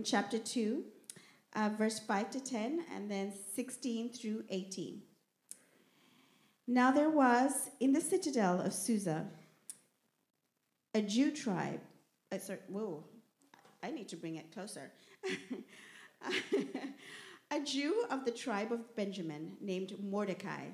in 0.00 0.04
chapter 0.04 0.38
2, 0.38 0.82
uh, 1.56 1.70
verse 1.76 1.98
5 1.98 2.30
to 2.30 2.40
10, 2.40 2.86
and 2.94 3.10
then 3.10 3.34
16 3.54 4.14
through 4.14 4.44
18. 4.48 5.02
Now 6.66 6.90
there 6.90 7.10
was 7.10 7.68
in 7.80 7.92
the 7.92 8.00
citadel 8.00 8.62
of 8.62 8.72
Susa 8.72 9.26
a 10.94 11.02
Jew 11.02 11.30
tribe. 11.32 11.82
Uh, 12.32 12.38
sorry, 12.38 12.60
whoa, 12.68 13.04
I 13.82 13.90
need 13.90 14.08
to 14.08 14.16
bring 14.16 14.36
it 14.36 14.50
closer. 14.54 14.90
a 17.50 17.60
Jew 17.60 18.06
of 18.10 18.24
the 18.24 18.30
tribe 18.30 18.72
of 18.72 18.96
Benjamin 18.96 19.58
named 19.60 20.02
Mordecai, 20.02 20.68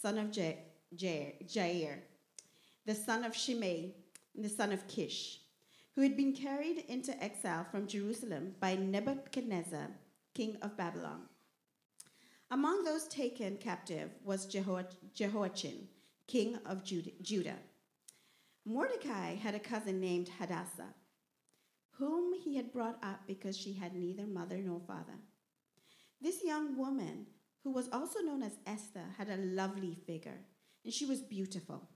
son 0.00 0.18
of 0.18 0.30
Jair, 0.30 0.54
Jair 0.94 1.98
the 2.86 2.94
son 2.94 3.24
of 3.24 3.34
Shimei, 3.34 3.96
the 4.36 4.48
son 4.48 4.70
of 4.70 4.86
Kish, 4.86 5.40
who 5.98 6.04
had 6.04 6.16
been 6.16 6.32
carried 6.32 6.84
into 6.86 7.20
exile 7.20 7.66
from 7.72 7.88
Jerusalem 7.88 8.54
by 8.60 8.76
Nebuchadnezzar, 8.76 9.88
king 10.32 10.56
of 10.62 10.76
Babylon. 10.76 11.22
Among 12.52 12.84
those 12.84 13.08
taken 13.08 13.56
captive 13.56 14.10
was 14.22 14.46
Jehoiachin, 14.46 15.88
king 16.28 16.56
of 16.64 16.84
Judah. 16.84 17.58
Mordecai 18.64 19.34
had 19.34 19.56
a 19.56 19.58
cousin 19.58 19.98
named 19.98 20.30
Hadassah, 20.38 20.94
whom 21.96 22.32
he 22.32 22.54
had 22.54 22.72
brought 22.72 23.02
up 23.02 23.22
because 23.26 23.58
she 23.58 23.72
had 23.72 23.96
neither 23.96 24.24
mother 24.24 24.58
nor 24.58 24.78
father. 24.78 25.18
This 26.20 26.44
young 26.44 26.78
woman, 26.78 27.26
who 27.64 27.72
was 27.72 27.88
also 27.92 28.20
known 28.20 28.44
as 28.44 28.60
Esther, 28.68 29.06
had 29.16 29.28
a 29.28 29.36
lovely 29.36 29.98
figure, 30.06 30.44
and 30.84 30.94
she 30.94 31.06
was 31.06 31.22
beautiful. 31.22 31.88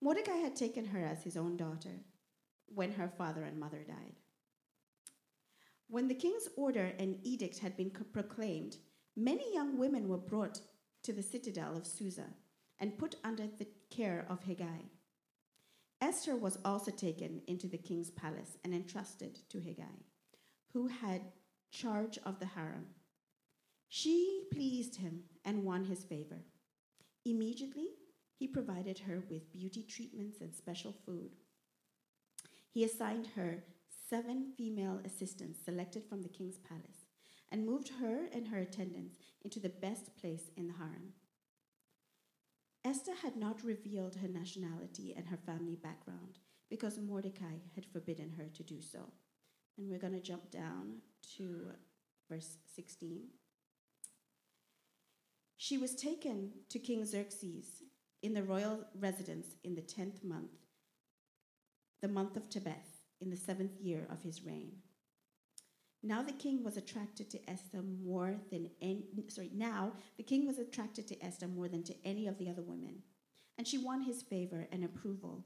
Mordecai 0.00 0.38
had 0.38 0.56
taken 0.56 0.86
her 0.86 1.04
as 1.04 1.22
his 1.22 1.36
own 1.36 1.56
daughter 1.56 2.00
when 2.74 2.92
her 2.92 3.08
father 3.08 3.44
and 3.44 3.58
mother 3.58 3.84
died. 3.86 4.16
When 5.88 6.08
the 6.08 6.14
king's 6.14 6.48
order 6.56 6.92
and 6.98 7.18
edict 7.22 7.58
had 7.58 7.76
been 7.76 7.90
proclaimed, 7.90 8.76
many 9.16 9.52
young 9.52 9.78
women 9.78 10.08
were 10.08 10.16
brought 10.16 10.60
to 11.02 11.12
the 11.12 11.22
citadel 11.22 11.76
of 11.76 11.86
Susa 11.86 12.26
and 12.78 12.98
put 12.98 13.16
under 13.24 13.46
the 13.46 13.68
care 13.90 14.26
of 14.28 14.44
Hegai. 14.44 14.88
Esther 16.00 16.34
was 16.34 16.58
also 16.64 16.90
taken 16.90 17.42
into 17.46 17.68
the 17.68 17.78
king's 17.78 18.10
palace 18.10 18.56
and 18.64 18.74
entrusted 18.74 19.38
to 19.50 19.58
Hegai, 19.58 20.02
who 20.72 20.88
had 20.88 21.20
charge 21.70 22.18
of 22.24 22.38
the 22.38 22.46
harem. 22.46 22.86
She 23.88 24.44
pleased 24.52 24.96
him 24.96 25.24
and 25.44 25.64
won 25.64 25.84
his 25.84 26.02
favor. 26.04 26.44
Immediately, 27.24 27.88
he 28.34 28.48
provided 28.48 28.98
her 29.00 29.22
with 29.30 29.52
beauty 29.52 29.82
treatments 29.82 30.40
and 30.40 30.54
special 30.54 30.94
food. 31.06 31.36
He 32.72 32.84
assigned 32.84 33.28
her 33.36 33.64
seven 34.08 34.52
female 34.56 35.00
assistants 35.04 35.58
selected 35.62 36.04
from 36.04 36.22
the 36.22 36.28
king's 36.28 36.58
palace 36.58 37.06
and 37.50 37.66
moved 37.66 37.90
her 38.00 38.26
and 38.32 38.48
her 38.48 38.58
attendants 38.58 39.18
into 39.42 39.60
the 39.60 39.68
best 39.68 40.16
place 40.16 40.50
in 40.56 40.68
the 40.68 40.74
harem. 40.74 41.12
Esther 42.84 43.14
had 43.22 43.36
not 43.36 43.62
revealed 43.62 44.16
her 44.16 44.28
nationality 44.28 45.14
and 45.16 45.28
her 45.28 45.36
family 45.36 45.76
background 45.76 46.38
because 46.70 46.98
Mordecai 46.98 47.58
had 47.74 47.84
forbidden 47.84 48.32
her 48.38 48.46
to 48.54 48.62
do 48.62 48.80
so. 48.80 49.00
And 49.76 49.88
we're 49.88 49.98
going 49.98 50.14
to 50.14 50.20
jump 50.20 50.50
down 50.50 50.96
to 51.36 51.66
verse 52.30 52.56
16. 52.74 53.24
She 55.58 55.78
was 55.78 55.94
taken 55.94 56.50
to 56.70 56.78
King 56.78 57.04
Xerxes 57.04 57.66
in 58.22 58.34
the 58.34 58.42
royal 58.42 58.80
residence 58.98 59.46
in 59.62 59.74
the 59.74 59.80
tenth 59.80 60.24
month, 60.24 60.50
the 62.02 62.08
month 62.08 62.36
of 62.36 62.50
Tebeth, 62.50 63.02
in 63.22 63.30
the 63.30 63.36
seventh 63.36 63.80
year 63.80 64.06
of 64.10 64.22
his 64.22 64.44
reign. 64.44 64.72
Now 66.02 66.22
the 66.22 66.32
king 66.32 66.64
was 66.64 66.76
attracted 66.76 67.30
to 67.30 67.50
Esther 67.50 67.80
more 67.80 68.34
than 68.50 68.70
any, 68.80 69.06
sorry, 69.28 69.50
now 69.54 69.92
the 70.16 70.24
king 70.24 70.46
was 70.46 70.58
attracted 70.58 71.06
to 71.08 71.24
Esther 71.24 71.46
more 71.46 71.68
than 71.68 71.84
to 71.84 71.94
any 72.04 72.26
of 72.26 72.38
the 72.38 72.50
other 72.50 72.62
women. 72.62 73.02
And 73.56 73.66
she 73.66 73.78
won 73.78 74.02
his 74.02 74.22
favor 74.22 74.66
and 74.72 74.82
approval 74.84 75.44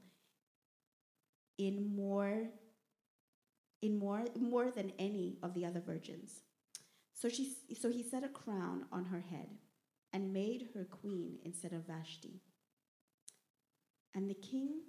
in 1.59 1.95
more 1.95 2.49
in 3.83 3.99
more 3.99 4.25
more 4.39 4.71
than 4.71 4.91
any 4.97 5.37
of 5.43 5.53
the 5.53 5.65
other 5.65 5.79
virgins. 5.79 6.41
So 7.13 7.29
she 7.29 7.53
so 7.79 7.89
he 7.89 8.01
set 8.01 8.23
a 8.23 8.29
crown 8.29 8.85
on 8.91 9.05
her 9.05 9.19
head 9.19 9.49
and 10.13 10.33
made 10.33 10.69
her 10.73 10.85
queen 10.85 11.37
instead 11.43 11.73
of 11.73 11.85
Vashti. 11.85 12.41
And 14.15 14.27
the 14.27 14.35
king 14.35 14.81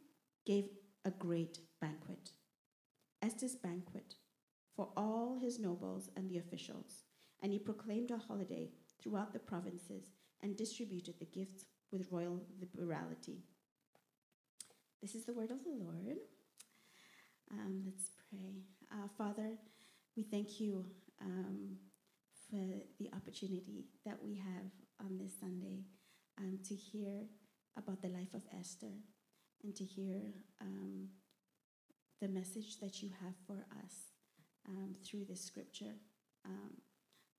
gave 0.47 0.69
a 1.05 1.11
great 1.11 1.59
banquet, 1.81 2.31
Esther's 3.23 3.57
banquet, 3.57 4.15
for 4.75 4.89
all 4.97 5.39
his 5.41 5.59
nobles 5.59 6.09
and 6.17 6.29
the 6.29 6.39
officials. 6.39 7.05
And 7.43 7.53
he 7.53 7.59
proclaimed 7.59 8.11
a 8.11 8.19
holiday 8.19 8.71
throughout 9.01 9.33
the 9.33 9.39
provinces 9.39 10.11
and 10.43 10.57
distributed 10.57 11.15
the 11.19 11.25
gifts 11.27 11.65
with 11.93 12.11
royal 12.11 12.43
liberality. 12.61 13.45
This 15.01 15.15
is 15.15 15.25
the 15.25 15.33
word 15.33 15.51
of 15.51 15.63
the 15.65 15.71
Lord. 15.71 16.19
Um, 17.51 17.83
let's 17.87 18.11
pray. 18.29 18.63
Uh, 18.93 19.09
Father, 19.17 19.53
we 20.17 20.25
thank 20.25 20.61
you 20.61 20.85
um, 21.21 21.77
for 22.51 22.67
the 22.99 23.11
opportunity 23.15 23.87
that 24.05 24.19
we 24.23 24.35
have 24.37 24.71
on 25.01 25.19
this 25.19 25.33
Sunday 25.41 25.85
um, 26.39 26.59
to 26.69 26.75
hear 26.75 27.27
about 27.77 28.03
the 28.03 28.09
life 28.09 28.35
of 28.35 28.43
Esther 28.59 28.95
and 29.63 29.75
to 29.77 29.85
hear 29.85 30.21
um, 30.61 31.09
the 32.21 32.29
message 32.29 32.81
that 32.81 33.03
you 33.03 33.11
have 33.23 33.35
for 33.47 33.65
us 33.85 34.13
um, 34.69 34.95
through 35.05 35.25
this 35.25 35.45
scripture. 35.45 35.95
Um, 36.45 36.73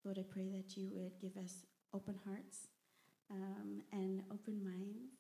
Lord, 0.03 0.18
I 0.18 0.24
pray 0.24 0.50
that 0.50 0.78
you 0.78 0.90
would 0.94 1.19
give 1.22 1.35
us 1.38 1.66
open 1.94 2.16
hearts 2.25 2.68
um, 3.31 3.81
and 3.91 4.24
open 4.31 4.63
minds, 4.63 5.13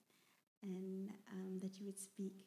and 0.63 1.09
um, 1.31 1.59
that 1.61 1.79
you 1.79 1.85
would 1.85 1.99
speak 1.99 2.45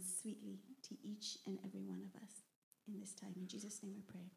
sweetly 0.00 0.60
to 0.80 0.94
each 1.02 1.38
and 1.46 1.58
every 1.64 1.82
one 1.82 2.02
of 2.04 2.22
us 2.22 2.42
in 2.86 3.00
this 3.00 3.14
time. 3.14 3.32
In 3.36 3.48
Jesus' 3.48 3.82
name 3.82 3.94
I 3.98 4.12
pray. 4.12 4.30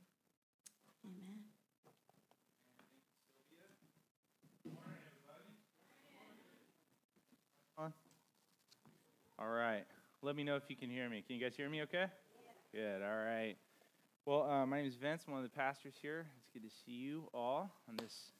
Amen. 1.05 1.54
All 9.37 9.49
right. 9.49 9.83
Let 10.21 10.37
me 10.37 10.43
know 10.45 10.55
if 10.55 10.63
you 10.69 10.77
can 10.77 10.89
hear 10.89 11.09
me. 11.09 11.21
Can 11.21 11.35
you 11.35 11.43
guys 11.43 11.55
hear 11.57 11.69
me 11.69 11.81
okay? 11.81 12.05
Yeah. 12.73 12.81
Good. 12.99 13.01
All 13.01 13.17
right. 13.17 13.55
Well, 14.25 14.49
uh, 14.49 14.65
my 14.65 14.77
name 14.77 14.87
is 14.87 14.95
Vince. 14.95 15.23
I'm 15.27 15.33
one 15.33 15.43
of 15.43 15.51
the 15.51 15.55
pastors 15.55 15.95
here. 16.01 16.25
It's 16.39 16.49
good 16.53 16.63
to 16.63 16.73
see 16.85 16.93
you 16.93 17.27
all 17.33 17.69
on 17.89 17.97
this 17.97 18.31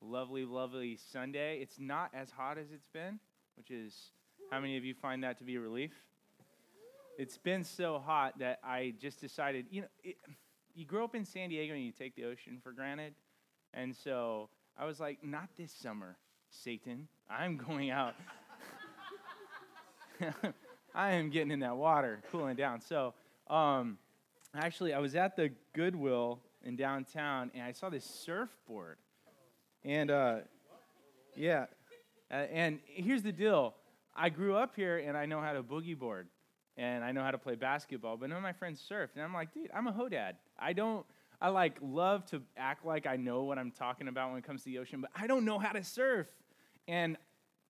lovely, 0.00 0.44
lovely 0.44 0.98
Sunday. 1.10 1.58
It's 1.60 1.80
not 1.80 2.10
as 2.14 2.30
hot 2.30 2.58
as 2.58 2.66
it's 2.72 2.86
been, 2.86 3.18
which 3.56 3.72
is 3.72 4.12
how 4.52 4.60
many 4.60 4.76
of 4.76 4.84
you 4.84 4.94
find 4.94 5.24
that 5.24 5.36
to 5.38 5.44
be 5.44 5.56
a 5.56 5.60
relief? 5.60 5.90
It's 7.18 7.38
been 7.38 7.64
so 7.64 7.98
hot 7.98 8.38
that 8.38 8.60
I 8.62 8.94
just 9.00 9.20
decided, 9.20 9.66
you 9.70 9.80
know, 9.80 9.88
it, 10.04 10.16
you 10.76 10.84
grow 10.84 11.02
up 11.02 11.16
in 11.16 11.24
San 11.24 11.48
Diego 11.48 11.74
and 11.74 11.82
you 11.82 11.90
take 11.90 12.14
the 12.14 12.24
ocean 12.24 12.60
for 12.62 12.70
granted. 12.70 13.14
And 13.74 13.96
so 13.96 14.48
I 14.78 14.84
was 14.84 15.00
like, 15.00 15.24
not 15.24 15.48
this 15.56 15.72
summer, 15.72 16.18
Satan. 16.50 17.08
I'm 17.28 17.56
going 17.68 17.90
out. 17.90 18.14
I 20.94 21.12
am 21.12 21.30
getting 21.30 21.50
in 21.50 21.60
that 21.60 21.76
water, 21.76 22.20
cooling 22.30 22.56
down. 22.56 22.80
So, 22.80 23.14
um, 23.48 23.98
actually, 24.54 24.94
I 24.94 24.98
was 24.98 25.14
at 25.14 25.36
the 25.36 25.50
Goodwill 25.74 26.40
in 26.64 26.76
downtown, 26.76 27.50
and 27.54 27.62
I 27.62 27.72
saw 27.72 27.90
this 27.90 28.04
surfboard. 28.04 28.98
And 29.84 30.10
uh, 30.10 30.38
yeah, 31.36 31.66
uh, 32.30 32.34
and 32.34 32.80
here's 32.86 33.22
the 33.22 33.32
deal: 33.32 33.74
I 34.14 34.28
grew 34.30 34.56
up 34.56 34.74
here, 34.74 34.98
and 34.98 35.16
I 35.16 35.26
know 35.26 35.40
how 35.40 35.52
to 35.52 35.62
boogie 35.62 35.98
board, 35.98 36.28
and 36.76 37.04
I 37.04 37.12
know 37.12 37.22
how 37.22 37.30
to 37.30 37.38
play 37.38 37.54
basketball. 37.54 38.16
But 38.16 38.30
none 38.30 38.38
of 38.38 38.42
my 38.42 38.52
friends 38.52 38.80
surf, 38.80 39.10
and 39.14 39.22
I'm 39.22 39.34
like, 39.34 39.52
dude, 39.52 39.70
I'm 39.74 39.86
a 39.86 39.92
hodad. 39.92 40.32
I 40.58 40.72
don't. 40.72 41.06
I 41.38 41.50
like 41.50 41.76
love 41.82 42.24
to 42.30 42.40
act 42.56 42.86
like 42.86 43.06
I 43.06 43.16
know 43.16 43.42
what 43.42 43.58
I'm 43.58 43.70
talking 43.70 44.08
about 44.08 44.30
when 44.30 44.38
it 44.38 44.44
comes 44.44 44.62
to 44.62 44.70
the 44.70 44.78
ocean, 44.78 45.02
but 45.02 45.10
I 45.14 45.26
don't 45.26 45.44
know 45.44 45.58
how 45.58 45.72
to 45.72 45.84
surf. 45.84 46.26
And 46.88 47.18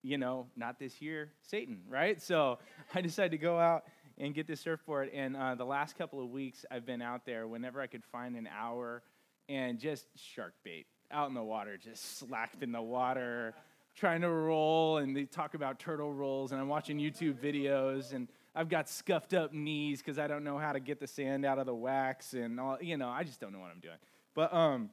you 0.03 0.19
know, 0.19 0.47
not 0.57 0.79
this 0.79 1.01
year, 1.01 1.33
Satan, 1.43 1.81
right? 1.89 2.21
So 2.21 2.59
I 2.95 3.01
decided 3.01 3.33
to 3.33 3.39
go 3.39 3.59
out 3.59 3.85
and 4.19 4.35
get 4.35 4.47
this 4.47 4.61
surfboard. 4.61 5.11
And 5.13 5.37
uh, 5.37 5.55
the 5.55 5.65
last 5.65 5.97
couple 5.97 6.23
of 6.23 6.31
weeks, 6.31 6.65
I've 6.71 6.87
been 6.87 7.03
out 7.03 7.27
there 7.27 7.47
whenever 7.47 7.81
I 7.81 7.87
could 7.87 8.05
find 8.05 8.37
an 8.37 8.49
hour 8.49 9.03
and 9.49 9.79
just 9.79 10.07
shark 10.17 10.55
bait 10.65 10.87
out 11.11 11.29
in 11.29 11.35
the 11.35 11.43
water, 11.43 11.77
just 11.77 12.19
slacked 12.19 12.63
in 12.63 12.73
the 12.73 12.83
water, 12.83 13.55
trying 13.95 14.23
to 14.23 14.31
roll. 14.31 14.99
And 14.99 15.17
they 15.17 15.25
talk 15.25 15.55
about 15.55 15.79
turtle 15.79 16.13
rolls, 16.13 16.53
and 16.53 16.61
I'm 16.61 16.69
watching 16.69 16.99
YouTube 16.99 17.35
videos, 17.35 18.13
and 18.13 18.29
I've 18.55 18.69
got 18.69 18.89
scuffed 18.89 19.35
up 19.35 19.53
knees 19.53 20.01
because 20.01 20.19
I 20.19 20.27
don't 20.27 20.45
know 20.45 20.59
how 20.59 20.73
to 20.73 20.81
get 20.81 20.99
the 20.99 21.07
sand 21.07 21.45
out 21.45 21.59
of 21.59 21.67
the 21.67 21.75
wax, 21.75 22.33
and 22.33 22.59
all, 22.59 22.79
you 22.81 22.97
know, 22.97 23.09
I 23.09 23.23
just 23.23 23.41
don't 23.41 23.53
know 23.53 23.61
what 23.61 23.71
I'm 23.71 23.81
doing. 23.81 23.99
But 24.35 24.53
um, 24.53 24.91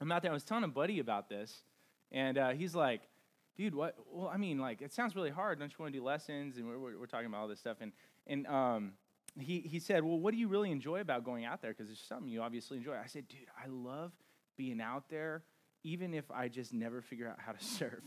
I'm 0.00 0.12
out 0.12 0.22
there. 0.22 0.30
I 0.30 0.34
was 0.34 0.44
telling 0.44 0.64
a 0.64 0.68
buddy 0.68 1.00
about 1.00 1.28
this, 1.28 1.62
and 2.12 2.38
uh, 2.38 2.50
he's 2.50 2.74
like, 2.74 3.02
dude, 3.58 3.74
what? 3.74 3.96
Well, 4.10 4.30
I 4.32 4.38
mean, 4.38 4.58
like, 4.58 4.80
it 4.80 4.94
sounds 4.94 5.14
really 5.14 5.30
hard. 5.30 5.58
Don't 5.58 5.70
you 5.70 5.76
want 5.78 5.92
to 5.92 5.98
do 5.98 6.04
lessons? 6.04 6.56
And 6.56 6.66
we're, 6.66 6.78
we're, 6.98 7.06
talking 7.06 7.26
about 7.26 7.40
all 7.40 7.48
this 7.48 7.58
stuff. 7.58 7.78
And, 7.80 7.92
and 8.26 8.46
um, 8.46 8.92
he, 9.38 9.60
he 9.60 9.80
said, 9.80 10.04
Well, 10.04 10.18
what 10.18 10.32
do 10.32 10.38
you 10.38 10.48
really 10.48 10.70
enjoy 10.70 11.00
about 11.00 11.24
going 11.24 11.44
out 11.44 11.60
there? 11.60 11.72
Because 11.72 11.88
there's 11.88 12.00
something 12.00 12.28
you 12.28 12.40
obviously 12.40 12.78
enjoy. 12.78 12.94
I 12.94 13.06
said, 13.06 13.28
Dude, 13.28 13.40
I 13.62 13.66
love 13.68 14.12
being 14.56 14.80
out 14.80 15.10
there, 15.10 15.42
even 15.82 16.14
if 16.14 16.30
I 16.30 16.48
just 16.48 16.72
never 16.72 17.02
figure 17.02 17.28
out 17.28 17.38
how 17.44 17.52
to 17.52 17.62
surf. 17.64 18.00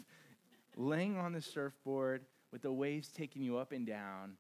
Laying 0.78 1.18
on 1.18 1.34
the 1.34 1.42
surfboard 1.42 2.26
with 2.52 2.62
the 2.62 2.72
waves 2.72 3.10
taking 3.10 3.44
you 3.44 3.58
up 3.58 3.74
and 3.74 3.86
down. 3.86 4.38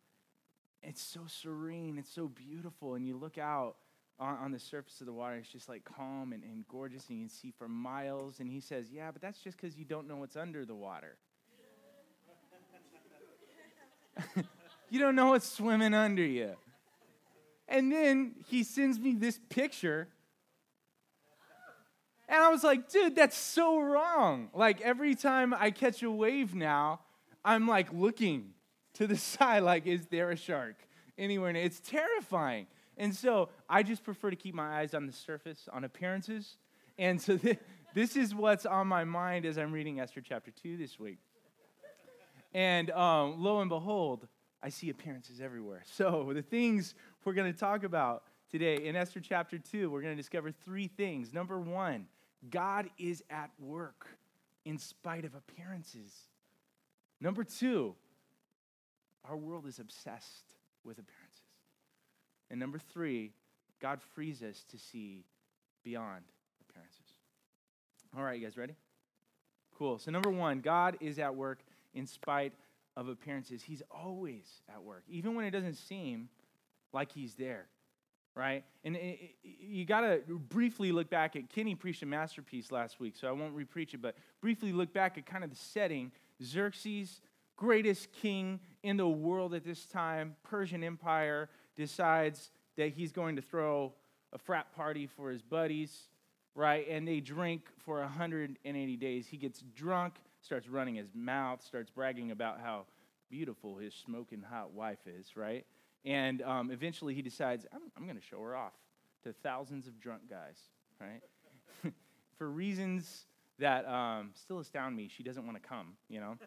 It's 0.81 1.01
so 1.01 1.21
serene, 1.27 1.97
it's 1.99 2.13
so 2.13 2.27
beautiful. 2.27 2.95
And 2.95 3.05
you 3.05 3.17
look 3.17 3.37
out 3.37 3.75
on, 4.21 4.37
on 4.37 4.51
the 4.51 4.59
surface 4.59 5.01
of 5.01 5.07
the 5.07 5.13
water, 5.13 5.35
it's 5.35 5.49
just 5.49 5.67
like 5.67 5.83
calm 5.83 6.31
and, 6.31 6.43
and 6.43 6.63
gorgeous, 6.69 7.09
and 7.09 7.17
you 7.17 7.25
can 7.25 7.33
see 7.33 7.51
for 7.57 7.67
miles. 7.67 8.39
And 8.39 8.49
he 8.49 8.61
says, 8.61 8.85
Yeah, 8.91 9.11
but 9.11 9.21
that's 9.21 9.39
just 9.39 9.57
because 9.57 9.75
you 9.75 9.83
don't 9.83 10.07
know 10.07 10.17
what's 10.17 10.37
under 10.37 10.63
the 10.63 10.75
water. 10.75 11.17
you 14.89 14.99
don't 14.99 15.15
know 15.15 15.29
what's 15.29 15.49
swimming 15.49 15.93
under 15.93 16.23
you. 16.23 16.51
And 17.67 17.91
then 17.91 18.35
he 18.47 18.63
sends 18.63 18.99
me 18.99 19.15
this 19.15 19.39
picture. 19.49 20.09
And 22.27 22.43
I 22.43 22.49
was 22.49 22.63
like, 22.63 22.89
dude, 22.89 23.15
that's 23.15 23.37
so 23.37 23.79
wrong. 23.79 24.49
Like 24.53 24.81
every 24.81 25.15
time 25.15 25.53
I 25.53 25.71
catch 25.71 26.03
a 26.03 26.11
wave 26.11 26.53
now, 26.53 26.99
I'm 27.43 27.67
like 27.67 27.91
looking 27.93 28.51
to 28.95 29.07
the 29.07 29.17
side, 29.17 29.63
like, 29.63 29.87
is 29.87 30.05
there 30.07 30.31
a 30.31 30.35
shark 30.35 30.75
anywhere? 31.17 31.55
It's 31.55 31.79
terrifying. 31.79 32.67
And 32.97 33.15
so 33.15 33.49
I 33.69 33.83
just 33.83 34.03
prefer 34.03 34.29
to 34.29 34.35
keep 34.35 34.53
my 34.53 34.79
eyes 34.79 34.93
on 34.93 35.05
the 35.05 35.13
surface, 35.13 35.67
on 35.71 35.83
appearances. 35.83 36.57
And 36.97 37.21
so 37.21 37.37
th- 37.37 37.59
this 37.93 38.15
is 38.15 38.35
what's 38.35 38.65
on 38.65 38.87
my 38.87 39.03
mind 39.03 39.45
as 39.45 39.57
I'm 39.57 39.71
reading 39.71 39.99
Esther 39.99 40.21
chapter 40.21 40.51
2 40.51 40.77
this 40.77 40.99
week. 40.99 41.19
And 42.53 42.91
um, 42.91 43.41
lo 43.41 43.61
and 43.61 43.69
behold, 43.69 44.27
I 44.61 44.69
see 44.69 44.89
appearances 44.89 45.41
everywhere. 45.41 45.83
So 45.85 46.31
the 46.33 46.41
things 46.41 46.93
we're 47.23 47.33
going 47.33 47.51
to 47.51 47.57
talk 47.57 47.83
about 47.83 48.23
today 48.51 48.85
in 48.85 48.95
Esther 48.95 49.19
chapter 49.19 49.57
2, 49.57 49.89
we're 49.89 50.01
going 50.01 50.15
to 50.15 50.21
discover 50.21 50.51
three 50.51 50.87
things. 50.87 51.33
Number 51.33 51.59
one, 51.59 52.07
God 52.49 52.89
is 52.97 53.23
at 53.29 53.51
work 53.59 54.07
in 54.65 54.77
spite 54.77 55.25
of 55.25 55.33
appearances. 55.35 56.11
Number 57.19 57.43
two, 57.43 57.95
our 59.25 59.37
world 59.37 59.67
is 59.67 59.79
obsessed 59.79 60.55
with 60.83 60.97
appearances. 60.97 61.20
And 62.51 62.59
number 62.59 62.77
three, 62.77 63.31
God 63.81 63.99
frees 64.13 64.43
us 64.43 64.63
to 64.69 64.77
see 64.77 65.23
beyond 65.83 66.23
appearances. 66.69 67.15
All 68.15 68.23
right, 68.23 68.37
you 68.37 68.45
guys 68.45 68.57
ready? 68.57 68.75
Cool. 69.77 69.97
So, 69.97 70.11
number 70.11 70.29
one, 70.29 70.59
God 70.59 70.97
is 70.99 71.17
at 71.17 71.33
work 71.33 71.63
in 71.93 72.05
spite 72.05 72.53
of 72.97 73.07
appearances. 73.07 73.63
He's 73.63 73.81
always 73.89 74.61
at 74.69 74.83
work, 74.83 75.03
even 75.07 75.33
when 75.33 75.45
it 75.45 75.51
doesn't 75.51 75.75
seem 75.75 76.27
like 76.91 77.13
He's 77.13 77.35
there, 77.35 77.67
right? 78.35 78.65
And 78.83 78.97
it, 78.97 78.99
it, 78.99 79.35
you 79.43 79.85
got 79.85 80.01
to 80.01 80.21
briefly 80.49 80.91
look 80.91 81.09
back 81.09 81.37
at 81.37 81.49
Kenny 81.49 81.73
preached 81.73 82.03
a 82.03 82.05
masterpiece 82.05 82.69
last 82.69 82.99
week, 82.99 83.15
so 83.15 83.29
I 83.29 83.31
won't 83.31 83.55
repreach 83.55 83.93
it, 83.93 84.01
but 84.01 84.15
briefly 84.41 84.73
look 84.73 84.91
back 84.91 85.17
at 85.17 85.25
kind 85.25 85.45
of 85.45 85.49
the 85.49 85.55
setting. 85.55 86.11
Xerxes, 86.43 87.21
greatest 87.55 88.11
king 88.11 88.59
in 88.83 88.97
the 88.97 89.07
world 89.07 89.53
at 89.53 89.63
this 89.63 89.85
time, 89.85 90.35
Persian 90.43 90.83
Empire, 90.83 91.49
decides 91.75 92.51
that 92.77 92.89
he's 92.89 93.11
going 93.11 93.35
to 93.35 93.41
throw 93.41 93.93
a 94.33 94.37
frat 94.37 94.73
party 94.75 95.07
for 95.07 95.29
his 95.29 95.41
buddies, 95.41 96.07
right? 96.55 96.87
And 96.89 97.07
they 97.07 97.19
drink 97.19 97.63
for 97.79 97.99
180 97.99 98.97
days. 98.97 99.27
He 99.27 99.37
gets 99.37 99.61
drunk 99.75 100.15
starts 100.41 100.67
running 100.67 100.95
his 100.95 101.13
mouth, 101.13 101.63
starts 101.63 101.89
bragging 101.89 102.31
about 102.31 102.59
how 102.59 102.85
beautiful 103.29 103.77
his 103.77 103.93
smoking 103.93 104.41
hot 104.41 104.73
wife 104.73 104.99
is, 105.05 105.37
right? 105.37 105.65
And 106.03 106.41
um, 106.41 106.71
eventually 106.71 107.13
he 107.13 107.21
decides, 107.21 107.65
I'm, 107.71 107.81
I'm 107.95 108.05
going 108.05 108.17
to 108.17 108.25
show 108.25 108.41
her 108.41 108.55
off 108.55 108.73
to 109.23 109.33
thousands 109.43 109.87
of 109.87 109.99
drunk 109.99 110.23
guys, 110.29 110.57
right? 110.99 111.21
For 112.37 112.49
reasons 112.49 113.25
that 113.59 113.87
um, 113.87 114.31
still 114.33 114.59
astound 114.59 114.95
me, 114.95 115.07
she 115.15 115.21
doesn't 115.23 115.45
want 115.45 115.61
to 115.61 115.67
come, 115.67 115.93
you 116.09 116.19
know? 116.19 116.37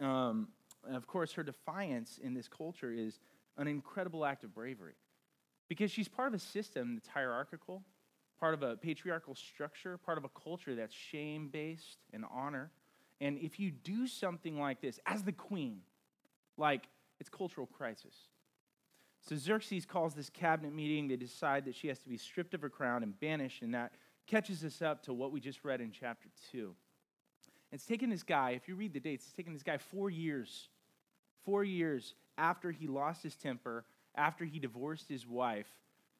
Um, 0.00 0.48
of 0.90 1.06
course, 1.06 1.32
her 1.34 1.44
defiance 1.44 2.18
in 2.20 2.34
this 2.34 2.48
culture 2.48 2.92
is 2.92 3.20
an 3.56 3.68
incredible 3.68 4.24
act 4.24 4.44
of 4.44 4.54
bravery 4.54 4.94
because 5.68 5.90
she's 5.90 6.08
part 6.08 6.28
of 6.28 6.34
a 6.34 6.38
system 6.38 6.94
that's 6.94 7.08
hierarchical, 7.08 7.82
part 8.38 8.54
of 8.54 8.62
a 8.62 8.76
patriarchal 8.76 9.34
structure, 9.34 9.98
part 9.98 10.18
of 10.18 10.24
a 10.24 10.28
culture 10.28 10.74
that's 10.74 10.94
shame 10.94 11.48
based 11.48 11.98
and 12.12 12.24
honor. 12.32 12.70
And 13.20 13.38
if 13.38 13.58
you 13.58 13.70
do 13.70 14.06
something 14.06 14.58
like 14.58 14.80
this 14.80 15.00
as 15.06 15.22
the 15.22 15.32
queen, 15.32 15.80
like 16.56 16.84
it's 17.18 17.28
cultural 17.28 17.66
crisis. 17.66 18.14
So 19.28 19.36
Xerxes 19.36 19.86
calls 19.86 20.14
this 20.14 20.30
cabinet 20.30 20.72
meeting. 20.72 21.08
They 21.08 21.16
decide 21.16 21.64
that 21.64 21.74
she 21.74 21.88
has 21.88 21.98
to 22.00 22.08
be 22.08 22.16
stripped 22.16 22.54
of 22.54 22.60
her 22.60 22.68
crown 22.68 23.02
and 23.02 23.18
banished, 23.18 23.62
and 23.62 23.74
that 23.74 23.92
catches 24.26 24.64
us 24.64 24.82
up 24.82 25.02
to 25.04 25.12
what 25.12 25.32
we 25.32 25.40
just 25.40 25.64
read 25.64 25.80
in 25.80 25.90
chapter 25.90 26.28
2. 26.52 26.74
It's 27.72 27.86
taken 27.86 28.10
this 28.10 28.22
guy, 28.22 28.50
if 28.50 28.68
you 28.68 28.76
read 28.76 28.92
the 28.92 29.00
dates, 29.00 29.24
it's 29.24 29.34
taken 29.34 29.52
this 29.52 29.62
guy 29.62 29.78
four 29.78 30.10
years, 30.10 30.68
four 31.46 31.64
years 31.64 32.14
after 32.36 32.70
he 32.70 32.86
lost 32.86 33.22
his 33.22 33.36
temper, 33.36 33.86
after 34.14 34.44
he 34.44 34.58
divorced 34.58 35.08
his 35.08 35.26
wife. 35.26 35.68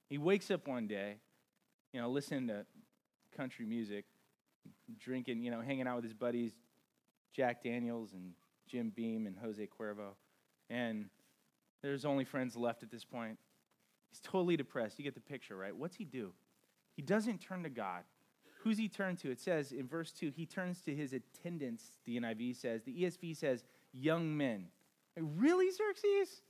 He 0.09 0.17
wakes 0.17 0.51
up 0.51 0.67
one 0.67 0.87
day, 0.87 1.17
you 1.93 2.01
know, 2.01 2.09
listening 2.09 2.49
to 2.49 2.65
country 3.37 3.67
music, 3.67 4.07
drinking, 4.99 5.43
you 5.43 5.51
know, 5.51 5.61
hanging 5.61 5.87
out 5.87 5.97
with 5.97 6.05
his 6.05 6.15
buddies, 6.15 6.53
Jack 7.35 7.63
Daniels 7.63 8.13
and 8.13 8.33
Jim 8.67 8.93
Beam 8.95 9.27
and 9.27 9.37
Jose 9.37 9.69
Cuervo. 9.79 10.15
And 10.71 11.07
there's 11.83 12.05
only 12.05 12.25
friends 12.25 12.57
left 12.57 12.83
at 12.83 12.91
this 12.91 13.05
point. 13.05 13.39
He's 14.11 14.21
totally 14.21 14.57
depressed. 14.57 14.99
You 14.99 15.05
get 15.05 15.15
the 15.15 15.21
picture, 15.21 15.57
right? 15.57 15.77
What's 15.77 15.97
he 15.97 16.05
do? 16.05 16.33
He 16.95 17.03
doesn't 17.03 17.39
turn 17.39 17.65
to 17.65 17.69
God. 17.69 18.05
Who's 18.61 18.79
he 18.79 18.89
turn 18.89 19.17
to? 19.17 19.31
It 19.31 19.41
says 19.41 19.73
in 19.73 19.87
verse 19.87 20.13
2, 20.13 20.33
he 20.35 20.47
turns 20.47 20.81
to 20.83 20.95
his 20.95 21.13
attendants, 21.13 21.85
the 22.05 22.19
NIV 22.19 22.57
says. 22.57 22.83
The 22.85 23.03
ESV 23.03 23.37
says, 23.37 23.65
young 23.93 24.37
men. 24.37 24.67
Like, 25.17 25.27
really, 25.37 25.71
Xerxes? 25.71 26.43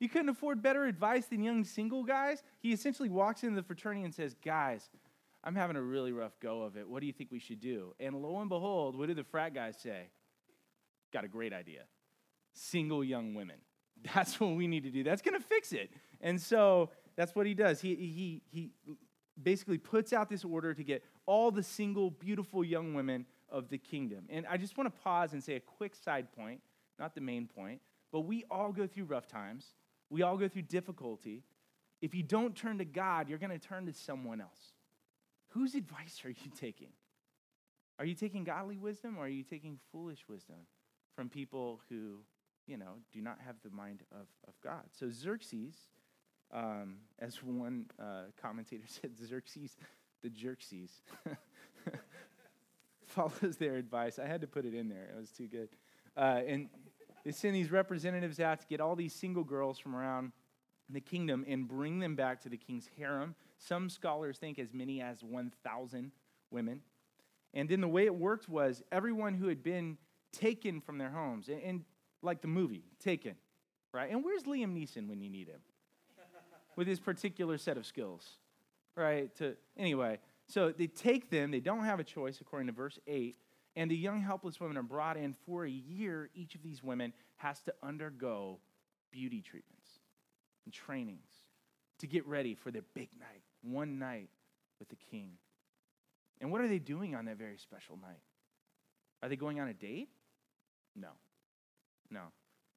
You 0.00 0.08
couldn't 0.08 0.28
afford 0.28 0.62
better 0.62 0.84
advice 0.84 1.26
than 1.26 1.42
young 1.42 1.64
single 1.64 2.02
guys? 2.02 2.42
He 2.60 2.72
essentially 2.72 3.08
walks 3.08 3.42
into 3.42 3.56
the 3.56 3.62
fraternity 3.62 4.04
and 4.04 4.14
says, 4.14 4.34
Guys, 4.44 4.88
I'm 5.42 5.54
having 5.54 5.76
a 5.76 5.82
really 5.82 6.12
rough 6.12 6.38
go 6.40 6.62
of 6.62 6.76
it. 6.76 6.88
What 6.88 7.00
do 7.00 7.06
you 7.06 7.12
think 7.12 7.30
we 7.30 7.38
should 7.38 7.60
do? 7.60 7.94
And 8.00 8.16
lo 8.16 8.40
and 8.40 8.48
behold, 8.48 8.96
what 8.96 9.08
do 9.08 9.14
the 9.14 9.24
frat 9.24 9.54
guys 9.54 9.76
say? 9.78 10.08
Got 11.12 11.24
a 11.24 11.28
great 11.28 11.52
idea. 11.52 11.82
Single 12.54 13.04
young 13.04 13.34
women. 13.34 13.56
That's 14.14 14.38
what 14.40 14.56
we 14.56 14.66
need 14.66 14.84
to 14.84 14.90
do. 14.90 15.02
That's 15.04 15.22
going 15.22 15.40
to 15.40 15.46
fix 15.46 15.72
it. 15.72 15.90
And 16.20 16.40
so 16.40 16.90
that's 17.16 17.34
what 17.34 17.46
he 17.46 17.54
does. 17.54 17.80
He, 17.80 17.94
he, 17.94 18.42
he 18.50 18.70
basically 19.42 19.78
puts 19.78 20.12
out 20.12 20.28
this 20.28 20.44
order 20.44 20.74
to 20.74 20.82
get 20.82 21.02
all 21.26 21.50
the 21.50 21.62
single, 21.62 22.10
beautiful 22.10 22.64
young 22.64 22.94
women 22.94 23.26
of 23.48 23.68
the 23.68 23.78
kingdom. 23.78 24.26
And 24.28 24.46
I 24.46 24.56
just 24.56 24.76
want 24.76 24.92
to 24.92 25.02
pause 25.02 25.32
and 25.32 25.42
say 25.42 25.54
a 25.54 25.60
quick 25.60 25.94
side 25.94 26.26
point, 26.36 26.60
not 26.98 27.14
the 27.14 27.20
main 27.20 27.46
point, 27.46 27.80
but 28.14 28.20
we 28.20 28.44
all 28.48 28.70
go 28.70 28.86
through 28.86 29.06
rough 29.06 29.26
times. 29.26 29.74
We 30.08 30.22
all 30.22 30.36
go 30.36 30.46
through 30.46 30.62
difficulty. 30.62 31.42
If 32.00 32.14
you 32.14 32.22
don't 32.22 32.54
turn 32.54 32.78
to 32.78 32.84
God, 32.84 33.28
you're 33.28 33.40
going 33.40 33.50
to 33.50 33.58
turn 33.58 33.86
to 33.86 33.92
someone 33.92 34.40
else. 34.40 34.72
Whose 35.48 35.74
advice 35.74 36.22
are 36.24 36.28
you 36.28 36.52
taking? 36.56 36.90
Are 37.98 38.04
you 38.04 38.14
taking 38.14 38.44
godly 38.44 38.76
wisdom 38.76 39.16
or 39.18 39.24
are 39.24 39.28
you 39.28 39.42
taking 39.42 39.80
foolish 39.90 40.20
wisdom 40.28 40.58
from 41.16 41.28
people 41.28 41.80
who, 41.88 42.18
you 42.68 42.76
know, 42.76 43.00
do 43.12 43.20
not 43.20 43.38
have 43.44 43.56
the 43.64 43.70
mind 43.70 44.04
of, 44.12 44.28
of 44.46 44.54
God? 44.62 44.84
So 44.96 45.10
Xerxes, 45.10 45.74
um, 46.52 46.98
as 47.18 47.42
one 47.42 47.86
uh, 48.00 48.26
commentator 48.40 48.84
said, 48.86 49.10
Xerxes, 49.18 49.76
the 50.22 50.30
Jerxes, 50.30 51.00
follows 53.06 53.56
their 53.56 53.74
advice. 53.74 54.20
I 54.20 54.28
had 54.28 54.40
to 54.42 54.46
put 54.46 54.64
it 54.66 54.74
in 54.74 54.88
there. 54.88 55.10
It 55.12 55.18
was 55.18 55.32
too 55.32 55.48
good. 55.48 55.70
Uh, 56.16 56.42
and 56.46 56.68
they 57.24 57.32
send 57.32 57.54
these 57.54 57.70
representatives 57.70 58.40
out 58.40 58.60
to 58.60 58.66
get 58.66 58.80
all 58.80 58.96
these 58.96 59.14
single 59.14 59.44
girls 59.44 59.78
from 59.78 59.96
around 59.96 60.32
the 60.90 61.00
kingdom 61.00 61.44
and 61.48 61.66
bring 61.66 61.98
them 61.98 62.14
back 62.14 62.42
to 62.42 62.48
the 62.48 62.56
king's 62.56 62.88
harem 62.98 63.34
some 63.58 63.88
scholars 63.88 64.38
think 64.38 64.58
as 64.58 64.72
many 64.72 65.00
as 65.00 65.22
1,000 65.22 66.12
women. 66.50 66.80
And 67.52 67.68
then 67.68 67.80
the 67.80 67.88
way 67.88 68.04
it 68.04 68.14
worked 68.14 68.48
was 68.48 68.82
everyone 68.90 69.34
who 69.34 69.48
had 69.48 69.62
been 69.62 69.96
taken 70.32 70.80
from 70.80 70.98
their 70.98 71.10
homes, 71.10 71.48
and, 71.48 71.62
and 71.62 71.84
like 72.22 72.42
the 72.42 72.48
movie, 72.48 72.84
Taken, 72.98 73.36
right? 73.92 74.10
And 74.10 74.24
where's 74.24 74.42
Liam 74.44 74.74
Neeson 74.74 75.08
when 75.08 75.20
you 75.20 75.30
need 75.30 75.48
him? 75.48 75.60
With 76.76 76.88
his 76.88 76.98
particular 76.98 77.56
set 77.58 77.76
of 77.76 77.86
skills, 77.86 78.38
right? 78.96 79.34
To 79.36 79.56
anyway, 79.76 80.18
so 80.48 80.72
they 80.72 80.88
take 80.88 81.30
them. 81.30 81.52
They 81.52 81.60
don't 81.60 81.84
have 81.84 82.00
a 82.00 82.04
choice, 82.04 82.40
according 82.40 82.66
to 82.66 82.72
verse 82.72 82.98
eight. 83.06 83.36
And 83.76 83.90
the 83.90 83.96
young 83.96 84.20
helpless 84.20 84.60
women 84.60 84.76
are 84.76 84.82
brought 84.82 85.16
in 85.16 85.34
for 85.46 85.64
a 85.64 85.70
year. 85.70 86.30
Each 86.34 86.54
of 86.54 86.62
these 86.62 86.82
women 86.82 87.12
has 87.36 87.60
to 87.62 87.74
undergo 87.82 88.58
beauty 89.10 89.40
treatments 89.40 89.88
and 90.64 90.72
trainings 90.72 91.30
to 91.98 92.06
get 92.06 92.26
ready 92.26 92.54
for 92.54 92.70
their 92.70 92.84
big 92.94 93.08
night 93.18 93.42
one 93.62 93.98
night 93.98 94.28
with 94.78 94.88
the 94.88 94.96
king. 95.10 95.32
And 96.40 96.52
what 96.52 96.60
are 96.60 96.68
they 96.68 96.78
doing 96.78 97.14
on 97.14 97.24
that 97.26 97.38
very 97.38 97.56
special 97.56 97.98
night? 98.00 98.20
Are 99.22 99.28
they 99.28 99.36
going 99.36 99.60
on 99.60 99.68
a 99.68 99.74
date? 99.74 100.08
No. 100.94 101.08
No. 102.10 102.20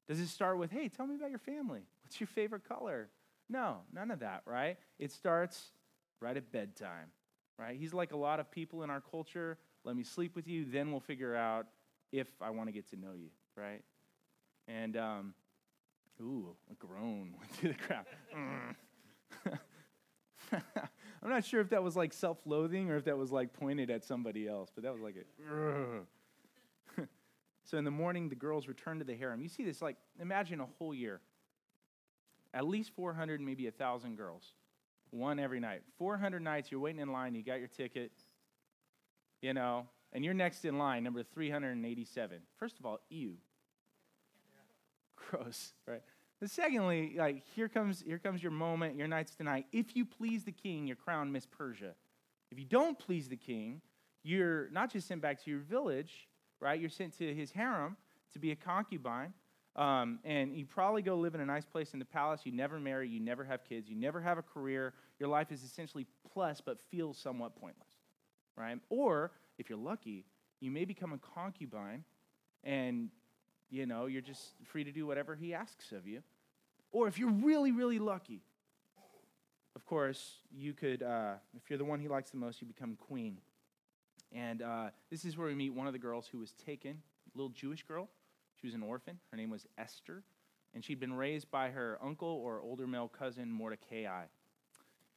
Does 0.08 0.20
it 0.20 0.28
start 0.28 0.58
with, 0.58 0.70
hey, 0.70 0.88
tell 0.88 1.06
me 1.06 1.16
about 1.16 1.30
your 1.30 1.38
family? 1.38 1.82
What's 2.02 2.18
your 2.18 2.28
favorite 2.28 2.66
color? 2.66 3.10
No, 3.48 3.78
none 3.92 4.10
of 4.10 4.20
that, 4.20 4.42
right? 4.46 4.78
It 4.98 5.12
starts 5.12 5.72
right 6.20 6.36
at 6.36 6.50
bedtime, 6.50 7.10
right? 7.58 7.76
He's 7.76 7.92
like 7.92 8.12
a 8.12 8.16
lot 8.16 8.40
of 8.40 8.50
people 8.50 8.82
in 8.82 8.90
our 8.90 9.02
culture. 9.02 9.58
Let 9.84 9.96
me 9.96 10.04
sleep 10.04 10.36
with 10.36 10.46
you, 10.46 10.64
then 10.64 10.90
we'll 10.90 11.00
figure 11.00 11.34
out 11.34 11.66
if 12.12 12.28
I 12.40 12.50
want 12.50 12.68
to 12.68 12.72
get 12.72 12.88
to 12.90 12.96
know 12.96 13.12
you, 13.12 13.28
right? 13.56 13.82
And, 14.66 14.96
um, 14.96 15.34
ooh, 16.20 16.54
a 16.70 16.74
groan 16.74 17.34
went 17.38 17.50
through 17.52 17.70
the 17.70 17.76
crowd. 17.76 18.04
I'm 21.22 21.30
not 21.30 21.44
sure 21.44 21.60
if 21.60 21.70
that 21.70 21.82
was 21.82 21.96
like 21.96 22.12
self 22.12 22.38
loathing 22.44 22.90
or 22.90 22.96
if 22.96 23.04
that 23.04 23.16
was 23.16 23.32
like 23.32 23.52
pointed 23.52 23.90
at 23.90 24.04
somebody 24.04 24.46
else, 24.48 24.70
but 24.74 24.84
that 24.84 24.92
was 24.92 25.02
like 25.02 25.16
a. 25.16 27.02
so 27.64 27.78
in 27.78 27.84
the 27.84 27.90
morning, 27.90 28.28
the 28.28 28.34
girls 28.34 28.68
return 28.68 28.98
to 28.98 29.04
the 29.04 29.14
harem. 29.14 29.40
You 29.40 29.48
see 29.48 29.64
this, 29.64 29.82
like, 29.82 29.96
imagine 30.20 30.60
a 30.60 30.66
whole 30.78 30.94
year. 30.94 31.20
At 32.54 32.66
least 32.66 32.92
400, 32.96 33.40
maybe 33.40 33.64
1,000 33.64 34.16
girls. 34.16 34.54
One 35.10 35.38
every 35.38 35.60
night. 35.60 35.82
400 35.98 36.40
nights, 36.40 36.70
you're 36.70 36.80
waiting 36.80 37.00
in 37.00 37.12
line, 37.12 37.34
you 37.34 37.42
got 37.42 37.58
your 37.58 37.68
ticket, 37.68 38.12
you 39.42 39.54
know, 39.54 39.86
and 40.12 40.24
you're 40.24 40.34
next 40.34 40.64
in 40.64 40.78
line, 40.78 41.04
number 41.04 41.22
387. 41.22 42.38
First 42.58 42.78
of 42.78 42.86
all, 42.86 43.00
ew. 43.10 43.36
Gross, 45.16 45.72
right? 45.86 46.02
But 46.40 46.50
secondly, 46.50 47.14
like 47.16 47.42
here 47.54 47.68
comes 47.68 48.02
here 48.06 48.18
comes 48.18 48.42
your 48.42 48.52
moment, 48.52 48.96
your 48.96 49.08
night's 49.08 49.34
tonight. 49.34 49.66
If 49.72 49.96
you 49.96 50.04
please 50.04 50.44
the 50.44 50.52
king, 50.52 50.86
your 50.86 50.96
crown 50.96 51.32
Miss 51.32 51.46
Persia. 51.46 51.94
If 52.50 52.58
you 52.58 52.64
don't 52.64 52.98
please 52.98 53.28
the 53.28 53.36
king, 53.36 53.80
you're 54.22 54.70
not 54.70 54.92
just 54.92 55.08
sent 55.08 55.20
back 55.20 55.42
to 55.44 55.50
your 55.50 55.60
village, 55.60 56.28
right? 56.60 56.80
You're 56.80 56.90
sent 56.90 57.18
to 57.18 57.34
his 57.34 57.50
harem 57.50 57.96
to 58.32 58.38
be 58.38 58.52
a 58.52 58.56
concubine. 58.56 59.32
Um, 59.76 60.18
and 60.24 60.56
you 60.56 60.66
probably 60.66 61.02
go 61.02 61.16
live 61.16 61.34
in 61.36 61.40
a 61.40 61.46
nice 61.46 61.64
place 61.64 61.92
in 61.92 62.00
the 62.00 62.04
palace. 62.04 62.40
You 62.44 62.52
never 62.52 62.80
marry, 62.80 63.08
you 63.08 63.20
never 63.20 63.44
have 63.44 63.64
kids, 63.64 63.88
you 63.88 63.96
never 63.96 64.20
have 64.20 64.38
a 64.38 64.42
career. 64.42 64.94
Your 65.20 65.28
life 65.28 65.52
is 65.52 65.62
essentially 65.62 66.06
plus, 66.32 66.60
but 66.60 66.78
feels 66.90 67.16
somewhat 67.16 67.54
pointless, 67.60 67.87
right? 68.58 68.78
Or 68.90 69.30
if 69.58 69.70
you're 69.70 69.78
lucky, 69.78 70.24
you 70.60 70.70
may 70.70 70.84
become 70.84 71.12
a 71.12 71.18
concubine 71.18 72.04
and 72.64 73.10
you 73.70 73.86
know, 73.86 74.06
you're 74.06 74.22
just 74.22 74.54
free 74.64 74.84
to 74.84 74.92
do 74.92 75.06
whatever 75.06 75.34
he 75.34 75.54
asks 75.54 75.92
of 75.92 76.06
you. 76.06 76.22
Or 76.90 77.06
if 77.06 77.18
you're 77.18 77.30
really, 77.30 77.70
really 77.70 77.98
lucky, 77.98 78.40
of 79.76 79.84
course, 79.84 80.38
you 80.50 80.72
could, 80.72 81.02
uh, 81.02 81.34
if 81.54 81.68
you're 81.68 81.78
the 81.78 81.84
one 81.84 82.00
he 82.00 82.08
likes 82.08 82.30
the 82.30 82.38
most, 82.38 82.60
you 82.60 82.66
become 82.66 82.96
queen. 82.96 83.38
And 84.32 84.62
uh, 84.62 84.86
this 85.10 85.24
is 85.24 85.36
where 85.36 85.48
we 85.48 85.54
meet 85.54 85.74
one 85.74 85.86
of 85.86 85.92
the 85.92 85.98
girls 85.98 86.26
who 86.26 86.38
was 86.38 86.52
taken, 86.52 87.02
a 87.34 87.38
little 87.38 87.50
Jewish 87.50 87.82
girl. 87.82 88.08
She 88.60 88.66
was 88.66 88.74
an 88.74 88.82
orphan. 88.82 89.18
Her 89.30 89.36
name 89.36 89.50
was 89.50 89.66
Esther. 89.76 90.22
And 90.74 90.84
she'd 90.84 91.00
been 91.00 91.12
raised 91.12 91.50
by 91.50 91.70
her 91.70 91.98
uncle 92.02 92.28
or 92.28 92.60
older 92.60 92.86
male 92.86 93.08
cousin, 93.08 93.50
Mordecai. 93.50 94.24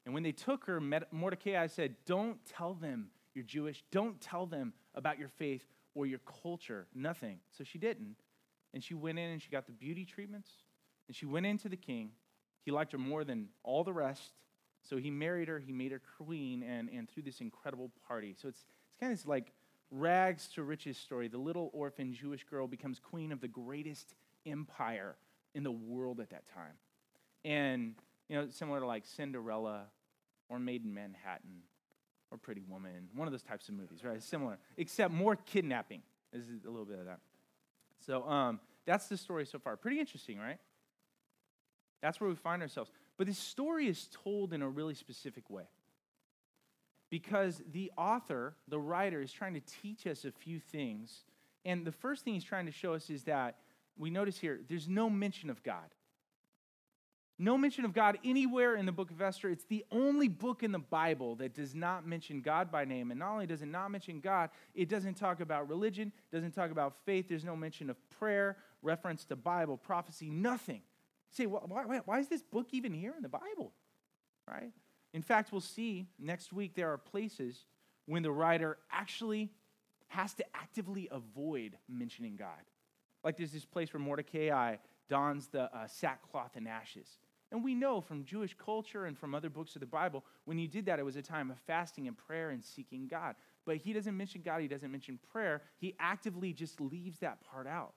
And 0.05 0.13
when 0.13 0.24
they 0.24 0.31
took 0.31 0.65
her, 0.65 0.81
Mordecai 1.12 1.67
said, 1.67 1.95
Don't 2.05 2.38
tell 2.45 2.74
them 2.74 3.10
you're 3.33 3.45
Jewish. 3.45 3.83
Don't 3.91 4.19
tell 4.19 4.45
them 4.45 4.73
about 4.95 5.19
your 5.19 5.29
faith 5.29 5.63
or 5.95 6.05
your 6.05 6.19
culture. 6.43 6.88
Nothing. 6.93 7.39
So 7.57 7.63
she 7.63 7.77
didn't. 7.77 8.17
And 8.73 8.83
she 8.83 8.93
went 8.93 9.19
in 9.19 9.29
and 9.29 9.41
she 9.41 9.50
got 9.50 9.65
the 9.65 9.71
beauty 9.71 10.05
treatments. 10.05 10.50
And 11.07 11.15
she 11.15 11.25
went 11.25 11.45
into 11.45 11.69
the 11.69 11.77
king. 11.77 12.11
He 12.63 12.71
liked 12.71 12.91
her 12.91 12.97
more 12.97 13.23
than 13.23 13.50
all 13.63 13.83
the 13.83 13.93
rest. 13.93 14.31
So 14.89 14.97
he 14.97 15.11
married 15.11 15.47
her, 15.47 15.59
he 15.59 15.71
made 15.71 15.91
her 15.91 16.01
queen, 16.17 16.63
and, 16.63 16.89
and 16.89 17.09
through 17.09 17.23
this 17.23 17.39
incredible 17.39 17.91
party. 18.07 18.35
So 18.39 18.47
it's, 18.47 18.65
it's 18.89 19.00
kind 19.00 19.11
of 19.11 19.19
this 19.19 19.27
like 19.27 19.51
rags 19.91 20.47
to 20.55 20.63
riches 20.63 20.97
story. 20.97 21.27
The 21.27 21.38
little 21.38 21.69
orphan 21.73 22.13
Jewish 22.13 22.43
girl 22.45 22.67
becomes 22.67 23.00
queen 23.00 23.31
of 23.31 23.41
the 23.41 23.47
greatest 23.47 24.15
empire 24.45 25.15
in 25.53 25.63
the 25.63 25.71
world 25.71 26.19
at 26.19 26.29
that 26.31 26.47
time. 26.47 26.73
And, 27.43 27.95
you 28.27 28.38
know, 28.38 28.47
similar 28.50 28.79
to 28.79 28.88
like 28.88 29.05
Cinderella 29.05 29.85
or 30.50 30.59
Maid 30.59 30.83
in 30.83 30.93
Manhattan 30.93 31.61
or 32.31 32.38
Pretty 32.38 32.63
Woman, 32.67 33.09
one 33.13 33.27
of 33.27 33.31
those 33.31 33.43
types 33.43 33.69
of 33.69 33.75
movies, 33.75 34.03
right? 34.03 34.21
Similar, 34.23 34.57
except 34.77 35.13
more 35.13 35.35
kidnapping. 35.35 36.01
This 36.31 36.43
is 36.43 36.65
a 36.65 36.69
little 36.69 36.85
bit 36.85 37.00
of 37.00 37.05
that. 37.05 37.19
So 38.05 38.27
um, 38.27 38.59
that's 38.85 39.07
the 39.07 39.17
story 39.17 39.45
so 39.45 39.59
far. 39.59 39.75
Pretty 39.75 40.00
interesting, 40.00 40.39
right? 40.39 40.57
That's 42.01 42.19
where 42.19 42.29
we 42.29 42.35
find 42.35 42.61
ourselves. 42.61 42.89
But 43.17 43.27
this 43.27 43.38
story 43.38 43.88
is 43.88 44.07
told 44.23 44.53
in 44.53 44.61
a 44.61 44.69
really 44.69 44.95
specific 44.95 45.50
way. 45.50 45.65
Because 47.09 47.61
the 47.71 47.91
author, 47.97 48.55
the 48.67 48.79
writer, 48.79 49.21
is 49.21 49.31
trying 49.31 49.53
to 49.53 49.61
teach 49.81 50.07
us 50.07 50.23
a 50.23 50.31
few 50.31 50.59
things. 50.59 51.25
And 51.65 51.85
the 51.85 51.91
first 51.91 52.23
thing 52.23 52.33
he's 52.33 52.43
trying 52.43 52.65
to 52.65 52.71
show 52.71 52.93
us 52.93 53.09
is 53.09 53.23
that 53.25 53.57
we 53.97 54.09
notice 54.09 54.39
here 54.39 54.61
there's 54.69 54.88
no 54.88 55.09
mention 55.09 55.50
of 55.50 55.61
God. 55.61 55.93
No 57.41 57.57
mention 57.57 57.86
of 57.86 57.93
God 57.93 58.19
anywhere 58.24 58.75
in 58.75 58.86
the 58.86 58.91
book 58.91 59.10
of 59.10 59.19
Esther. 59.19 59.50
It's 59.50 59.63
the 59.63 59.83
only 59.91 60.27
book 60.27 60.62
in 60.62 60.71
the 60.71 60.77
Bible 60.77 61.33
that 61.38 61.55
does 61.55 61.74
not 61.74 62.05
mention 62.05 62.41
God 62.41 62.71
by 62.71 62.86
name. 62.86 63.10
And 63.10 63.19
not 63.19 63.31
only 63.31 63.48
does 63.48 63.63
it 63.63 63.67
not 63.67 63.89
mention 63.89 64.19
God, 64.19 64.51
it 64.75 64.88
doesn't 64.88 65.15
talk 65.15 65.39
about 65.39 65.67
religion, 65.67 66.12
doesn't 66.31 66.51
talk 66.51 66.69
about 66.69 66.93
faith. 67.03 67.27
There's 67.27 67.43
no 67.43 67.55
mention 67.55 67.89
of 67.89 67.98
prayer, 68.12 68.57
reference 68.83 69.25
to 69.25 69.36
Bible, 69.36 69.75
prophecy, 69.75 70.29
nothing. 70.29 70.83
You 71.31 71.36
say, 71.36 71.45
well, 71.48 71.63
why, 71.67 72.01
why 72.05 72.19
is 72.19 72.27
this 72.27 72.43
book 72.43 72.67
even 72.74 72.93
here 72.93 73.15
in 73.17 73.24
the 73.24 73.29
Bible? 73.29 73.71
Right? 74.48 74.71
In 75.12 75.24
fact, 75.24 75.51
we'll 75.51 75.62
see 75.62 76.05
next 76.19 76.53
week 76.53 76.75
there 76.75 76.93
are 76.93 76.98
places 77.00 77.65
when 78.05 78.21
the 78.21 78.31
writer 78.31 78.77
actually 78.91 79.50
has 80.10 80.36
to 80.36 80.45
actively 80.53 81.10
avoid 81.12 81.75
mentioning 81.89 82.36
God. 82.36 82.50
Like 83.24 83.36
there's 83.36 83.51
this 83.51 83.65
place 83.65 83.91
where 83.93 84.00
Mordecai 84.00 84.75
dons 85.10 85.48
the 85.48 85.75
uh, 85.75 85.88
sackcloth 85.88 86.51
and 86.55 86.67
ashes. 86.67 87.07
And 87.51 87.63
we 87.63 87.75
know 87.75 88.00
from 88.00 88.24
Jewish 88.24 88.55
culture 88.58 89.05
and 89.05 89.17
from 89.17 89.36
other 89.36 89.50
books 89.50 89.75
of 89.75 89.81
the 89.81 89.86
Bible, 89.86 90.24
when 90.46 90.58
you 90.58 90.67
did 90.67 90.86
that, 90.86 91.00
it 91.00 91.05
was 91.05 91.17
a 91.17 91.22
time 91.22 91.51
of 91.51 91.58
fasting 91.67 92.08
and 92.08 92.17
prayer 92.17 92.51
and 92.51 92.63
seeking 92.63 93.08
God. 93.08 93.36
But 93.65 93.77
he 93.77 93.91
doesn't 93.93 94.15
mention 94.15 94.41
God, 94.43 94.62
he 94.62 94.67
doesn't 94.67 94.91
mention 94.91 95.20
prayer. 95.31 95.62
He 95.77 95.96
actively 96.00 96.53
just 96.53 96.79
leaves 96.79 97.20
that 97.20 97.43
part 97.43 97.67
out. 97.67 97.93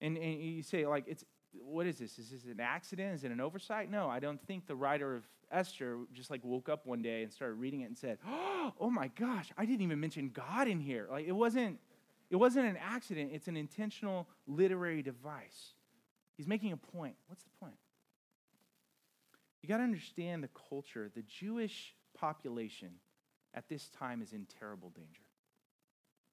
And, 0.00 0.16
and 0.16 0.40
you 0.40 0.62
say, 0.62 0.86
like, 0.86 1.04
it's 1.06 1.24
what 1.52 1.86
is 1.86 1.98
this? 1.98 2.18
Is 2.18 2.30
this 2.30 2.44
an 2.44 2.60
accident? 2.60 3.14
Is 3.14 3.24
it 3.24 3.32
an 3.32 3.40
oversight? 3.40 3.90
No, 3.90 4.08
I 4.08 4.20
don't 4.20 4.40
think 4.46 4.66
the 4.66 4.76
writer 4.76 5.16
of 5.16 5.28
Esther 5.50 5.98
just 6.12 6.30
like 6.30 6.44
woke 6.44 6.68
up 6.68 6.86
one 6.86 7.02
day 7.02 7.24
and 7.24 7.32
started 7.32 7.54
reading 7.54 7.80
it 7.80 7.86
and 7.86 7.98
said, 7.98 8.18
"Oh 8.26 8.90
my 8.90 9.08
gosh, 9.08 9.50
I 9.58 9.66
didn't 9.66 9.82
even 9.82 10.00
mention 10.00 10.30
God 10.30 10.68
in 10.68 10.78
here." 10.78 11.08
Like 11.10 11.26
it 11.26 11.32
wasn't 11.32 11.78
it 12.30 12.36
wasn't 12.36 12.66
an 12.66 12.76
accident, 12.76 13.30
it's 13.34 13.48
an 13.48 13.56
intentional 13.56 14.28
literary 14.46 15.02
device. 15.02 15.74
He's 16.40 16.46
making 16.46 16.72
a 16.72 16.76
point. 16.78 17.16
What's 17.26 17.42
the 17.42 17.50
point? 17.60 17.76
You 19.60 19.68
got 19.68 19.76
to 19.76 19.82
understand 19.82 20.42
the 20.42 20.48
culture. 20.70 21.10
The 21.14 21.20
Jewish 21.20 21.94
population 22.18 22.92
at 23.52 23.68
this 23.68 23.90
time 23.90 24.22
is 24.22 24.32
in 24.32 24.46
terrible 24.58 24.88
danger. 24.88 25.20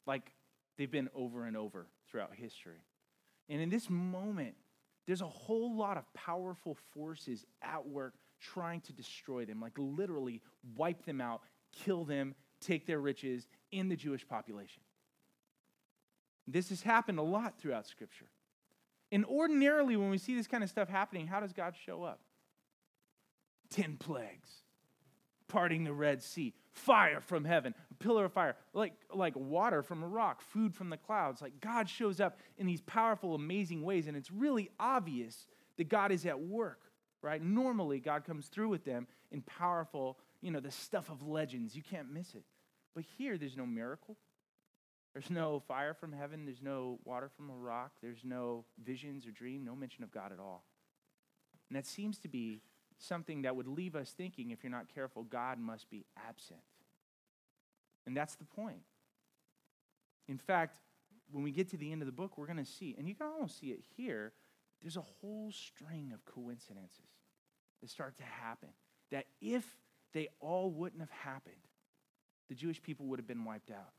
Like 0.05 0.31
they've 0.77 0.89
been 0.89 1.09
over 1.13 1.43
and 1.43 1.57
over 1.57 1.87
throughout 2.09 2.29
history. 2.33 2.85
And 3.49 3.61
in 3.61 3.69
this 3.69 3.89
moment, 3.89 4.55
there's 5.07 5.19
a 5.19 5.27
whole 5.27 5.75
lot 5.75 5.97
of 5.97 6.05
powerful 6.13 6.77
forces 6.93 7.45
at 7.61 7.85
work 7.85 8.13
trying 8.39 8.79
to 8.79 8.93
destroy 8.93 9.43
them, 9.43 9.59
like 9.59 9.73
literally 9.75 10.41
wipe 10.77 11.03
them 11.03 11.19
out, 11.19 11.41
kill 11.73 12.05
them, 12.05 12.33
take 12.61 12.87
their 12.87 13.01
riches 13.01 13.45
in 13.73 13.89
the 13.89 13.97
Jewish 13.97 14.25
population. 14.25 14.83
This 16.47 16.69
has 16.69 16.81
happened 16.81 17.19
a 17.19 17.23
lot 17.23 17.59
throughout 17.59 17.85
Scripture. 17.87 18.27
And 19.11 19.25
ordinarily, 19.25 19.95
when 19.95 20.09
we 20.09 20.17
see 20.17 20.35
this 20.35 20.47
kind 20.47 20.63
of 20.63 20.69
stuff 20.69 20.89
happening, 20.89 21.27
how 21.27 21.39
does 21.39 21.53
God 21.53 21.75
show 21.85 22.03
up? 22.03 22.19
Ten 23.69 23.97
plagues, 23.97 24.49
parting 25.47 25.83
the 25.83 25.93
Red 25.93 26.21
Sea, 26.21 26.53
fire 26.71 27.21
from 27.21 27.43
heaven, 27.43 27.73
a 27.91 27.93
pillar 27.95 28.25
of 28.25 28.33
fire, 28.33 28.55
like, 28.73 28.93
like 29.13 29.35
water 29.35 29.81
from 29.81 30.03
a 30.03 30.07
rock, 30.07 30.41
food 30.41 30.75
from 30.75 30.89
the 30.89 30.97
clouds. 30.97 31.41
Like 31.41 31.59
God 31.59 31.89
shows 31.89 32.19
up 32.19 32.39
in 32.57 32.67
these 32.67 32.81
powerful, 32.81 33.35
amazing 33.35 33.81
ways, 33.81 34.07
and 34.07 34.15
it's 34.15 34.31
really 34.31 34.69
obvious 34.79 35.47
that 35.77 35.89
God 35.89 36.11
is 36.11 36.25
at 36.25 36.39
work, 36.39 36.81
right? 37.21 37.41
Normally, 37.41 37.99
God 37.99 38.25
comes 38.25 38.47
through 38.47 38.69
with 38.69 38.83
them 38.85 39.07
in 39.31 39.41
powerful, 39.41 40.17
you 40.41 40.51
know, 40.51 40.59
the 40.59 40.71
stuff 40.71 41.09
of 41.09 41.27
legends. 41.27 41.75
You 41.75 41.83
can't 41.83 42.11
miss 42.11 42.35
it. 42.35 42.43
But 42.95 43.05
here, 43.17 43.37
there's 43.37 43.57
no 43.57 43.65
miracle. 43.65 44.17
There's 45.17 45.31
no 45.31 45.63
fire 45.67 45.95
from 45.95 46.12
heaven. 46.13 46.45
There's 46.45 46.62
no 46.62 47.00
water 47.03 47.27
from 47.36 47.50
a 47.50 47.55
rock. 47.55 47.93
There's 48.03 48.24
no 48.24 48.65
visions 48.86 49.25
or 49.25 49.31
dream, 49.31 49.65
no 49.65 49.75
mention 49.75 50.03
of 50.03 50.12
God 50.12 50.31
at 50.31 50.38
all. 50.38 50.63
And 51.67 51.75
that 51.75 51.88
seems 51.88 52.19
to 52.19 52.27
be 52.27 52.62
something 53.00 53.41
that 53.41 53.55
would 53.55 53.65
leave 53.65 53.95
us 53.95 54.12
thinking, 54.12 54.51
if 54.51 54.63
you're 54.63 54.69
not 54.69 54.93
careful, 54.93 55.24
God 55.24 55.57
must 55.57 55.89
be 55.89 56.05
absent. 56.29 56.59
And 58.05 58.15
that's 58.15 58.36
the 58.36 58.43
point. 58.43 58.83
In 60.27 60.38
fact, 60.38 60.77
when 61.31 61.43
we 61.43 61.50
get 61.50 61.71
to 61.71 61.77
the 61.77 61.91
end 61.91 62.03
of 62.03 62.05
the 62.05 62.12
book, 62.12 62.38
we're 62.38 62.45
going 62.45 62.63
to 62.63 62.71
see, 62.71 62.93
and 62.95 63.09
you 63.09 63.15
can 63.15 63.25
almost 63.25 63.59
see 63.59 63.69
it 63.69 63.79
here, 63.95 64.33
there's 64.83 64.97
a 64.97 65.05
whole 65.19 65.51
string 65.51 66.12
of 66.13 66.24
coincidences 66.25 67.09
that 67.81 67.89
start 67.89 68.17
to 68.17 68.24
happen. 68.24 68.69
That 69.09 69.25
if 69.41 69.65
they 70.13 70.27
all 70.39 70.69
wouldn't 70.69 71.01
have 71.01 71.09
happened, 71.09 71.55
the 72.50 72.55
Jewish 72.55 72.83
people 72.83 73.07
would 73.07 73.17
have 73.17 73.27
been 73.27 73.45
wiped 73.45 73.71
out. 73.71 73.93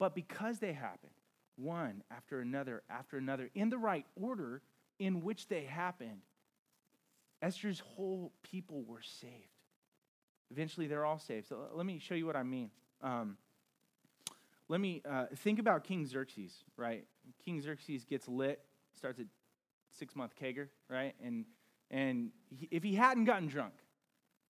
But 0.00 0.14
because 0.14 0.58
they 0.58 0.72
happened, 0.72 1.12
one 1.56 2.02
after 2.10 2.40
another 2.40 2.82
after 2.90 3.18
another, 3.18 3.50
in 3.54 3.68
the 3.68 3.78
right 3.78 4.06
order 4.20 4.62
in 4.98 5.20
which 5.20 5.46
they 5.46 5.64
happened, 5.64 6.22
Esther's 7.42 7.80
whole 7.80 8.32
people 8.42 8.82
were 8.82 9.02
saved. 9.02 9.34
Eventually, 10.50 10.88
they're 10.88 11.04
all 11.04 11.18
saved. 11.18 11.48
So 11.48 11.58
let 11.74 11.86
me 11.86 11.98
show 11.98 12.14
you 12.14 12.26
what 12.26 12.34
I 12.34 12.42
mean. 12.42 12.70
Um, 13.02 13.36
let 14.68 14.80
me 14.80 15.02
uh, 15.08 15.26
think 15.36 15.58
about 15.58 15.84
King 15.84 16.06
Xerxes, 16.06 16.64
right? 16.76 17.04
King 17.44 17.60
Xerxes 17.60 18.04
gets 18.04 18.26
lit, 18.26 18.60
starts 18.96 19.20
a 19.20 19.24
six 19.90 20.16
month 20.16 20.32
kegger, 20.40 20.68
right? 20.88 21.14
And, 21.22 21.44
and 21.90 22.30
he, 22.48 22.68
if 22.70 22.82
he 22.82 22.94
hadn't 22.94 23.24
gotten 23.24 23.48
drunk, 23.48 23.74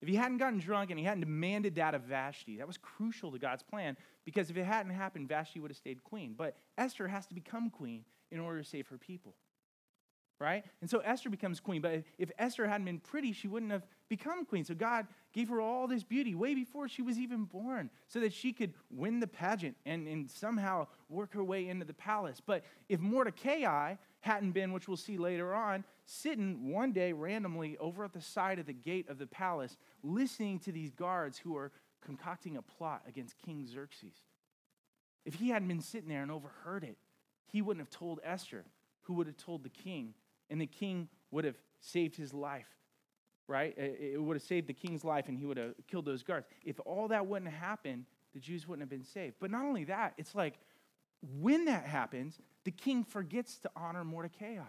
if 0.01 0.07
he 0.07 0.15
hadn't 0.15 0.37
gotten 0.37 0.59
drunk 0.59 0.89
and 0.89 0.99
he 0.99 1.05
hadn't 1.05 1.21
demanded 1.21 1.75
that 1.75 1.93
of 1.93 2.03
Vashti, 2.03 2.57
that 2.57 2.67
was 2.67 2.77
crucial 2.77 3.31
to 3.31 3.39
God's 3.39 3.63
plan 3.63 3.97
because 4.25 4.49
if 4.49 4.57
it 4.57 4.65
hadn't 4.65 4.93
happened, 4.93 5.29
Vashti 5.29 5.59
would 5.59 5.71
have 5.71 5.77
stayed 5.77 6.03
queen. 6.03 6.33
But 6.37 6.55
Esther 6.77 7.07
has 7.07 7.27
to 7.27 7.33
become 7.33 7.69
queen 7.69 8.05
in 8.31 8.39
order 8.39 8.61
to 8.61 8.67
save 8.67 8.87
her 8.87 8.97
people 8.97 9.35
right? 10.41 10.65
And 10.81 10.89
so 10.89 10.99
Esther 10.99 11.29
becomes 11.29 11.59
queen. 11.59 11.81
But 11.81 12.03
if 12.17 12.31
Esther 12.37 12.67
hadn't 12.67 12.85
been 12.85 12.99
pretty, 12.99 13.31
she 13.31 13.47
wouldn't 13.47 13.71
have 13.71 13.85
become 14.09 14.43
queen. 14.43 14.65
So 14.65 14.73
God 14.73 15.05
gave 15.33 15.49
her 15.49 15.61
all 15.61 15.87
this 15.87 16.03
beauty 16.03 16.35
way 16.35 16.53
before 16.53 16.87
she 16.87 17.01
was 17.01 17.17
even 17.17 17.45
born 17.45 17.89
so 18.07 18.19
that 18.19 18.33
she 18.33 18.51
could 18.51 18.73
win 18.89 19.19
the 19.19 19.27
pageant 19.27 19.75
and, 19.85 20.07
and 20.07 20.29
somehow 20.29 20.87
work 21.09 21.33
her 21.33 21.43
way 21.43 21.67
into 21.67 21.85
the 21.85 21.93
palace. 21.93 22.41
But 22.45 22.63
if 22.89 22.99
Mordecai 22.99 23.95
hadn't 24.21 24.51
been, 24.51 24.73
which 24.73 24.87
we'll 24.87 24.97
see 24.97 25.17
later 25.17 25.53
on, 25.53 25.83
sitting 26.05 26.69
one 26.69 26.91
day 26.91 27.13
randomly 27.13 27.77
over 27.77 28.03
at 28.03 28.13
the 28.13 28.21
side 28.21 28.59
of 28.59 28.65
the 28.65 28.73
gate 28.73 29.09
of 29.09 29.17
the 29.17 29.27
palace, 29.27 29.77
listening 30.03 30.59
to 30.59 30.71
these 30.71 30.91
guards 30.91 31.37
who 31.37 31.55
are 31.55 31.71
concocting 32.01 32.57
a 32.57 32.61
plot 32.61 33.03
against 33.07 33.37
King 33.37 33.65
Xerxes, 33.65 34.13
if 35.25 35.35
he 35.35 35.49
hadn't 35.49 35.67
been 35.67 35.81
sitting 35.81 36.09
there 36.09 36.23
and 36.23 36.31
overheard 36.31 36.83
it, 36.83 36.97
he 37.45 37.61
wouldn't 37.61 37.85
have 37.85 37.95
told 37.95 38.19
Esther, 38.23 38.63
who 39.03 39.13
would 39.13 39.27
have 39.27 39.37
told 39.37 39.63
the 39.63 39.69
king 39.69 40.13
and 40.49 40.59
the 40.59 40.67
king 40.67 41.07
would 41.31 41.45
have 41.45 41.55
saved 41.79 42.15
his 42.15 42.33
life, 42.33 42.67
right? 43.51 43.77
It 43.77 44.21
would 44.21 44.35
have 44.35 44.43
saved 44.43 44.67
the 44.67 44.73
king's 44.73 45.03
life 45.03 45.27
and 45.27 45.37
he 45.37 45.45
would 45.45 45.57
have 45.57 45.73
killed 45.87 46.05
those 46.05 46.23
guards. 46.23 46.47
If 46.63 46.79
all 46.85 47.09
that 47.09 47.27
wouldn't 47.27 47.51
have 47.51 47.61
happened, 47.61 48.05
the 48.33 48.39
Jews 48.39 48.67
wouldn't 48.67 48.81
have 48.81 48.89
been 48.89 49.05
saved. 49.05 49.35
But 49.39 49.51
not 49.51 49.65
only 49.65 49.83
that, 49.85 50.13
it's 50.17 50.33
like 50.33 50.55
when 51.39 51.65
that 51.65 51.85
happens, 51.85 52.39
the 52.63 52.71
king 52.71 53.03
forgets 53.03 53.59
to 53.59 53.71
honor 53.75 54.03
Mordecai. 54.03 54.63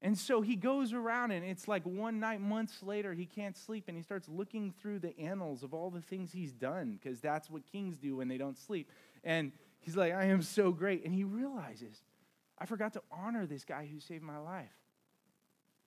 And 0.00 0.18
so 0.18 0.42
he 0.42 0.54
goes 0.54 0.92
around, 0.92 1.30
and 1.30 1.44
it's 1.46 1.66
like 1.66 1.82
one 1.84 2.20
night, 2.20 2.38
months 2.38 2.82
later, 2.82 3.14
he 3.14 3.24
can't 3.24 3.56
sleep, 3.56 3.84
and 3.88 3.96
he 3.96 4.02
starts 4.02 4.28
looking 4.28 4.70
through 4.70 4.98
the 4.98 5.18
annals 5.18 5.62
of 5.62 5.72
all 5.72 5.88
the 5.88 6.02
things 6.02 6.30
he's 6.30 6.52
done, 6.52 6.98
because 7.02 7.20
that's 7.20 7.48
what 7.48 7.62
kings 7.72 7.96
do 7.96 8.16
when 8.16 8.28
they 8.28 8.36
don't 8.36 8.58
sleep. 8.58 8.90
And 9.24 9.50
he's 9.80 9.96
like, 9.96 10.12
I 10.12 10.26
am 10.26 10.42
so 10.42 10.72
great. 10.72 11.06
And 11.06 11.14
he 11.14 11.24
realizes 11.24 12.02
I 12.58 12.66
forgot 12.66 12.92
to 12.92 13.02
honor 13.10 13.46
this 13.46 13.64
guy 13.64 13.88
who 13.90 13.98
saved 13.98 14.22
my 14.22 14.38
life. 14.38 14.70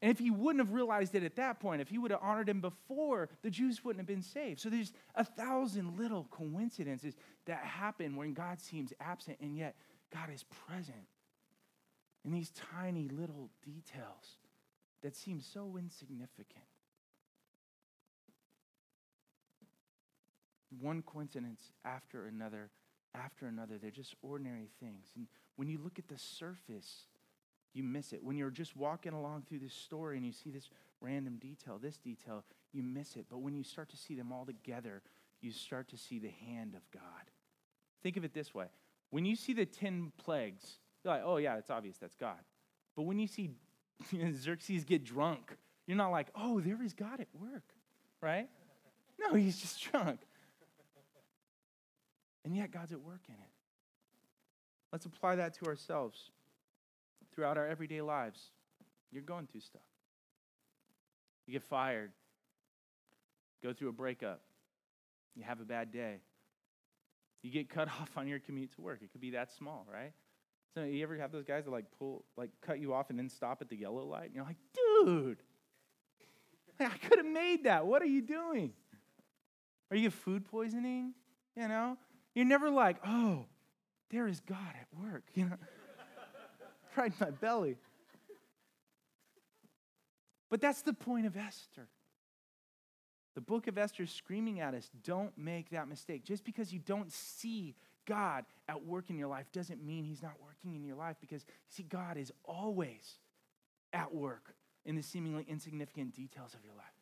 And 0.01 0.11
if 0.11 0.19
he 0.19 0.29
wouldn't 0.29 0.63
have 0.63 0.73
realized 0.73 1.15
it 1.15 1.23
at 1.23 1.35
that 1.37 1.59
point, 1.59 1.81
if 1.81 1.89
he 1.89 1.97
would 1.97 2.11
have 2.11 2.19
honored 2.21 2.49
him 2.49 2.61
before, 2.61 3.29
the 3.41 3.49
Jews 3.49 3.83
wouldn't 3.83 3.99
have 3.99 4.07
been 4.07 4.21
saved. 4.21 4.59
So 4.59 4.69
there's 4.69 4.93
a 5.15 5.23
thousand 5.23 5.97
little 5.97 6.27
coincidences 6.29 7.15
that 7.45 7.59
happen 7.59 8.15
when 8.15 8.33
God 8.33 8.59
seems 8.59 8.93
absent, 8.99 9.37
and 9.41 9.57
yet 9.57 9.75
God 10.13 10.29
is 10.31 10.43
present 10.67 11.07
in 12.23 12.31
these 12.31 12.51
tiny 12.51 13.09
little 13.09 13.49
details 13.65 14.37
that 15.01 15.15
seem 15.15 15.41
so 15.41 15.77
insignificant. 15.77 16.65
One 20.79 21.01
coincidence 21.01 21.71
after 21.85 22.27
another 22.27 22.69
after 23.15 23.47
another. 23.47 23.77
They're 23.77 23.91
just 23.91 24.15
ordinary 24.21 24.69
things. 24.79 25.07
And 25.15 25.27
when 25.55 25.67
you 25.67 25.79
look 25.83 25.99
at 25.99 26.07
the 26.07 26.17
surface, 26.17 27.05
you 27.73 27.83
miss 27.83 28.13
it. 28.13 28.23
When 28.23 28.37
you're 28.37 28.49
just 28.49 28.75
walking 28.75 29.13
along 29.13 29.43
through 29.47 29.59
this 29.59 29.73
story 29.73 30.17
and 30.17 30.25
you 30.25 30.31
see 30.31 30.49
this 30.49 30.69
random 31.01 31.37
detail, 31.37 31.77
this 31.77 31.97
detail, 31.97 32.43
you 32.73 32.83
miss 32.83 33.15
it. 33.15 33.25
But 33.29 33.39
when 33.39 33.55
you 33.55 33.63
start 33.63 33.89
to 33.89 33.97
see 33.97 34.15
them 34.15 34.31
all 34.31 34.45
together, 34.45 35.01
you 35.41 35.51
start 35.51 35.89
to 35.89 35.97
see 35.97 36.19
the 36.19 36.31
hand 36.47 36.75
of 36.75 36.81
God. 36.91 37.03
Think 38.01 38.17
of 38.17 38.23
it 38.23 38.33
this 38.33 38.53
way 38.53 38.67
when 39.09 39.25
you 39.25 39.35
see 39.35 39.53
the 39.53 39.65
10 39.65 40.11
plagues, 40.17 40.79
you're 41.03 41.13
like, 41.13 41.23
oh, 41.23 41.37
yeah, 41.37 41.57
it's 41.57 41.69
obvious 41.69 41.97
that's 41.97 42.15
God. 42.15 42.39
But 42.95 43.03
when 43.03 43.19
you 43.19 43.27
see 43.27 43.51
Xerxes 44.33 44.83
get 44.83 45.03
drunk, 45.03 45.55
you're 45.85 45.97
not 45.97 46.09
like, 46.09 46.27
oh, 46.35 46.59
there 46.59 46.81
is 46.83 46.93
God 46.93 47.21
at 47.21 47.27
work, 47.33 47.63
right? 48.21 48.49
No, 49.19 49.35
he's 49.35 49.57
just 49.57 49.81
drunk. 49.91 50.19
And 52.43 52.55
yet, 52.55 52.71
God's 52.71 52.93
at 52.93 53.01
work 53.01 53.21
in 53.27 53.35
it. 53.35 53.51
Let's 54.91 55.05
apply 55.05 55.35
that 55.35 55.53
to 55.55 55.65
ourselves 55.65 56.31
throughout 57.37 57.55
our 57.55 57.67
everyday 57.67 58.01
lives. 58.01 58.49
You're 59.11 59.21
going 59.21 59.45
through 59.45 59.61
stuff. 59.61 59.83
You 61.45 61.53
get 61.53 61.63
fired, 61.63 62.11
go 63.63 63.73
through 63.73 63.89
a 63.89 63.93
breakup, 63.93 64.41
you 65.35 65.43
have 65.43 65.61
a 65.61 65.63
bad 65.63 65.91
day, 65.91 66.15
you 67.43 67.51
get 67.51 67.69
cut 67.69 67.87
off 68.01 68.09
on 68.17 68.27
your 68.27 68.39
commute 68.39 68.73
to 68.75 68.81
work. 68.81 69.01
It 69.03 69.11
could 69.11 69.21
be 69.21 69.31
that 69.31 69.51
small, 69.53 69.85
right? 69.91 70.11
So 70.73 70.83
you 70.83 71.03
ever 71.03 71.15
have 71.17 71.31
those 71.31 71.45
guys 71.45 71.65
that 71.65 71.71
like 71.71 71.85
pull, 71.97 72.25
like 72.35 72.49
cut 72.59 72.79
you 72.79 72.93
off 72.93 73.11
and 73.11 73.19
then 73.19 73.29
stop 73.29 73.61
at 73.61 73.69
the 73.69 73.77
yellow 73.77 74.03
light? 74.03 74.25
And 74.25 74.35
you're 74.35 74.43
like, 74.43 74.57
dude, 74.73 75.37
I 76.79 76.97
could 77.07 77.19
have 77.19 77.25
made 77.25 77.65
that. 77.65 77.85
What 77.85 78.01
are 78.01 78.07
you 78.07 78.23
doing? 78.23 78.73
Or 79.91 79.95
you 79.95 80.09
food 80.09 80.43
poisoning, 80.43 81.13
you 81.55 81.67
know? 81.67 81.97
You're 82.33 82.45
never 82.45 82.69
like, 82.69 82.97
oh, 83.05 83.45
there 84.09 84.27
is 84.27 84.39
God 84.39 84.73
at 84.79 84.87
work, 84.99 85.23
you 85.35 85.45
know, 85.45 85.57
in 87.05 87.13
my 87.19 87.31
belly. 87.31 87.77
But 90.49 90.61
that's 90.61 90.81
the 90.81 90.93
point 90.93 91.25
of 91.25 91.35
Esther. 91.35 91.87
The 93.35 93.41
book 93.41 93.67
of 93.67 93.77
Esther 93.77 94.03
is 94.03 94.11
screaming 94.11 94.61
at 94.61 94.73
us 94.73 94.89
don't 95.03 95.37
make 95.37 95.69
that 95.69 95.87
mistake. 95.87 96.23
Just 96.23 96.43
because 96.43 96.73
you 96.73 96.79
don't 96.79 97.11
see 97.11 97.75
God 98.07 98.45
at 98.67 98.83
work 98.85 99.09
in 99.09 99.17
your 99.17 99.27
life 99.27 99.51
doesn't 99.51 99.83
mean 99.85 100.05
He's 100.05 100.23
not 100.23 100.33
working 100.43 100.75
in 100.75 100.83
your 100.83 100.95
life 100.95 101.17
because, 101.19 101.43
you 101.47 101.53
see, 101.69 101.83
God 101.83 102.17
is 102.17 102.31
always 102.45 103.19
at 103.93 104.13
work 104.13 104.55
in 104.85 104.95
the 104.95 105.03
seemingly 105.03 105.45
insignificant 105.47 106.15
details 106.15 106.53
of 106.53 106.63
your 106.63 106.73
life. 106.73 106.96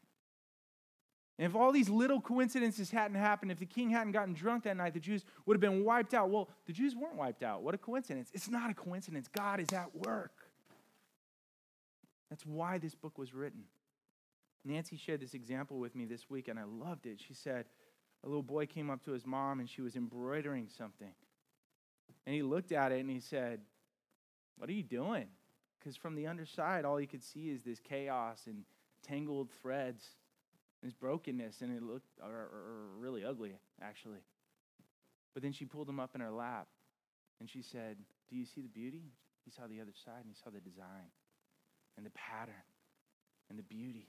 And 1.38 1.46
if 1.46 1.56
all 1.56 1.72
these 1.72 1.90
little 1.90 2.22
coincidences 2.22 2.92
hadn't 2.92 3.18
happened, 3.18 3.52
if 3.52 3.60
the 3.60 3.66
king 3.66 3.90
hadn't 3.90 4.14
gotten 4.14 4.34
drunk 4.34 4.64
that 4.64 4.78
night, 4.78 4.94
the 4.94 5.02
Jews 5.02 5.26
would 5.46 5.56
have 5.56 5.62
been 5.62 5.84
wiped 5.84 6.14
out. 6.14 6.30
Well, 6.30 6.50
the 6.66 6.72
Jews 6.72 6.96
weren't 6.96 7.16
wiped 7.16 7.44
out. 7.44 7.62
What 7.62 7.76
a 7.76 7.78
coincidence. 7.78 8.30
It's 8.34 8.50
not 8.50 8.70
a 8.70 8.74
coincidence. 8.74 9.28
God 9.28 9.60
is 9.60 9.74
at 9.74 9.94
work. 9.94 10.32
That's 12.30 12.46
why 12.46 12.78
this 12.78 12.96
book 12.96 13.18
was 13.18 13.34
written. 13.34 13.64
Nancy 14.64 14.96
shared 14.96 15.20
this 15.20 15.34
example 15.34 15.78
with 15.78 15.94
me 15.94 16.06
this 16.06 16.30
week, 16.30 16.48
and 16.48 16.58
I 16.58 16.64
loved 16.64 17.06
it. 17.06 17.20
She 17.26 17.34
said 17.34 17.66
a 18.24 18.28
little 18.28 18.42
boy 18.42 18.66
came 18.66 18.90
up 18.90 19.04
to 19.04 19.12
his 19.12 19.26
mom, 19.26 19.60
and 19.60 19.70
she 19.70 19.82
was 19.82 19.96
embroidering 19.96 20.68
something. 20.70 21.12
And 22.26 22.34
he 22.34 22.42
looked 22.42 22.72
at 22.72 22.92
it 22.92 23.00
and 23.00 23.10
he 23.10 23.20
said, 23.20 23.60
What 24.58 24.70
are 24.70 24.74
you 24.74 24.84
doing? 24.84 25.28
Because 25.78 25.96
from 25.96 26.16
the 26.16 26.28
underside, 26.28 26.86
all 26.86 26.98
he 26.98 27.06
could 27.06 27.24
see 27.24 27.50
is 27.50 27.62
this 27.62 27.80
chaos 27.80 28.44
and 28.48 28.64
tangled 29.04 29.52
threads 29.62 30.16
this 30.86 30.94
brokenness, 30.94 31.62
and 31.62 31.76
it 31.76 31.82
looked 31.82 32.08
or 32.22 32.48
really 32.98 33.26
ugly, 33.26 33.54
actually. 33.82 34.20
But 35.34 35.42
then 35.42 35.52
she 35.52 35.66
pulled 35.66 35.90
him 35.90 36.00
up 36.00 36.12
in 36.14 36.22
her 36.22 36.32
lap, 36.32 36.68
and 37.40 37.50
she 37.50 37.62
said, 37.62 37.98
Do 38.30 38.36
you 38.36 38.46
see 38.46 38.62
the 38.62 38.70
beauty? 38.70 39.12
He 39.44 39.52
saw 39.52 39.64
the 39.68 39.82
other 39.82 39.94
side, 40.06 40.22
and 40.22 40.30
he 40.30 40.36
saw 40.42 40.52
the 40.52 40.60
design, 40.60 41.12
and 41.98 42.06
the 42.06 42.12
pattern, 42.12 42.54
and 43.50 43.58
the 43.58 43.64
beauty. 43.64 44.08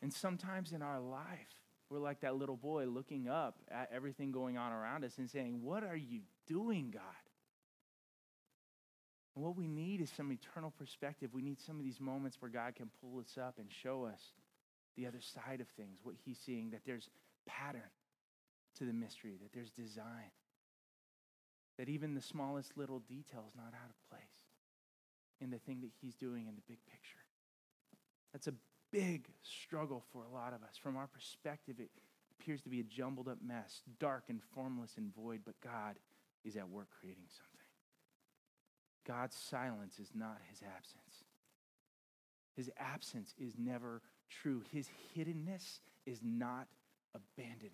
And 0.00 0.12
sometimes 0.12 0.72
in 0.72 0.82
our 0.82 1.00
life, 1.00 1.60
we're 1.90 1.98
like 1.98 2.20
that 2.20 2.36
little 2.36 2.56
boy 2.56 2.86
looking 2.86 3.28
up 3.28 3.58
at 3.70 3.90
everything 3.92 4.30
going 4.32 4.56
on 4.56 4.72
around 4.72 5.04
us 5.04 5.18
and 5.18 5.28
saying, 5.28 5.62
What 5.62 5.82
are 5.82 5.96
you 5.96 6.20
doing, 6.46 6.90
God? 6.92 7.02
And 9.34 9.44
what 9.44 9.56
we 9.56 9.66
need 9.66 10.00
is 10.00 10.10
some 10.16 10.32
eternal 10.32 10.70
perspective. 10.70 11.30
We 11.34 11.42
need 11.42 11.60
some 11.60 11.76
of 11.76 11.84
these 11.84 12.00
moments 12.00 12.40
where 12.40 12.50
God 12.50 12.74
can 12.76 12.88
pull 13.00 13.20
us 13.20 13.36
up 13.36 13.58
and 13.58 13.68
show 13.70 14.04
us 14.04 14.32
the 14.96 15.06
other 15.06 15.20
side 15.20 15.60
of 15.60 15.68
things, 15.68 15.98
what 16.02 16.14
he's 16.24 16.38
seeing, 16.38 16.70
that 16.70 16.82
there's 16.86 17.08
pattern 17.46 17.90
to 18.78 18.84
the 18.84 18.92
mystery, 18.92 19.36
that 19.42 19.52
there's 19.52 19.70
design, 19.70 20.32
that 21.78 21.88
even 21.88 22.14
the 22.14 22.22
smallest 22.22 22.76
little 22.76 23.00
detail 23.00 23.44
is 23.48 23.54
not 23.54 23.72
out 23.74 23.90
of 23.90 24.10
place 24.10 24.20
in 25.40 25.50
the 25.50 25.58
thing 25.58 25.80
that 25.80 25.90
he's 26.00 26.14
doing 26.14 26.46
in 26.46 26.54
the 26.54 26.62
big 26.66 26.78
picture. 26.86 27.18
That's 28.32 28.46
a 28.46 28.54
big 28.90 29.28
struggle 29.42 30.02
for 30.12 30.24
a 30.24 30.32
lot 30.32 30.54
of 30.54 30.62
us. 30.62 30.76
From 30.82 30.96
our 30.96 31.06
perspective, 31.06 31.76
it 31.78 31.90
appears 32.38 32.62
to 32.62 32.68
be 32.68 32.80
a 32.80 32.84
jumbled 32.84 33.28
up 33.28 33.38
mess, 33.44 33.82
dark 33.98 34.24
and 34.28 34.40
formless 34.54 34.92
and 34.96 35.14
void, 35.14 35.40
but 35.44 35.54
God 35.62 35.96
is 36.44 36.56
at 36.56 36.68
work 36.68 36.88
creating 36.98 37.24
something. 37.28 37.66
God's 39.06 39.36
silence 39.36 39.98
is 39.98 40.10
not 40.14 40.38
his 40.50 40.60
absence. 40.62 41.24
His 42.56 42.70
absence 42.78 43.34
is 43.38 43.54
never 43.58 44.02
true. 44.28 44.62
His 44.72 44.88
hiddenness 45.16 45.80
is 46.06 46.20
not 46.22 46.66
abandonment. 47.14 47.72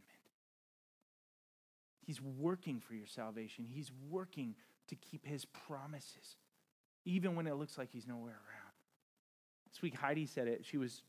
He's 2.05 2.21
working 2.21 2.81
for 2.81 2.95
your 2.95 3.07
salvation, 3.07 3.67
He's 3.69 3.91
working 4.11 4.55
to 4.89 4.97
keep 4.97 5.27
His 5.27 5.45
promises, 5.45 6.37
even 7.05 7.37
when 7.37 7.47
it 7.47 7.55
looks 7.55 7.79
like 7.79 7.91
He's 7.93 8.07
nowhere 8.07 8.33
around. 8.33 8.73
This 9.73 9.81
week, 9.81 9.95
Heidi 9.95 10.27
said 10.27 10.49
it. 10.49 10.65
She 10.65 10.77
was 10.77 11.03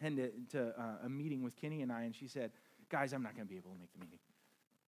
heading 0.00 0.18
to, 0.18 0.30
to 0.50 0.80
uh, 0.80 1.06
a 1.06 1.08
meeting 1.08 1.42
with 1.42 1.56
Kenny 1.56 1.82
and 1.82 1.90
I, 1.90 2.02
and 2.02 2.14
she 2.14 2.28
said, 2.28 2.50
Guys, 2.88 3.12
I'm 3.12 3.22
not 3.22 3.34
going 3.34 3.46
to 3.46 3.50
be 3.50 3.56
able 3.56 3.72
to 3.72 3.78
make 3.78 3.92
the 3.92 3.98
meeting. 4.00 4.18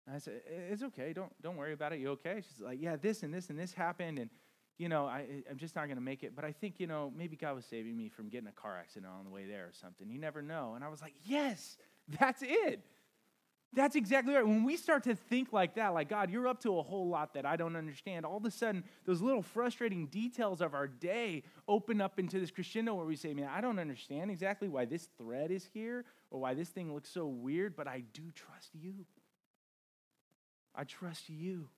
And 0.06 0.16
I 0.16 0.18
said, 0.18 0.40
It's 0.70 0.82
okay. 0.82 1.12
Don't, 1.12 1.30
don't 1.42 1.56
worry 1.56 1.72
about 1.72 1.92
it. 1.92 2.00
You 2.00 2.10
okay? 2.10 2.36
She's 2.36 2.60
like, 2.60 2.80
Yeah, 2.80 2.96
this 2.96 3.22
and 3.22 3.32
this 3.32 3.50
and 3.50 3.58
this 3.58 3.72
happened. 3.72 4.18
And, 4.18 4.30
you 4.78 4.88
know, 4.88 5.06
I, 5.06 5.26
I'm 5.50 5.58
just 5.58 5.74
not 5.76 5.86
going 5.86 5.96
to 5.96 6.02
make 6.02 6.22
it. 6.22 6.34
But 6.34 6.44
I 6.44 6.52
think, 6.52 6.76
you 6.78 6.86
know, 6.86 7.12
maybe 7.16 7.36
God 7.36 7.54
was 7.54 7.66
saving 7.66 7.96
me 7.96 8.08
from 8.08 8.28
getting 8.28 8.48
a 8.48 8.52
car 8.52 8.76
accident 8.78 9.12
on 9.12 9.24
the 9.24 9.30
way 9.30 9.44
there 9.44 9.64
or 9.64 9.72
something. 9.72 10.08
You 10.08 10.18
never 10.18 10.40
know. 10.40 10.72
And 10.74 10.84
I 10.84 10.88
was 10.88 11.02
like, 11.02 11.14
Yes, 11.26 11.76
that's 12.20 12.42
it. 12.42 12.82
That's 13.74 13.96
exactly 13.96 14.32
right. 14.32 14.46
When 14.46 14.64
we 14.64 14.78
start 14.78 15.04
to 15.04 15.14
think 15.14 15.52
like 15.52 15.74
that, 15.74 15.92
like, 15.92 16.08
God, 16.08 16.30
you're 16.30 16.48
up 16.48 16.62
to 16.62 16.78
a 16.78 16.82
whole 16.82 17.08
lot 17.08 17.34
that 17.34 17.44
I 17.44 17.56
don't 17.56 17.76
understand, 17.76 18.24
all 18.24 18.38
of 18.38 18.44
a 18.46 18.50
sudden, 18.50 18.82
those 19.04 19.20
little 19.20 19.42
frustrating 19.42 20.06
details 20.06 20.62
of 20.62 20.72
our 20.72 20.88
day 20.88 21.42
open 21.68 22.00
up 22.00 22.18
into 22.18 22.40
this 22.40 22.50
crescendo 22.50 22.94
where 22.94 23.04
we 23.04 23.14
say, 23.14 23.34
man, 23.34 23.50
I 23.52 23.60
don't 23.60 23.78
understand 23.78 24.30
exactly 24.30 24.68
why 24.68 24.86
this 24.86 25.08
thread 25.18 25.50
is 25.50 25.68
here 25.74 26.06
or 26.30 26.40
why 26.40 26.54
this 26.54 26.70
thing 26.70 26.94
looks 26.94 27.10
so 27.10 27.26
weird, 27.26 27.76
but 27.76 27.86
I 27.86 28.04
do 28.14 28.22
trust 28.34 28.70
you. 28.72 29.04
I 30.74 30.84
trust 30.84 31.28
you. 31.28 31.68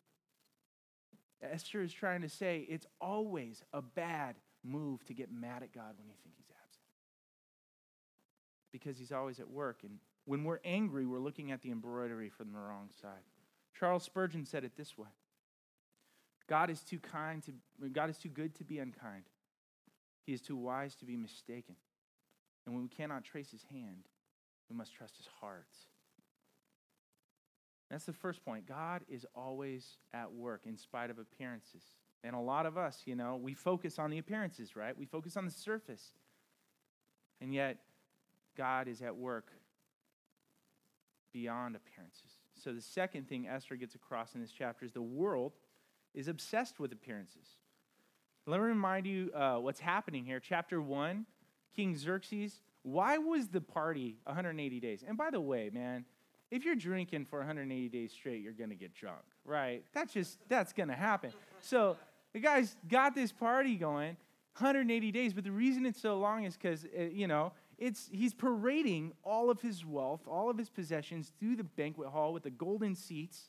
Esther 1.42 1.82
is 1.82 1.92
trying 1.92 2.22
to 2.22 2.28
say 2.28 2.66
it's 2.68 2.86
always 3.00 3.62
a 3.72 3.80
bad 3.82 4.36
move 4.62 5.04
to 5.06 5.14
get 5.14 5.32
mad 5.32 5.62
at 5.62 5.72
God 5.72 5.94
when 5.96 6.08
you 6.08 6.14
think 6.22 6.34
he's 6.36 6.50
absent. 6.50 6.84
Because 8.72 8.98
he's 8.98 9.12
always 9.12 9.40
at 9.40 9.48
work 9.48 9.80
and 9.82 9.98
when 10.26 10.44
we're 10.44 10.60
angry, 10.64 11.06
we're 11.06 11.18
looking 11.18 11.50
at 11.50 11.62
the 11.62 11.70
embroidery 11.70 12.28
from 12.28 12.52
the 12.52 12.58
wrong 12.58 12.90
side. 13.02 13.24
Charles 13.78 14.04
Spurgeon 14.04 14.44
said 14.44 14.64
it 14.64 14.76
this 14.76 14.96
way 14.96 15.08
God 16.46 16.70
is 16.70 16.80
too 16.82 16.98
kind 16.98 17.42
to 17.44 17.52
God 17.88 18.10
is 18.10 18.18
too 18.18 18.28
good 18.28 18.54
to 18.56 18.64
be 18.64 18.78
unkind. 18.78 19.24
He 20.26 20.32
is 20.32 20.40
too 20.40 20.56
wise 20.56 20.94
to 20.96 21.04
be 21.04 21.16
mistaken. 21.16 21.76
And 22.66 22.74
when 22.74 22.84
we 22.84 22.88
cannot 22.88 23.24
trace 23.24 23.50
his 23.50 23.64
hand, 23.64 24.08
we 24.68 24.76
must 24.76 24.94
trust 24.94 25.16
his 25.16 25.26
heart. 25.40 25.66
That's 27.90 28.04
the 28.04 28.12
first 28.12 28.44
point. 28.44 28.66
God 28.66 29.02
is 29.08 29.26
always 29.34 29.98
at 30.14 30.32
work 30.32 30.62
in 30.64 30.76
spite 30.76 31.10
of 31.10 31.18
appearances. 31.18 31.82
And 32.22 32.36
a 32.36 32.40
lot 32.40 32.66
of 32.66 32.78
us, 32.78 33.02
you 33.04 33.16
know, 33.16 33.36
we 33.36 33.54
focus 33.54 33.98
on 33.98 34.10
the 34.10 34.18
appearances, 34.18 34.76
right? 34.76 34.96
We 34.96 35.06
focus 35.06 35.36
on 35.36 35.44
the 35.44 35.50
surface. 35.50 36.12
And 37.40 37.52
yet, 37.52 37.78
God 38.56 38.86
is 38.88 39.02
at 39.02 39.16
work 39.16 39.50
beyond 41.32 41.76
appearances. 41.76 42.30
So, 42.54 42.72
the 42.72 42.82
second 42.82 43.28
thing 43.28 43.48
Esther 43.48 43.76
gets 43.76 43.94
across 43.94 44.34
in 44.34 44.40
this 44.40 44.52
chapter 44.52 44.84
is 44.84 44.92
the 44.92 45.00
world 45.00 45.52
is 46.14 46.28
obsessed 46.28 46.78
with 46.78 46.92
appearances. 46.92 47.46
Let 48.46 48.60
me 48.60 48.66
remind 48.66 49.06
you 49.06 49.30
uh, 49.34 49.56
what's 49.56 49.80
happening 49.80 50.24
here. 50.24 50.40
Chapter 50.40 50.80
1, 50.80 51.24
King 51.74 51.96
Xerxes. 51.96 52.60
Why 52.82 53.18
was 53.18 53.48
the 53.48 53.60
party 53.60 54.18
180 54.24 54.80
days? 54.80 55.04
And 55.06 55.16
by 55.16 55.30
the 55.30 55.40
way, 55.40 55.70
man, 55.72 56.04
if 56.50 56.64
you're 56.64 56.74
drinking 56.74 57.26
for 57.26 57.38
180 57.38 57.88
days 57.88 58.12
straight, 58.12 58.42
you're 58.42 58.52
going 58.52 58.70
to 58.70 58.76
get 58.76 58.94
drunk, 58.94 59.22
right? 59.44 59.84
That's 59.92 60.12
just, 60.12 60.38
that's 60.48 60.72
going 60.72 60.88
to 60.88 60.94
happen. 60.94 61.32
So 61.60 61.96
the 62.32 62.40
guy's 62.40 62.76
got 62.88 63.14
this 63.14 63.32
party 63.32 63.76
going 63.76 64.16
180 64.58 65.12
days, 65.12 65.32
but 65.32 65.44
the 65.44 65.52
reason 65.52 65.86
it's 65.86 66.00
so 66.00 66.18
long 66.18 66.44
is 66.44 66.56
because, 66.56 66.84
uh, 66.84 67.02
you 67.02 67.26
know, 67.26 67.52
it's, 67.78 68.10
he's 68.12 68.34
parading 68.34 69.12
all 69.22 69.48
of 69.48 69.60
his 69.62 69.86
wealth, 69.86 70.20
all 70.26 70.50
of 70.50 70.58
his 70.58 70.68
possessions 70.68 71.32
through 71.38 71.56
the 71.56 71.64
banquet 71.64 72.08
hall 72.08 72.32
with 72.32 72.42
the 72.42 72.50
golden 72.50 72.94
seats, 72.94 73.48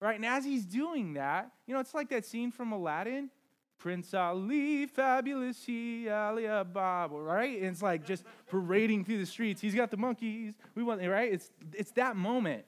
right? 0.00 0.16
And 0.16 0.26
as 0.26 0.44
he's 0.44 0.64
doing 0.64 1.14
that, 1.14 1.50
you 1.66 1.74
know, 1.74 1.80
it's 1.80 1.94
like 1.94 2.08
that 2.08 2.24
scene 2.24 2.50
from 2.50 2.72
Aladdin. 2.72 3.30
Prince 3.78 4.14
Ali, 4.14 4.86
fabulous 4.86 5.64
he, 5.64 6.08
Ali 6.08 6.46
Baba, 6.46 7.14
right? 7.14 7.58
And 7.58 7.66
it's 7.66 7.82
like 7.82 8.06
just 8.06 8.24
parading 8.48 9.04
through 9.04 9.18
the 9.18 9.26
streets. 9.26 9.60
He's 9.60 9.74
got 9.74 9.90
the 9.90 9.96
monkeys. 9.96 10.54
We 10.74 10.82
want, 10.82 11.02
right? 11.06 11.32
It's, 11.32 11.50
it's 11.72 11.90
that 11.92 12.16
moment 12.16 12.64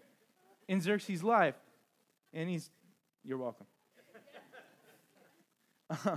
in 0.68 0.80
Xerxes' 0.80 1.22
life. 1.22 1.54
And 2.32 2.50
he's, 2.50 2.70
you're 3.24 3.38
welcome. 3.38 3.66
Uh, 5.88 6.16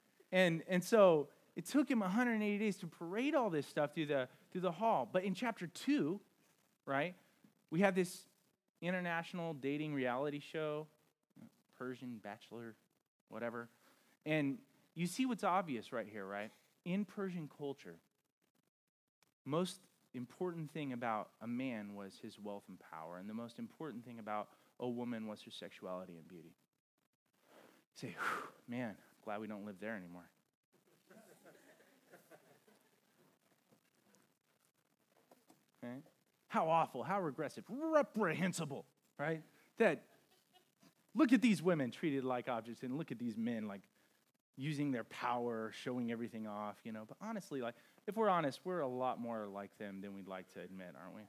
and, 0.32 0.62
and 0.68 0.82
so 0.82 1.28
it 1.56 1.66
took 1.66 1.90
him 1.90 2.00
180 2.00 2.58
days 2.58 2.76
to 2.78 2.86
parade 2.86 3.34
all 3.34 3.50
this 3.50 3.66
stuff 3.66 3.94
through 3.94 4.06
the, 4.06 4.28
through 4.50 4.62
the 4.62 4.72
hall. 4.72 5.08
But 5.10 5.24
in 5.24 5.34
chapter 5.34 5.66
two, 5.66 6.20
right, 6.86 7.14
we 7.70 7.80
have 7.80 7.94
this 7.94 8.26
international 8.82 9.54
dating 9.54 9.94
reality 9.94 10.40
show, 10.40 10.86
Persian 11.78 12.18
Bachelor, 12.22 12.74
whatever. 13.28 13.68
And 14.26 14.58
you 14.94 15.06
see 15.06 15.26
what's 15.26 15.44
obvious 15.44 15.92
right 15.92 16.06
here, 16.10 16.26
right? 16.26 16.50
In 16.84 17.04
Persian 17.04 17.48
culture, 17.58 17.96
most 19.44 19.78
important 20.14 20.72
thing 20.72 20.92
about 20.92 21.30
a 21.40 21.46
man 21.46 21.94
was 21.94 22.18
his 22.22 22.38
wealth 22.38 22.64
and 22.68 22.78
power, 22.92 23.18
and 23.18 23.28
the 23.28 23.34
most 23.34 23.58
important 23.58 24.04
thing 24.04 24.18
about 24.18 24.48
a 24.78 24.88
woman 24.88 25.26
was 25.26 25.42
her 25.42 25.50
sexuality 25.50 26.16
and 26.16 26.26
beauty. 26.28 26.54
You 28.02 28.08
say, 28.08 28.16
man, 28.68 28.94
glad 29.24 29.40
we 29.40 29.46
don't 29.46 29.66
live 29.66 29.76
there 29.80 29.96
anymore. 29.96 30.28
Okay? 35.82 35.96
How 36.48 36.68
awful, 36.68 37.02
how 37.02 37.20
regressive, 37.20 37.64
reprehensible, 37.68 38.84
right? 39.18 39.42
That 39.78 40.02
look 41.14 41.32
at 41.32 41.40
these 41.40 41.62
women 41.62 41.90
treated 41.90 42.24
like 42.24 42.48
objects 42.48 42.82
and 42.82 42.96
look 42.96 43.12
at 43.12 43.18
these 43.18 43.36
men 43.36 43.66
like 43.66 43.80
using 44.60 44.92
their 44.92 45.04
power, 45.04 45.72
showing 45.82 46.12
everything 46.12 46.46
off, 46.46 46.76
you 46.84 46.92
know. 46.92 47.04
But 47.08 47.16
honestly, 47.20 47.62
like 47.62 47.74
if 48.06 48.16
we're 48.16 48.28
honest, 48.28 48.60
we're 48.64 48.80
a 48.80 48.88
lot 48.88 49.18
more 49.18 49.46
like 49.46 49.76
them 49.78 50.00
than 50.00 50.14
we'd 50.14 50.28
like 50.28 50.52
to 50.52 50.60
admit, 50.60 50.94
aren't 51.00 51.16
we? 51.16 51.22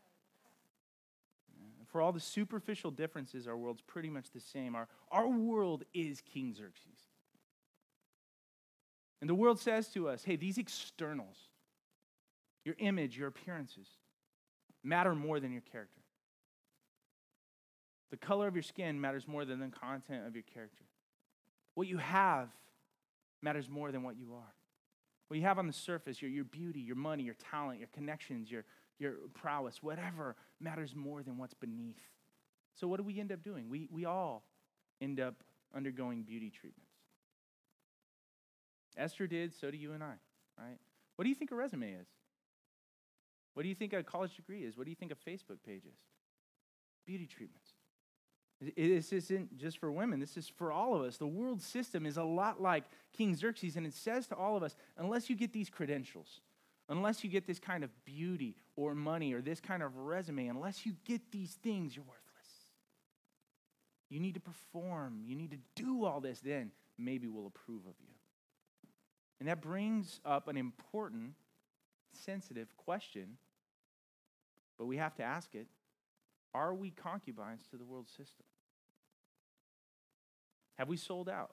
For 1.88 2.02
all 2.02 2.12
the 2.12 2.20
superficial 2.20 2.92
differences, 2.92 3.48
our 3.48 3.58
world's 3.58 3.82
pretty 3.82 4.10
much 4.10 4.32
the 4.32 4.40
same. 4.40 4.76
Our, 4.76 4.88
our 5.12 5.28
world 5.28 5.84
is 5.94 6.22
King 6.22 6.54
Xerxes. 6.54 7.00
And 9.20 9.30
the 9.30 9.36
world 9.36 9.60
says 9.60 9.90
to 9.90 10.10
us, 10.10 10.24
hey, 10.24 10.36
these 10.36 10.58
externals, 10.58 11.36
your 12.66 12.76
image, 12.80 13.18
your 13.18 13.28
appearances, 13.28 13.88
matter 14.84 15.14
more 15.14 15.40
than 15.40 15.52
your 15.52 15.62
character. 15.72 16.02
The 18.10 18.18
color 18.18 18.48
of 18.48 18.56
your 18.56 18.64
skin 18.64 19.00
matters 19.00 19.28
more 19.28 19.46
than 19.46 19.60
the 19.60 19.68
content 19.68 20.26
of 20.26 20.36
your 20.36 20.44
character. 20.54 20.86
What 21.76 21.88
you 21.88 21.98
have 21.98 22.50
matters 23.42 23.70
more 23.70 23.92
than 23.92 24.04
what 24.04 24.18
you 24.18 24.34
are. 24.34 24.54
What 25.28 25.38
you 25.38 25.46
have 25.46 25.60
on 25.60 25.68
the 25.68 25.74
surface, 25.74 26.22
your, 26.22 26.30
your 26.30 26.44
beauty, 26.44 26.82
your 26.82 26.96
money, 26.96 27.24
your 27.24 27.36
talent, 27.36 27.80
your 27.80 27.88
connections, 27.94 28.52
your, 28.52 28.66
your 29.00 29.14
prowess, 29.34 29.82
whatever 29.82 30.36
matters 30.60 30.94
more 30.96 31.24
than 31.24 31.38
what's 31.38 31.54
beneath. 31.54 32.02
So, 32.76 32.88
what 32.88 32.98
do 32.98 33.04
we 33.04 33.20
end 33.20 33.32
up 33.32 33.44
doing? 33.44 33.70
We, 33.70 33.88
we 33.92 34.06
all 34.06 34.44
end 35.02 35.20
up 35.20 35.36
undergoing 35.76 36.24
beauty 36.24 36.50
treatments. 36.50 36.92
Esther 38.98 39.28
did, 39.28 39.54
so 39.54 39.72
do 39.72 39.78
you 39.78 39.94
and 39.94 40.04
I, 40.04 40.16
right? 40.58 40.78
What 41.16 41.24
do 41.24 41.30
you 41.30 41.36
think 41.36 41.52
a 41.52 41.56
resume 41.56 41.92
is? 41.94 42.08
What 43.54 43.64
do 43.64 43.70
you 43.70 43.76
think 43.76 43.94
a 43.94 44.04
college 44.04 44.36
degree 44.36 44.64
is? 44.64 44.78
What 44.78 44.86
do 44.86 44.90
you 44.90 44.96
think 44.96 45.12
a 45.12 45.30
Facebook 45.30 45.58
page 45.66 45.84
is? 45.86 45.98
Beauty 47.06 47.28
treatments. 47.28 47.72
This 48.62 49.12
isn't 49.12 49.58
just 49.58 49.80
for 49.80 49.92
women, 49.92 50.20
this 50.20 50.38
is 50.38 50.48
for 50.48 50.72
all 50.72 50.96
of 50.96 51.02
us. 51.02 51.18
The 51.18 51.26
world 51.26 51.62
system 51.62 52.06
is 52.06 52.18
a 52.18 52.24
lot 52.24 52.62
like 52.62 52.84
King 53.12 53.36
Xerxes, 53.36 53.76
and 53.76 53.88
it 53.88 53.94
says 53.94 54.28
to 54.28 54.36
all 54.36 54.56
of 54.56 54.62
us 54.62 54.76
unless 54.98 55.30
you 55.30 55.36
get 55.36 55.52
these 55.52 55.70
credentials, 55.70 56.42
unless 56.88 57.24
you 57.24 57.30
get 57.30 57.48
this 57.48 57.58
kind 57.58 57.84
of 57.84 57.90
beauty 58.06 58.56
or 58.76 58.94
money 58.94 59.34
or 59.34 59.42
this 59.42 59.60
kind 59.60 59.82
of 59.82 59.98
resume, 59.98 60.48
unless 60.48 60.86
you 60.86 60.94
get 61.06 61.32
these 61.32 61.54
things, 61.64 61.96
you're 61.96 62.06
worthless. 62.06 62.22
You 64.10 64.20
need 64.20 64.36
to 64.36 64.40
perform, 64.40 65.22
you 65.26 65.36
need 65.36 65.52
to 65.52 65.60
do 65.76 66.06
all 66.06 66.20
this, 66.20 66.40
then 66.40 66.72
maybe 67.00 67.28
we'll 67.28 67.48
approve 67.48 67.82
of 67.88 67.96
you. 68.00 68.14
And 69.40 69.50
that 69.50 69.60
brings 69.60 70.20
up 70.24 70.48
an 70.48 70.56
important 70.56 71.34
sensitive 72.14 72.78
question, 72.78 73.38
but 74.78 74.86
we 74.86 74.98
have 74.98 75.16
to 75.16 75.24
ask 75.24 75.56
it 75.56 75.66
Are 76.54 76.76
we 76.76 76.92
concubines 76.92 77.66
to 77.72 77.78
the 77.78 77.86
world 77.86 78.08
system? 78.08 78.46
Have 80.78 80.88
we 80.88 80.98
sold 80.98 81.30
out? 81.30 81.52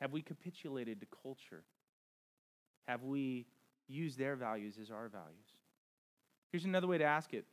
Have 0.00 0.12
we 0.12 0.22
capitulated 0.22 1.00
to 1.00 1.06
culture? 1.22 1.64
Have 2.86 3.02
we 3.02 3.46
used 3.88 4.18
their 4.18 4.36
values 4.36 4.78
as 4.80 4.90
our 4.90 5.08
values? 5.08 5.46
Here's 6.50 6.64
another 6.64 6.86
way 6.86 6.98
to 6.98 7.04
ask 7.04 7.34
it. 7.34 7.44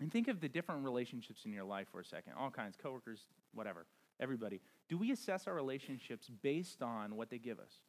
And 0.00 0.10
think 0.10 0.28
of 0.28 0.40
the 0.40 0.48
different 0.48 0.84
relationships 0.84 1.42
in 1.44 1.52
your 1.52 1.64
life 1.64 1.88
for 1.92 2.00
a 2.00 2.04
second 2.04 2.32
all 2.38 2.50
kinds, 2.50 2.76
coworkers, 2.76 3.26
whatever, 3.52 3.86
everybody. 4.18 4.60
Do 4.88 4.98
we 4.98 5.12
assess 5.12 5.46
our 5.46 5.54
relationships 5.54 6.28
based 6.42 6.82
on 6.82 7.16
what 7.16 7.30
they 7.30 7.38
give 7.38 7.60
us? 7.60 7.80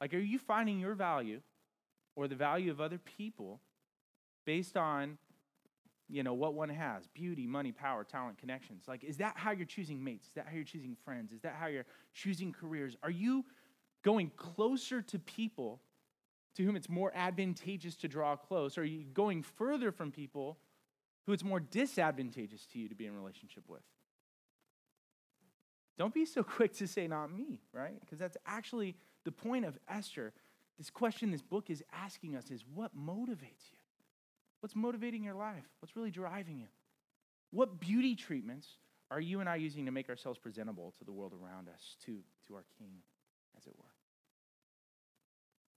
Like, 0.00 0.14
are 0.14 0.18
you 0.18 0.38
finding 0.38 0.80
your 0.80 0.94
value 0.94 1.40
or 2.16 2.28
the 2.28 2.34
value 2.34 2.70
of 2.70 2.80
other 2.80 2.98
people 2.98 3.60
based 4.44 4.76
on 4.76 5.18
you 6.12 6.22
know 6.22 6.34
what 6.34 6.54
one 6.54 6.68
has 6.68 7.06
beauty 7.08 7.46
money 7.46 7.72
power 7.72 8.04
talent 8.04 8.38
connections 8.38 8.84
like 8.86 9.02
is 9.02 9.16
that 9.16 9.34
how 9.36 9.50
you're 9.50 9.66
choosing 9.66 10.02
mates 10.02 10.28
is 10.28 10.34
that 10.34 10.46
how 10.46 10.54
you're 10.54 10.64
choosing 10.64 10.96
friends 11.04 11.32
is 11.32 11.40
that 11.40 11.56
how 11.58 11.66
you're 11.66 11.86
choosing 12.12 12.52
careers 12.52 12.96
are 13.02 13.10
you 13.10 13.44
going 14.02 14.30
closer 14.36 15.00
to 15.00 15.18
people 15.18 15.80
to 16.56 16.64
whom 16.64 16.76
it's 16.76 16.88
more 16.88 17.12
advantageous 17.14 17.96
to 17.96 18.08
draw 18.08 18.36
close? 18.36 18.76
Are 18.76 18.84
you 18.84 19.04
going 19.12 19.42
further 19.42 19.90
from 19.90 20.10
people 20.10 20.58
who 21.26 21.32
it's 21.32 21.44
more 21.44 21.60
disadvantageous 21.60 22.66
to 22.72 22.78
you 22.78 22.88
to 22.88 22.94
be 22.94 23.06
in 23.06 23.14
relationship 23.14 23.64
with? 23.68 23.82
Don't 25.98 26.12
be 26.12 26.24
so 26.24 26.42
quick 26.42 26.74
to 26.76 26.86
say, 26.86 27.06
not 27.06 27.32
me, 27.32 27.60
right? 27.72 27.98
Because 28.00 28.18
that's 28.18 28.36
actually 28.46 28.96
the 29.24 29.32
point 29.32 29.64
of 29.64 29.78
Esther. 29.88 30.32
This 30.78 30.90
question 30.90 31.30
this 31.30 31.42
book 31.42 31.70
is 31.70 31.82
asking 31.92 32.36
us 32.36 32.50
is 32.50 32.64
what 32.74 32.96
motivates 32.96 33.70
you? 33.70 33.78
What's 34.62 34.76
motivating 34.76 35.24
your 35.24 35.34
life? 35.34 35.64
What's 35.80 35.96
really 35.96 36.12
driving 36.12 36.60
you? 36.60 36.68
What 37.50 37.80
beauty 37.80 38.14
treatments 38.14 38.68
are 39.10 39.20
you 39.20 39.40
and 39.40 39.48
I 39.48 39.56
using 39.56 39.86
to 39.86 39.90
make 39.90 40.08
ourselves 40.08 40.38
presentable 40.38 40.94
to 40.98 41.04
the 41.04 41.10
world 41.10 41.32
around 41.32 41.68
us, 41.68 41.96
to, 42.06 42.20
to 42.46 42.54
our 42.54 42.64
King, 42.78 42.94
as 43.58 43.66
it 43.66 43.74
were? 43.76 43.90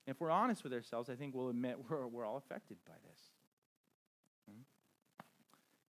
If 0.06 0.20
we're 0.20 0.30
honest 0.30 0.62
with 0.62 0.72
ourselves, 0.72 1.10
I 1.10 1.16
think 1.16 1.34
we'll 1.34 1.48
admit 1.48 1.78
we're, 1.90 2.06
we're 2.06 2.24
all 2.24 2.36
affected 2.36 2.76
by 2.86 2.94
this. 3.10 3.20
Hmm? 4.48 4.60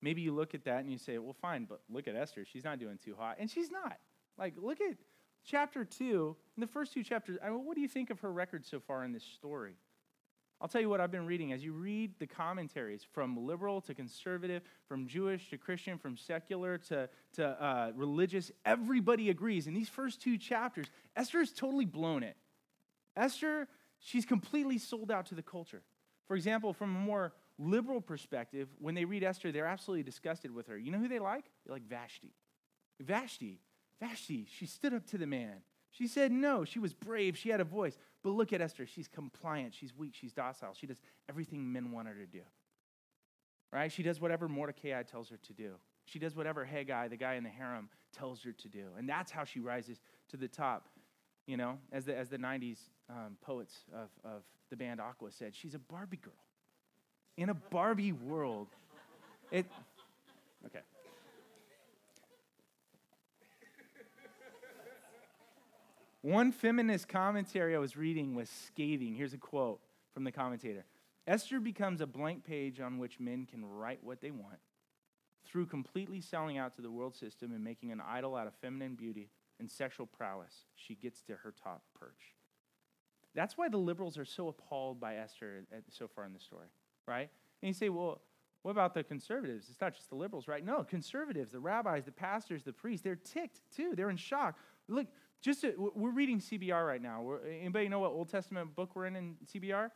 Maybe 0.01 0.23
you 0.23 0.33
look 0.33 0.55
at 0.55 0.65
that 0.65 0.81
and 0.81 0.91
you 0.91 0.97
say, 0.97 1.19
well, 1.19 1.37
fine, 1.39 1.67
but 1.69 1.83
look 1.91 2.09
at 2.09 2.17
Esther. 2.17 2.47
She's 2.51 2.65
not 2.65 2.79
doing 2.79 2.99
too 3.05 3.15
hot. 3.19 3.37
And 3.39 3.51
she's 3.51 3.71
not. 3.71 3.99
Like, 4.39 4.55
look 4.57 4.81
at 4.81 4.97
chapter 5.45 5.85
2, 5.85 6.35
in 6.57 6.61
the 6.63 6.67
first 6.67 6.95
two 6.95 7.03
chapters. 7.03 7.37
I 7.45 7.51
mean, 7.51 7.67
what 7.67 7.75
do 7.75 7.83
you 7.83 7.89
think 7.89 8.09
of 8.09 8.21
her 8.21 8.33
record 8.33 8.65
so 8.65 8.81
far 8.81 9.05
in 9.05 9.13
this 9.13 9.23
story? 9.23 9.75
I'll 10.61 10.69
tell 10.69 10.81
you 10.81 10.88
what 10.88 11.01
I've 11.01 11.11
been 11.11 11.27
reading. 11.27 11.53
As 11.53 11.62
you 11.62 11.73
read 11.73 12.12
the 12.19 12.27
commentaries 12.27 13.07
from 13.12 13.37
liberal 13.47 13.83
to 13.83 13.95
conservative, 13.95 14.62
from 14.88 15.07
Jewish 15.07 15.51
to 15.51 15.59
Christian, 15.59 15.99
from 15.99 16.16
secular 16.16 16.79
to, 16.79 17.09
to 17.35 17.47
uh, 17.47 17.92
religious, 17.95 18.51
everybody 18.64 19.29
agrees. 19.29 19.66
In 19.66 19.75
these 19.75 19.88
first 19.88 20.23
two 20.23 20.38
chapters, 20.38 20.87
Esther 21.14 21.40
has 21.40 21.53
totally 21.53 21.85
blown 21.85 22.23
it. 22.23 22.37
Esther, 23.16 23.69
she's 23.99 24.25
completely 24.25 24.79
sold 24.79 25.11
out 25.11 25.27
to 25.27 25.35
the 25.35 25.42
culture. 25.42 25.83
For 26.27 26.37
example, 26.37 26.73
from 26.73 26.97
a 26.97 26.99
more 26.99 27.35
liberal 27.59 28.01
perspective, 28.01 28.69
when 28.79 28.95
they 28.95 29.05
read 29.05 29.25
Esther, 29.25 29.53
they're 29.53 29.66
absolutely 29.66 30.05
disgusted 30.05 30.55
with 30.55 30.69
her. 30.69 30.79
You 30.79 30.90
know 30.90 30.99
who 30.99 31.09
they 31.09 31.19
like? 31.19 31.45
They 31.66 31.73
like 31.73 31.87
Vashti. 31.87 32.33
Vashti, 33.01 33.61
Vashti, 34.01 34.47
she 34.59 34.64
stood 34.64 34.95
up 34.95 35.07
to 35.09 35.19
the 35.19 35.27
man. 35.27 35.57
She 35.97 36.07
said 36.07 36.31
no. 36.31 36.65
She 36.65 36.79
was 36.79 36.93
brave. 36.93 37.39
She 37.39 37.49
had 37.49 37.61
a 37.61 37.65
voice. 37.65 37.97
But 38.23 38.31
look 38.31 38.53
at 38.53 38.61
Esther. 38.61 38.87
She's 38.87 39.09
compliant. 39.09 39.73
She's 39.75 39.97
weak. 39.97 40.13
She's 40.15 40.33
docile. 40.33 40.75
She 40.75 40.87
does 40.87 40.99
everything 41.29 41.73
men 41.73 41.91
want 41.91 42.09
her 42.09 42.15
to 42.15 42.27
do. 42.27 42.43
Right? 43.73 43.91
She 43.91 44.03
does 44.03 44.21
whatever 44.21 44.49
Mordecai 44.49 45.03
tells 45.05 45.31
her 45.31 45.39
to 45.39 45.53
do. 45.55 45.73
She 46.05 46.19
does 46.19 46.37
whatever 46.37 46.69
Hegai, 46.71 47.09
the 47.09 47.17
guy 47.17 47.35
in 47.35 47.45
the 47.45 47.51
harem, 47.51 47.89
tells 48.13 48.43
her 48.43 48.53
to 48.53 48.69
do. 48.69 48.85
And 48.99 49.09
that's 49.09 49.33
how 49.33 49.45
she 49.45 49.61
rises 49.61 50.01
to 50.29 50.37
the 50.37 50.49
top. 50.49 50.89
You 51.47 51.57
know, 51.57 51.79
as 51.93 52.05
the, 52.05 52.17
as 52.17 52.29
the 52.29 52.39
90s 52.39 52.79
um, 53.09 53.37
poets 53.41 53.75
of, 53.95 54.11
of 54.25 54.43
the 54.69 54.77
band 54.77 55.01
Aqua 55.01 55.31
said, 55.31 55.55
she's 55.55 55.75
a 55.75 55.79
Barbie 55.79 56.19
girl. 56.19 56.33
In 57.37 57.49
a 57.49 57.55
Barbie 57.55 58.13
world. 58.13 58.69
It, 59.51 59.67
okay. 60.67 60.81
One 66.27 66.51
feminist 66.51 67.07
commentary 67.07 67.77
I 67.77 67.79
was 67.79 67.97
reading 67.97 68.35
was 68.35 68.51
scathing. 68.51 69.15
Here's 69.15 69.33
a 69.33 69.39
quote 69.39 69.79
from 70.12 70.25
the 70.25 70.33
commentator 70.33 70.85
Esther 71.29 71.61
becomes 71.61 72.01
a 72.01 72.07
blank 72.07 72.45
page 72.45 72.81
on 72.81 72.99
which 72.99 73.21
men 73.21 73.47
can 73.49 73.65
write 73.65 74.03
what 74.03 74.21
they 74.21 74.33
want. 74.33 74.59
Through 75.45 75.67
completely 75.67 76.21
selling 76.21 76.59
out 76.59 76.75
to 76.75 76.83
the 76.83 76.91
world 76.91 77.15
system 77.15 77.53
and 77.53 77.62
making 77.62 77.93
an 77.93 78.03
idol 78.05 78.35
out 78.35 78.49
of 78.49 78.55
feminine 78.55 78.97
beauty 78.97 79.31
and 79.61 79.71
sexual 79.71 80.05
prowess, 80.05 80.65
she 80.75 80.97
gets 80.97 81.23
to 81.23 81.37
her 81.37 81.55
top 81.62 81.85
perch. 81.97 82.35
That's 83.37 83.57
why 83.57 83.69
the 83.69 83.77
liberals 83.77 84.19
are 84.19 84.25
so 84.25 84.49
appalled 84.49 84.99
by 84.99 85.19
Esther 85.19 85.62
so 85.91 86.09
far 86.09 86.25
in 86.25 86.33
the 86.33 86.41
story, 86.41 86.73
right? 87.07 87.31
And 87.62 87.69
you 87.69 87.73
say, 87.73 87.89
well, 87.89 88.21
what 88.62 88.73
about 88.73 88.95
the 88.95 89.05
conservatives? 89.05 89.69
It's 89.71 89.81
not 89.81 89.95
just 89.95 90.09
the 90.09 90.17
liberals, 90.17 90.49
right? 90.49 90.65
No, 90.65 90.83
conservatives, 90.83 91.53
the 91.53 91.61
rabbis, 91.61 92.05
the 92.05 92.11
pastors, 92.11 92.65
the 92.65 92.73
priests, 92.73 93.05
they're 93.05 93.15
ticked 93.15 93.61
too. 93.77 93.93
They're 93.95 94.11
in 94.11 94.17
shock. 94.17 94.59
Look, 94.89 95.07
just 95.42 95.64
we're 95.77 96.11
reading 96.11 96.40
CBR 96.40 96.87
right 96.87 97.03
now. 97.03 97.38
Anybody 97.61 97.88
know 97.88 98.01
what 98.01 98.11
Old 98.11 98.29
Testament 98.29 98.75
book 98.75 98.94
we're 98.94 99.07
in 99.07 99.16
in 99.16 99.37
CBR? 99.55 99.90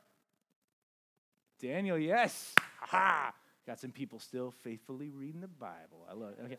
Daniel, 1.60 1.98
yes. 1.98 2.54
Ha! 2.80 3.32
Got 3.66 3.78
some 3.78 3.92
people 3.92 4.18
still 4.18 4.50
faithfully 4.50 5.10
reading 5.10 5.40
the 5.40 5.48
Bible. 5.48 6.06
I 6.10 6.14
love 6.14 6.34
it. 6.38 6.44
Okay. 6.44 6.56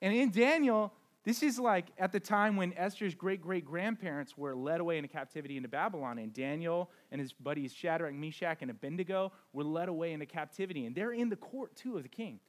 And 0.00 0.14
in 0.14 0.30
Daniel, 0.30 0.92
this 1.24 1.42
is 1.42 1.58
like 1.58 1.86
at 1.98 2.12
the 2.12 2.20
time 2.20 2.56
when 2.56 2.72
Esther's 2.76 3.14
great 3.14 3.40
great 3.40 3.64
grandparents 3.64 4.36
were 4.36 4.54
led 4.54 4.80
away 4.80 4.98
into 4.98 5.08
captivity 5.08 5.56
into 5.56 5.68
Babylon, 5.68 6.18
and 6.18 6.32
Daniel 6.32 6.90
and 7.10 7.20
his 7.20 7.32
buddies 7.32 7.72
Shadrach, 7.72 8.14
Meshach, 8.14 8.58
and 8.62 8.70
Abednego 8.70 9.32
were 9.52 9.64
led 9.64 9.88
away 9.88 10.12
into 10.12 10.26
captivity. 10.26 10.86
And 10.86 10.94
they're 10.94 11.12
in 11.12 11.28
the 11.28 11.36
court 11.36 11.76
too 11.76 11.96
of 11.96 12.02
the 12.02 12.08
king. 12.08 12.40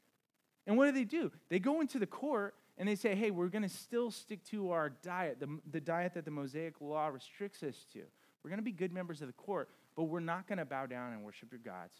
And 0.65 0.77
what 0.77 0.85
do 0.85 0.91
they 0.91 1.03
do? 1.03 1.31
They 1.49 1.59
go 1.59 1.81
into 1.81 1.99
the 1.99 2.07
court 2.07 2.55
and 2.77 2.88
they 2.88 2.95
say, 2.95 3.15
hey, 3.15 3.31
we're 3.31 3.49
going 3.49 3.63
to 3.63 3.69
still 3.69 4.09
stick 4.09 4.43
to 4.45 4.71
our 4.71 4.89
diet, 4.89 5.39
the, 5.39 5.59
the 5.69 5.81
diet 5.81 6.13
that 6.15 6.25
the 6.25 6.31
Mosaic 6.31 6.81
law 6.81 7.07
restricts 7.07 7.62
us 7.63 7.86
to. 7.93 7.99
We're 8.43 8.49
going 8.49 8.59
to 8.59 8.63
be 8.63 8.71
good 8.71 8.91
members 8.91 9.21
of 9.21 9.27
the 9.27 9.33
court, 9.33 9.69
but 9.95 10.03
we're 10.03 10.19
not 10.19 10.47
going 10.47 10.57
to 10.57 10.65
bow 10.65 10.86
down 10.86 11.13
and 11.13 11.23
worship 11.23 11.51
your 11.51 11.62
gods. 11.63 11.95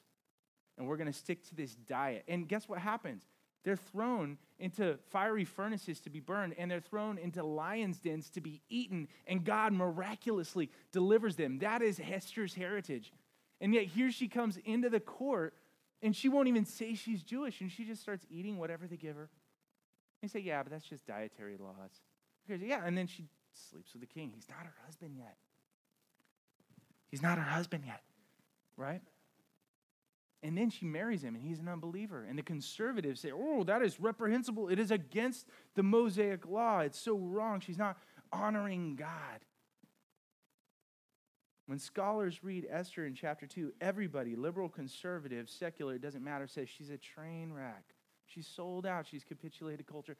And 0.78 0.88
we're 0.88 0.98
going 0.98 1.12
to 1.12 1.18
stick 1.18 1.48
to 1.50 1.56
this 1.56 1.76
diet. 1.76 2.24
And 2.28 2.48
guess 2.48 2.68
what 2.68 2.80
happens? 2.80 3.24
They're 3.64 3.78
thrown 3.78 4.38
into 4.60 4.98
fiery 5.10 5.46
furnaces 5.46 6.02
to 6.02 6.10
be 6.10 6.20
burned, 6.20 6.56
and 6.58 6.70
they're 6.70 6.82
thrown 6.82 7.18
into 7.18 7.44
lions' 7.44 8.00
dens 8.00 8.30
to 8.32 8.42
be 8.42 8.62
eaten, 8.68 9.08
and 9.26 9.46
God 9.46 9.72
miraculously 9.72 10.70
delivers 10.92 11.36
them. 11.36 11.60
That 11.60 11.82
is 11.82 12.00
Esther's 12.00 12.56
heritage. 12.56 13.14
And 13.62 13.74
yet, 13.74 13.86
here 13.86 14.12
she 14.12 14.28
comes 14.28 14.58
into 14.66 14.90
the 14.90 15.00
court, 15.00 15.54
and 16.02 16.14
she 16.14 16.28
won't 16.28 16.50
even 16.50 16.66
say 16.66 16.96
she's 16.96 17.24
Jewish, 17.24 17.62
and 17.62 17.72
she 17.72 17.86
just 17.86 18.02
starts 18.02 18.26
eating 18.30 18.58
whatever 18.58 18.86
they 18.86 18.98
give 18.98 19.16
her. 19.16 19.30
They 20.24 20.30
say, 20.30 20.40
yeah, 20.40 20.64
but 20.64 20.72
that's 20.72 20.86
just 20.86 21.06
dietary 21.06 21.58
laws. 21.60 21.92
Yeah, 22.48 22.80
and 22.86 22.98
then 22.98 23.08
she 23.08 23.26
sleeps 23.54 23.92
with 23.92 24.00
the 24.00 24.08
king. 24.08 24.32
He's 24.34 24.48
not 24.48 24.60
her 24.66 24.74
husband 24.86 25.16
yet. 25.18 25.36
He's 27.12 27.22
not 27.22 27.38
her 27.38 27.44
husband 27.44 27.84
yet, 27.86 28.02
right? 28.78 29.02
And 30.42 30.58
then 30.58 30.70
she 30.70 30.86
marries 30.86 31.22
him, 31.22 31.36
and 31.36 31.44
he's 31.44 31.60
an 31.60 31.68
unbeliever. 31.68 32.24
And 32.24 32.40
the 32.40 32.44
conservatives 32.44 33.20
say, 33.20 33.32
oh, 33.34 33.66
that 33.66 33.82
is 33.82 34.00
reprehensible. 34.00 34.70
It 34.70 34.80
is 34.80 34.92
against 34.92 35.46
the 35.76 35.84
Mosaic 35.84 36.48
law. 36.48 36.80
It's 36.80 37.00
so 37.00 37.18
wrong. 37.18 37.60
She's 37.60 37.78
not 37.78 37.98
honoring 38.32 38.96
God. 38.96 39.42
When 41.66 41.80
scholars 41.80 42.46
read 42.46 42.66
Esther 42.72 43.06
in 43.06 43.14
chapter 43.14 43.46
2, 43.46 43.74
everybody, 43.82 44.38
liberal, 44.38 44.70
conservative, 44.70 45.50
secular, 45.50 45.96
it 45.96 46.02
doesn't 46.02 46.24
matter, 46.24 46.48
says 46.48 46.70
she's 46.70 46.92
a 46.92 46.98
train 46.98 47.52
wreck. 47.52 47.93
She's 48.34 48.48
sold 48.48 48.86
out. 48.86 49.06
She's 49.06 49.24
capitulated 49.24 49.88
culture. 49.88 50.16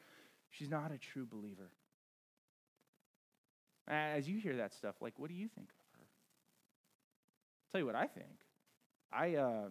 She's 0.50 0.70
not 0.70 0.92
a 0.92 0.98
true 0.98 1.26
believer. 1.26 1.70
As 3.88 4.28
you 4.28 4.38
hear 4.38 4.56
that 4.56 4.72
stuff, 4.72 4.94
like, 5.00 5.14
what 5.18 5.28
do 5.28 5.34
you 5.34 5.48
think 5.48 5.68
of 5.68 5.98
her? 5.98 6.06
I'll 7.60 7.72
tell 7.72 7.80
you 7.80 7.86
what 7.86 7.96
I 7.96 8.06
think. 8.06 8.38
I, 9.12 9.34
uh, 9.34 9.68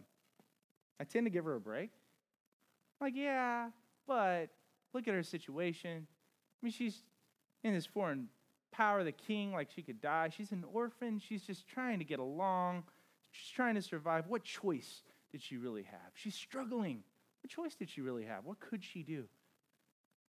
I 0.99 1.03
tend 1.03 1.25
to 1.25 1.29
give 1.31 1.45
her 1.45 1.55
a 1.55 1.59
break. 1.59 1.89
Like, 3.01 3.13
yeah, 3.15 3.69
but 4.07 4.49
look 4.93 5.07
at 5.07 5.13
her 5.13 5.23
situation. 5.23 6.05
I 6.07 6.65
mean, 6.65 6.71
she's 6.71 7.03
in 7.63 7.73
this 7.73 7.85
foreign 7.85 8.27
power, 8.71 8.99
of 8.99 9.05
the 9.05 9.11
king, 9.11 9.51
like 9.51 9.69
she 9.73 9.81
could 9.81 10.01
die. 10.01 10.29
She's 10.35 10.51
an 10.51 10.65
orphan. 10.73 11.19
She's 11.19 11.43
just 11.43 11.67
trying 11.67 11.99
to 11.99 12.05
get 12.05 12.19
along. 12.19 12.83
She's 13.31 13.49
trying 13.49 13.75
to 13.75 13.81
survive. 13.81 14.27
What 14.27 14.43
choice 14.43 15.01
did 15.31 15.41
she 15.41 15.57
really 15.57 15.83
have? 15.83 16.11
She's 16.13 16.35
struggling. 16.35 17.03
What 17.43 17.49
choice 17.49 17.75
did 17.75 17.89
she 17.89 18.01
really 18.01 18.23
have? 18.23 18.45
What 18.45 18.59
could 18.59 18.83
she 18.83 19.03
do? 19.03 19.25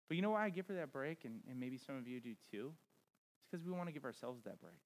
But 0.09 0.17
you 0.17 0.23
know 0.23 0.31
why 0.31 0.47
I 0.47 0.51
give 0.51 0.67
her 0.69 0.75
that 0.75 0.93
break, 0.93 1.25
and, 1.25 1.41
and 1.49 1.61
maybe 1.61 1.77
some 1.77 1.97
of 1.97 2.09
you 2.09 2.21
do 2.21 2.35
too? 2.51 2.73
It's 2.73 3.51
because 3.51 3.65
we 3.65 3.73
want 3.73 3.89
to 3.89 3.93
give 3.93 4.05
ourselves 4.05 4.43
that 4.45 4.61
break. 4.61 4.81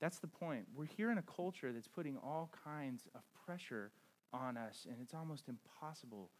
That's 0.00 0.18
the 0.18 0.26
point. 0.26 0.66
We're 0.74 0.84
here 0.84 1.12
in 1.12 1.18
a 1.18 1.22
culture 1.22 1.72
that's 1.72 1.86
putting 1.86 2.18
all 2.18 2.50
kinds 2.64 3.04
of 3.14 3.22
pressure 3.46 3.92
on 4.32 4.56
us, 4.56 4.86
and 4.88 4.96
it's 5.00 5.14
almost 5.14 5.48
impossible 5.48 6.30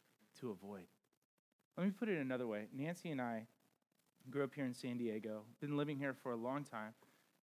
to 0.41 0.51
avoid. 0.51 0.85
Let 1.77 1.85
me 1.85 1.91
put 1.91 2.09
it 2.09 2.19
another 2.19 2.47
way. 2.47 2.67
Nancy 2.75 3.09
and 3.09 3.21
I 3.21 3.47
grew 4.29 4.43
up 4.43 4.53
here 4.53 4.65
in 4.65 4.73
San 4.73 4.97
Diego, 4.97 5.43
been 5.61 5.77
living 5.77 5.97
here 5.97 6.13
for 6.13 6.33
a 6.33 6.35
long 6.35 6.65
time, 6.65 6.93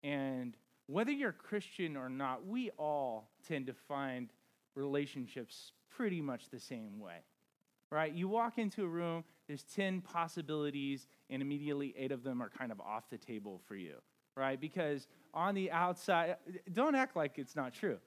and 0.03 0.57
whether 0.87 1.13
you're 1.13 1.33
Christian 1.33 1.97
or 1.97 2.09
not, 2.09 2.45
we 2.45 2.71
all 2.71 3.29
tend 3.47 3.67
to 3.67 3.75
find 3.75 4.33
relationships 4.75 5.73
pretty 5.91 6.21
much 6.21 6.49
the 6.51 6.61
same 6.61 6.99
way, 6.99 7.19
right? 7.91 8.13
You 8.13 8.29
walk 8.29 8.59
into 8.59 8.85
a 8.85 8.89
room, 8.89 9.25
there's 9.47 9.65
10 9.65 10.01
possibilities, 10.01 11.07
and 11.29 11.43
immediately 11.43 11.95
eight 11.97 12.13
of 12.13 12.23
them 12.23 12.43
are 12.43 12.49
kind 12.49 12.73
of 12.73 12.81
off 12.81 13.11
the 13.11 13.19
table 13.19 13.61
for 13.67 13.77
you, 13.77 13.95
right? 14.37 14.61
Because 14.61 15.09
on 15.35 15.55
the 15.55 15.71
outside, 15.71 16.37
don't 16.73 16.95
act 16.95 17.17
like 17.17 17.39
it's 17.39 17.57
not 17.57 17.75
true. 17.75 17.99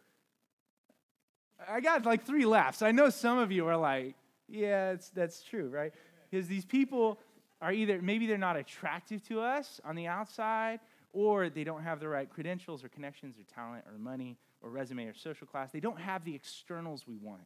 I 1.69 1.80
got 1.80 2.06
like 2.06 2.26
three 2.26 2.45
laughs. 2.45 2.82
I 2.82 2.91
know 2.91 3.10
some 3.10 3.38
of 3.38 3.52
you 3.52 3.67
are 3.67 3.78
like, 3.78 4.15
yeah, 4.47 4.95
that's 5.13 5.43
true, 5.43 5.69
right? 5.69 5.93
Because 6.30 6.47
these 6.47 6.65
people 6.65 7.19
are 7.62 7.71
either, 7.71 8.02
maybe 8.02 8.28
they're 8.28 8.38
not 8.38 8.58
attractive 8.58 9.26
to 9.28 9.39
us 9.39 9.80
on 9.86 9.95
the 9.95 10.08
outside, 10.08 10.80
or 11.13 11.49
they 11.49 11.63
don't 11.63 11.84
have 11.84 11.99
the 11.99 12.10
right 12.10 12.30
credentials 12.30 12.84
or 12.84 12.89
connections 12.89 13.38
or 13.38 13.43
talent 13.43 13.86
or 13.88 13.97
money 13.97 14.38
or 14.62 14.69
resume 14.69 15.06
or 15.06 15.13
social 15.13 15.47
class. 15.47 15.71
They 15.71 15.80
don't 15.80 15.99
have 15.99 16.26
the 16.26 16.36
externals 16.36 17.08
we 17.08 17.15
want. 17.15 17.43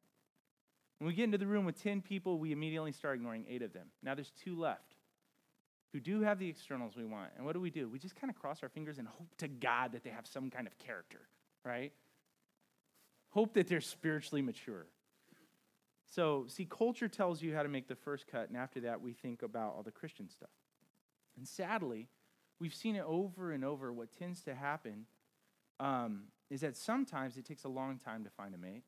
When 1.00 1.08
we 1.08 1.14
get 1.14 1.26
into 1.26 1.38
the 1.38 1.46
room 1.46 1.66
with 1.66 1.82
10 1.84 2.02
people, 2.02 2.40
we 2.40 2.52
immediately 2.52 2.92
start 2.92 3.18
ignoring 3.18 3.46
eight 3.48 3.62
of 3.62 3.74
them. 3.74 3.88
Now 4.02 4.16
there's 4.16 4.32
two 4.44 4.58
left 4.58 4.96
who 5.94 6.00
do 6.00 6.22
have 6.22 6.40
the 6.40 6.50
externals 6.50 6.96
we 6.96 7.06
want. 7.06 7.32
And 7.38 7.46
what 7.46 7.54
do 7.54 7.62
we 7.62 7.70
do? 7.70 7.88
We 7.88 8.00
just 8.00 8.16
kind 8.16 8.30
of 8.30 8.40
cross 8.40 8.64
our 8.64 8.70
fingers 8.70 8.98
and 8.98 9.08
hope 9.08 9.36
to 9.38 9.48
God 9.48 9.92
that 9.94 10.04
they 10.04 10.10
have 10.10 10.26
some 10.28 10.50
kind 10.50 10.68
of 10.68 10.78
character, 10.78 11.22
right? 11.64 11.92
Hope 13.30 13.54
that 13.54 13.68
they're 13.68 13.82
spiritually 13.82 14.42
mature. 14.42 14.88
So, 16.10 16.46
see, 16.48 16.66
culture 16.66 17.08
tells 17.08 17.42
you 17.42 17.54
how 17.54 17.64
to 17.64 17.70
make 17.70 17.88
the 17.88 17.96
first 17.96 18.28
cut, 18.28 18.48
and 18.48 18.58
after 18.58 18.80
that, 18.82 19.02
we 19.02 19.14
think 19.14 19.44
about 19.44 19.74
all 19.76 19.84
the 19.84 19.92
Christian 19.92 20.30
stuff. 20.30 20.50
And 21.36 21.48
sadly, 21.48 22.08
we've 22.60 22.74
seen 22.74 22.96
it 22.96 23.04
over 23.06 23.52
and 23.52 23.64
over. 23.64 23.92
What 23.94 24.10
tends 24.18 24.42
to 24.44 24.56
happen 24.56 25.06
um, 25.80 26.24
is 26.50 26.62
that 26.62 26.76
sometimes 26.76 27.38
it 27.38 27.46
takes 27.46 27.64
a 27.64 27.70
long 27.70 28.00
time 28.00 28.24
to 28.24 28.30
find 28.30 28.56
a 28.56 28.58
mate, 28.58 28.84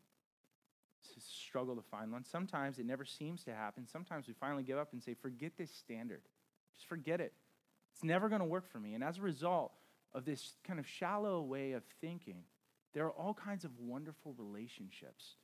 to 1.14 1.20
struggle 1.20 1.76
to 1.76 1.82
find 1.82 2.12
one. 2.12 2.24
Sometimes 2.24 2.80
it 2.80 2.86
never 2.86 3.06
seems 3.06 3.44
to 3.44 3.54
happen. 3.54 3.88
Sometimes 3.88 4.28
we 4.28 4.34
finally 4.34 4.64
give 4.64 4.78
up 4.78 4.94
and 4.94 5.02
say, 5.02 5.14
forget 5.14 5.54
this 5.58 5.72
standard. 5.72 6.22
Just 6.76 6.88
forget 6.88 7.22
it. 7.22 7.34
It's 7.94 8.04
never 8.04 8.30
going 8.30 8.42
to 8.42 8.48
work 8.48 8.70
for 8.72 8.80
me. 8.80 8.94
And 8.94 9.04
as 9.04 9.18
a 9.18 9.22
result 9.22 9.74
of 10.14 10.26
this 10.26 10.56
kind 10.66 10.80
of 10.80 10.88
shallow 10.88 11.42
way 11.42 11.74
of 11.74 11.84
thinking, 12.02 12.44
there 12.94 13.06
are 13.06 13.12
all 13.12 13.34
kinds 13.34 13.66
of 13.66 13.72
wonderful 13.80 14.34
relationships 14.38 15.36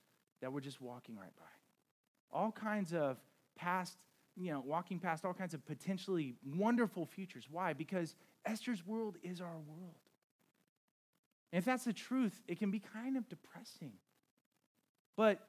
that 0.42 0.52
we're 0.52 0.62
just 0.62 0.82
walking 0.82 1.16
right 1.16 1.36
by. 1.38 2.38
All 2.38 2.52
kinds 2.52 2.94
of 2.94 3.18
past, 3.56 3.98
you 4.36 4.52
know, 4.52 4.62
walking 4.66 5.00
past 5.00 5.26
all 5.26 5.34
kinds 5.34 5.54
of 5.54 5.66
potentially 5.66 6.36
wonderful 6.46 7.06
futures. 7.06 7.48
Why? 7.50 7.74
Because 7.74 8.16
Esther's 8.46 8.86
world 8.86 9.18
is 9.24 9.42
our 9.42 9.48
world. 9.48 9.96
And 11.52 11.60
if 11.60 11.66
that's 11.66 11.86
the 11.86 11.94
truth, 11.94 12.44
it 12.48 12.60
can 12.60 12.72
be 12.72 12.80
kind 12.80 13.16
of 13.18 13.30
depressing. 13.30 13.94
But 15.16 15.48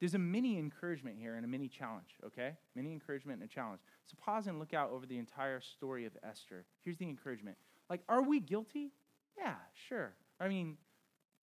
there's 0.00 0.14
a 0.14 0.18
mini 0.18 0.58
encouragement 0.58 1.16
here 1.18 1.34
and 1.34 1.44
a 1.44 1.48
mini 1.48 1.68
challenge, 1.68 2.16
okay? 2.26 2.52
Mini 2.74 2.92
encouragement 2.92 3.40
and 3.40 3.50
a 3.50 3.52
challenge. 3.52 3.80
So 4.06 4.16
pause 4.22 4.46
and 4.46 4.58
look 4.58 4.74
out 4.74 4.90
over 4.90 5.06
the 5.06 5.18
entire 5.18 5.60
story 5.60 6.04
of 6.06 6.12
Esther. 6.22 6.64
Here's 6.84 6.98
the 6.98 7.08
encouragement. 7.08 7.56
Like, 7.88 8.02
are 8.08 8.22
we 8.22 8.40
guilty? 8.40 8.92
Yeah, 9.38 9.54
sure. 9.88 10.12
I 10.38 10.48
mean, 10.48 10.76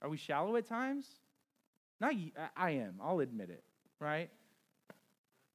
are 0.01 0.09
we 0.09 0.17
shallow 0.17 0.55
at 0.55 0.67
times? 0.67 1.07
Not 1.99 2.13
I 2.55 2.71
am, 2.71 2.99
I'll 3.01 3.19
admit 3.19 3.49
it, 3.49 3.63
right? 3.99 4.29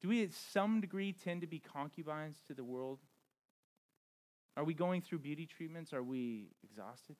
Do 0.02 0.08
we 0.08 0.24
at 0.24 0.32
some 0.32 0.80
degree 0.80 1.12
tend 1.12 1.42
to 1.42 1.46
be 1.46 1.60
concubines 1.60 2.42
to 2.48 2.54
the 2.54 2.64
world? 2.64 2.98
Are 4.56 4.64
we 4.64 4.74
going 4.74 5.00
through 5.00 5.20
beauty 5.20 5.46
treatments? 5.46 5.92
Are 5.92 6.02
we 6.02 6.48
exhausted? 6.64 7.16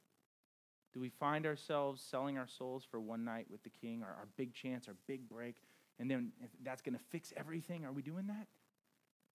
Do 0.92 1.00
we 1.00 1.08
find 1.08 1.46
ourselves 1.46 2.02
selling 2.02 2.36
our 2.36 2.48
souls 2.48 2.84
for 2.90 3.00
one 3.00 3.24
night 3.24 3.46
with 3.50 3.62
the 3.62 3.70
king, 3.70 4.02
our, 4.02 4.10
our 4.10 4.28
big 4.36 4.52
chance, 4.52 4.88
our 4.88 4.96
big 5.06 5.28
break, 5.28 5.56
and 5.98 6.10
then 6.10 6.32
that's 6.62 6.82
going 6.82 6.96
to 6.96 7.04
fix 7.10 7.32
everything? 7.36 7.86
Are 7.86 7.92
we 7.92 8.02
doing 8.02 8.26
that? 8.26 8.48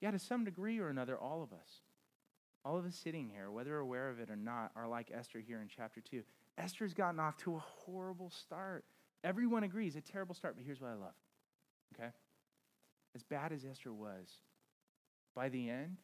Yeah, 0.01 0.11
to 0.11 0.19
some 0.19 0.43
degree 0.43 0.77
or 0.77 0.89
another, 0.89 1.17
all 1.17 1.41
of 1.41 1.53
us. 1.53 1.81
All 2.65 2.77
of 2.77 2.85
us 2.85 2.95
sitting 2.95 3.29
here, 3.29 3.49
whether 3.49 3.77
aware 3.77 4.09
of 4.09 4.19
it 4.19 4.29
or 4.29 4.35
not, 4.35 4.71
are 4.75 4.87
like 4.87 5.09
Esther 5.11 5.39
here 5.39 5.61
in 5.61 5.69
chapter 5.73 6.01
2. 6.01 6.21
Esther's 6.57 6.93
gotten 6.93 7.19
off 7.19 7.37
to 7.37 7.55
a 7.55 7.59
horrible 7.59 8.29
start. 8.29 8.83
Everyone 9.23 9.63
agrees, 9.63 9.95
a 9.95 10.01
terrible 10.01 10.35
start, 10.35 10.55
but 10.57 10.65
here's 10.65 10.81
what 10.81 10.91
I 10.91 10.95
love. 10.95 11.15
Okay? 11.95 12.11
As 13.17 13.23
bad 13.23 13.51
as 13.51 13.65
Esther 13.65 13.91
was, 13.91 14.27
by 15.33 15.49
the 15.49 15.71
end, 15.71 15.97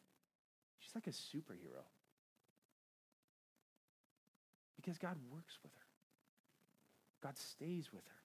she's 0.80 0.96
like 0.96 1.06
a 1.06 1.10
superhero. 1.10 1.86
Because 4.74 4.98
God 4.98 5.16
works 5.30 5.54
with 5.62 5.70
her, 5.76 5.86
God 7.22 7.38
stays 7.38 7.92
with 7.92 8.02
her, 8.04 8.22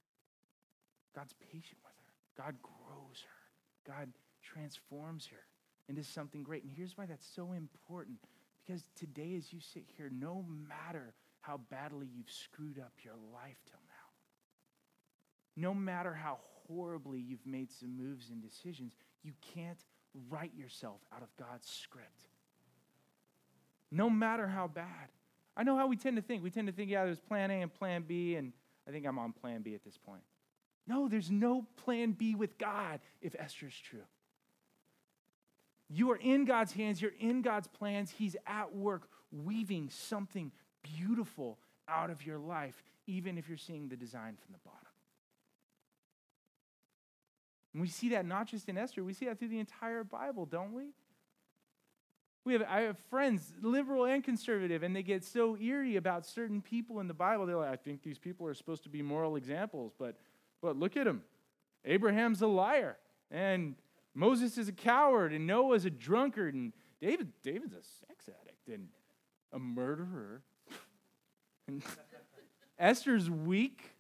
God's 1.16 1.36
patient 1.52 1.78
with 1.86 1.94
her, 2.04 2.44
God 2.44 2.56
grows 2.64 3.22
her, 3.22 3.94
God 3.94 4.10
transforms 4.42 5.28
her 5.28 5.46
into 5.88 6.04
something 6.04 6.42
great. 6.42 6.64
And 6.64 6.72
here's 6.76 6.98
why 6.98 7.06
that's 7.06 7.28
so 7.36 7.52
important. 7.52 8.18
Because 8.66 8.82
today, 8.96 9.36
as 9.38 9.54
you 9.54 9.60
sit 9.60 9.84
here, 9.98 10.10
no 10.12 10.44
matter 10.68 11.14
how 11.42 11.60
badly 11.70 12.08
you've 12.12 12.32
screwed 12.32 12.80
up 12.80 12.94
your 13.04 13.14
life 13.32 13.58
till 13.70 13.82
no 15.60 15.74
matter 15.74 16.14
how 16.14 16.40
horribly 16.68 17.20
you've 17.20 17.46
made 17.46 17.72
some 17.72 17.98
moves 17.98 18.30
and 18.30 18.42
decisions, 18.42 18.94
you 19.24 19.34
can't 19.54 19.84
write 20.30 20.52
yourself 20.56 21.02
out 21.14 21.22
of 21.22 21.30
God's 21.38 21.68
script. 21.68 22.28
No 23.92 24.10
matter 24.10 24.48
how 24.48 24.68
bad. 24.68 25.10
I 25.58 25.64
know 25.64 25.76
how 25.76 25.88
we 25.88 25.98
tend 25.98 26.16
to 26.16 26.22
think. 26.22 26.44
We 26.44 26.52
tend 26.52 26.68
to 26.68 26.74
think, 26.74 26.90
yeah, 26.90 27.04
there's 27.04 27.20
plan 27.20 27.52
A 27.52 27.62
and 27.62 27.74
plan 27.74 28.04
B, 28.08 28.36
and 28.36 28.54
I 28.88 28.92
think 28.92 29.06
I'm 29.06 29.20
on 29.20 29.34
plan 29.34 29.62
B 29.62 29.76
at 29.76 29.84
this 29.84 29.98
point. 29.98 30.22
No, 30.88 31.08
there's 31.08 31.30
no 31.30 31.66
plan 31.76 32.14
B 32.14 32.36
with 32.36 32.58
God 32.58 33.00
if 33.22 33.36
Esther 33.38 33.68
is 33.68 33.76
true. 33.76 34.06
You 35.90 36.12
are 36.12 36.18
in 36.18 36.46
God's 36.46 36.72
hands, 36.72 37.02
you're 37.02 37.12
in 37.20 37.42
God's 37.42 37.68
plans. 37.68 38.12
He's 38.12 38.36
at 38.48 38.76
work 38.76 39.10
weaving 39.32 39.90
something 39.90 40.52
beautiful 40.84 41.58
out 41.88 42.10
of 42.10 42.26
your 42.26 42.38
life, 42.38 42.84
even 43.08 43.38
if 43.38 43.50
you're 43.50 43.58
seeing 43.58 43.90
the 43.90 43.98
design 43.98 44.38
from 44.38 44.54
the 44.54 44.60
bottom. 44.64 44.89
And 47.74 47.82
we 47.82 47.88
see 47.88 48.10
that 48.10 48.26
not 48.26 48.48
just 48.48 48.68
in 48.68 48.78
Esther, 48.78 49.04
we 49.04 49.14
see 49.14 49.26
that 49.26 49.40
through 49.40 49.50
the 49.50 49.60
entire 49.60 50.04
Bible, 50.04 50.46
don't 50.46 50.74
we? 50.74 50.90
We 52.46 52.54
have, 52.54 52.64
I 52.68 52.82
have 52.82 52.98
friends, 53.10 53.54
liberal 53.62 54.06
and 54.06 54.24
conservative, 54.24 54.82
and 54.82 54.96
they 54.96 55.04
get 55.04 55.24
so 55.24 55.58
eerie 55.58 55.98
about 55.98 56.26
certain 56.26 56.62
people 56.62 57.00
in 57.00 57.08
the 57.08 57.14
Bible. 57.14 57.46
They're 57.46 57.58
like, 57.58 57.70
I 57.70 57.76
think 57.76 58.02
these 58.02 58.18
people 58.18 58.48
are 58.48 58.54
supposed 58.54 58.84
to 58.84 58.90
be 58.90 59.02
moral 59.02 59.36
examples, 59.36 59.94
but, 60.00 60.16
but 60.62 60.78
look 60.78 60.98
at 60.98 61.06
them. 61.06 61.22
Abraham's 61.86 62.42
a 62.42 62.48
liar, 62.48 62.98
and 63.30 63.76
Moses 64.16 64.58
is 64.58 64.68
a 64.68 64.74
coward, 64.74 65.34
and 65.34 65.46
Noah's 65.46 65.86
a 65.86 65.90
drunkard, 65.90 66.56
and 66.56 66.74
David, 67.00 67.32
David's 67.44 67.74
a 67.74 67.84
sex 68.08 68.30
addict 68.42 68.68
and 68.68 68.88
a 69.54 69.60
murderer. 69.60 70.42
and 71.68 71.84
Esther's 72.80 73.30
weak, 73.30 73.96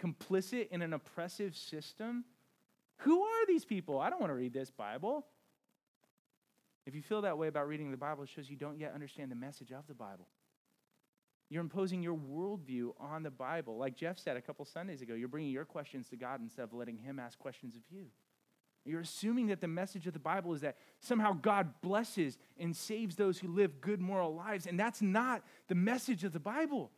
complicit 0.00 0.68
in 0.68 0.82
an 0.82 0.92
oppressive 0.92 1.56
system. 1.56 2.24
Who 3.04 3.22
are 3.22 3.46
these 3.46 3.64
people? 3.64 4.00
I 4.00 4.10
don't 4.10 4.20
want 4.20 4.30
to 4.30 4.36
read 4.36 4.52
this 4.52 4.70
Bible. 4.70 5.26
If 6.86 6.94
you 6.94 7.02
feel 7.02 7.22
that 7.22 7.38
way 7.38 7.48
about 7.48 7.68
reading 7.68 7.90
the 7.90 7.96
Bible, 7.96 8.24
it 8.24 8.28
shows 8.28 8.50
you 8.50 8.56
don't 8.56 8.78
yet 8.78 8.92
understand 8.94 9.30
the 9.30 9.36
message 9.36 9.70
of 9.70 9.86
the 9.86 9.94
Bible. 9.94 10.26
You're 11.48 11.60
imposing 11.60 12.02
your 12.02 12.16
worldview 12.16 12.92
on 12.98 13.22
the 13.22 13.30
Bible. 13.30 13.76
Like 13.76 13.94
Jeff 13.94 14.18
said 14.18 14.36
a 14.36 14.40
couple 14.40 14.64
Sundays 14.64 15.02
ago, 15.02 15.14
you're 15.14 15.28
bringing 15.28 15.50
your 15.50 15.64
questions 15.64 16.08
to 16.08 16.16
God 16.16 16.40
instead 16.40 16.62
of 16.62 16.72
letting 16.72 16.96
Him 16.96 17.18
ask 17.18 17.38
questions 17.38 17.76
of 17.76 17.82
you. 17.90 18.06
You're 18.84 19.00
assuming 19.00 19.48
that 19.48 19.60
the 19.60 19.68
message 19.68 20.06
of 20.06 20.12
the 20.12 20.18
Bible 20.18 20.54
is 20.54 20.62
that 20.62 20.76
somehow 20.98 21.34
God 21.34 21.74
blesses 21.82 22.36
and 22.58 22.74
saves 22.74 23.16
those 23.16 23.38
who 23.38 23.48
live 23.48 23.80
good 23.80 24.00
moral 24.00 24.34
lives, 24.34 24.66
and 24.66 24.78
that's 24.78 25.02
not 25.02 25.42
the 25.68 25.74
message 25.74 26.24
of 26.24 26.32
the 26.32 26.40
Bible. 26.40 26.90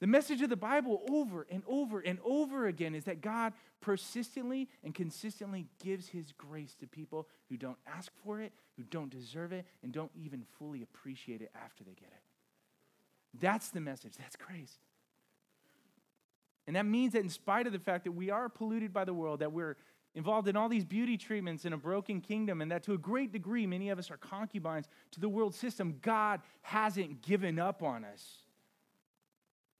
The 0.00 0.06
message 0.06 0.42
of 0.42 0.50
the 0.50 0.56
Bible 0.56 1.02
over 1.10 1.46
and 1.50 1.62
over 1.66 2.00
and 2.00 2.18
over 2.24 2.66
again 2.66 2.94
is 2.94 3.04
that 3.04 3.20
God 3.20 3.52
persistently 3.80 4.68
and 4.82 4.94
consistently 4.94 5.66
gives 5.82 6.08
his 6.08 6.32
grace 6.32 6.74
to 6.80 6.86
people 6.86 7.28
who 7.48 7.56
don't 7.56 7.78
ask 7.86 8.10
for 8.24 8.40
it, 8.40 8.52
who 8.76 8.82
don't 8.82 9.10
deserve 9.10 9.52
it, 9.52 9.64
and 9.82 9.92
don't 9.92 10.10
even 10.16 10.44
fully 10.58 10.82
appreciate 10.82 11.40
it 11.40 11.52
after 11.54 11.84
they 11.84 11.92
get 11.92 12.08
it. 12.08 13.40
That's 13.40 13.70
the 13.70 13.80
message. 13.80 14.14
That's 14.18 14.36
grace. 14.36 14.78
And 16.66 16.76
that 16.76 16.86
means 16.86 17.12
that 17.12 17.20
in 17.20 17.28
spite 17.28 17.66
of 17.66 17.72
the 17.72 17.78
fact 17.78 18.04
that 18.04 18.12
we 18.12 18.30
are 18.30 18.48
polluted 18.48 18.92
by 18.92 19.04
the 19.04 19.14
world, 19.14 19.40
that 19.40 19.52
we're 19.52 19.76
involved 20.14 20.48
in 20.48 20.56
all 20.56 20.68
these 20.68 20.84
beauty 20.84 21.16
treatments 21.16 21.64
in 21.64 21.72
a 21.72 21.76
broken 21.76 22.20
kingdom, 22.20 22.60
and 22.60 22.70
that 22.70 22.84
to 22.84 22.92
a 22.92 22.98
great 22.98 23.32
degree, 23.32 23.66
many 23.66 23.90
of 23.90 23.98
us 23.98 24.10
are 24.10 24.16
concubines 24.16 24.88
to 25.10 25.20
the 25.20 25.28
world 25.28 25.54
system. 25.54 25.98
God 26.02 26.40
hasn't 26.62 27.22
given 27.22 27.58
up 27.58 27.82
on 27.82 28.04
us. 28.04 28.43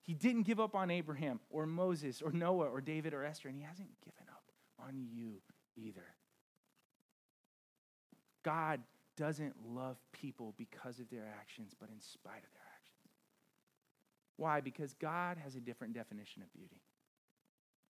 He 0.05 0.13
didn't 0.13 0.43
give 0.43 0.61
up 0.61 0.75
on 0.75 0.91
Abraham 0.91 1.41
or 1.51 1.67
Moses 1.67 2.21
or 2.21 2.31
Noah 2.31 2.69
or 2.69 2.81
David 2.83 3.15
or 3.15 3.25
Esther, 3.25 3.49
and 3.49 3.57
He 3.57 3.65
hasn't 3.65 3.89
given 4.05 4.29
up 4.31 4.45
on 4.79 5.07
you 5.11 5.41
either. 5.77 6.05
God 8.45 8.81
doesn't 9.17 9.55
love 9.67 9.97
people 10.13 10.55
because 10.59 11.01
of 11.01 11.09
their 11.09 11.27
actions, 11.41 11.75
but 11.79 11.89
in 11.89 12.01
spite 12.01 12.37
of 12.45 12.53
their 12.53 12.69
actions. 12.75 13.15
Why? 14.37 14.61
Because 14.61 14.93
God 14.93 15.39
has 15.43 15.55
a 15.55 15.61
different 15.61 15.95
definition 15.95 16.43
of 16.43 16.53
beauty. 16.53 16.83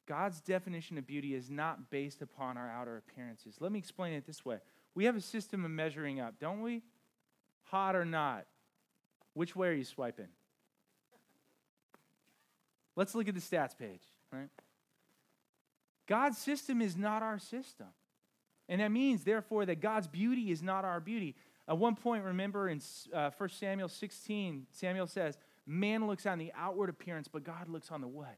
God's 0.07 0.41
definition 0.41 0.99
of 0.99 1.07
beauty 1.07 1.35
is 1.35 1.51
not 1.51 1.91
based 1.91 2.23
upon 2.23 2.57
our 2.57 2.71
outer 2.71 2.97
appearances. 2.97 3.57
Let 3.59 3.73
me 3.73 3.79
explain 3.79 4.13
it 4.13 4.27
this 4.27 4.45
way. 4.45 4.59
We 4.95 5.07
have 5.07 5.17
a 5.17 5.21
system 5.21 5.65
of 5.65 5.71
measuring 5.71 6.21
up, 6.21 6.39
don't 6.39 6.61
we? 6.61 6.83
Hot 7.65 7.97
or 7.97 8.05
not? 8.05 8.47
Which 9.33 9.57
way 9.57 9.69
are 9.69 9.73
you 9.73 9.85
swiping? 9.85 10.29
Let's 12.97 13.15
look 13.15 13.29
at 13.29 13.35
the 13.35 13.41
stats 13.41 13.77
page, 13.77 14.03
right? 14.33 14.49
God's 16.07 16.39
system 16.39 16.81
is 16.81 16.97
not 16.97 17.23
our 17.23 17.39
system. 17.39 17.89
And 18.69 18.81
that 18.81 18.93
means, 18.93 19.25
therefore, 19.25 19.67
that 19.67 19.81
God's 19.81 20.07
beauty 20.07 20.51
is 20.51 20.63
not 20.63 20.85
our 20.85 21.01
beauty. 21.01 21.35
At 21.69 21.79
one 21.79 21.97
point, 21.97 22.25
remember 22.25 22.69
in 22.69 22.81
uh, 23.13 23.31
1 23.37 23.49
Samuel 23.51 23.89
16, 23.89 24.67
Samuel 24.73 25.07
says, 25.07 25.37
Man 25.67 26.07
looks 26.07 26.27
on 26.27 26.39
the 26.39 26.53
outward 26.57 26.91
appearance, 26.91 27.27
but 27.27 27.43
God 27.43 27.69
looks 27.69 27.91
on 27.91 28.01
the 28.01 28.09
what? 28.09 28.37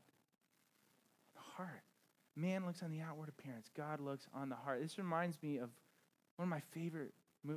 The 1.35 1.41
heart. 1.57 1.83
Man 2.37 2.67
looks 2.67 2.83
on 2.83 2.91
the 2.91 3.01
outward 3.01 3.29
appearance, 3.29 3.71
God 3.77 4.01
looks 4.01 4.27
on 4.35 4.49
the 4.49 4.57
heart. 4.57 4.81
This 4.81 4.99
reminds 4.99 5.43
me 5.43 5.59
of 5.59 5.71
one 6.37 6.47
of 6.47 6.51
my 6.51 6.61
favorite. 6.73 7.13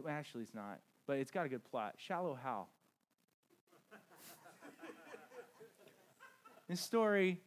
Actually, 0.08 0.44
it's 0.44 0.54
not, 0.54 0.80
but 1.08 1.18
it's 1.18 1.32
got 1.32 1.46
a 1.46 1.50
good 1.50 1.64
plot. 1.64 1.96
Shallow 1.98 2.38
Hal. 2.42 2.70
This 6.70 6.80
story, 6.80 7.42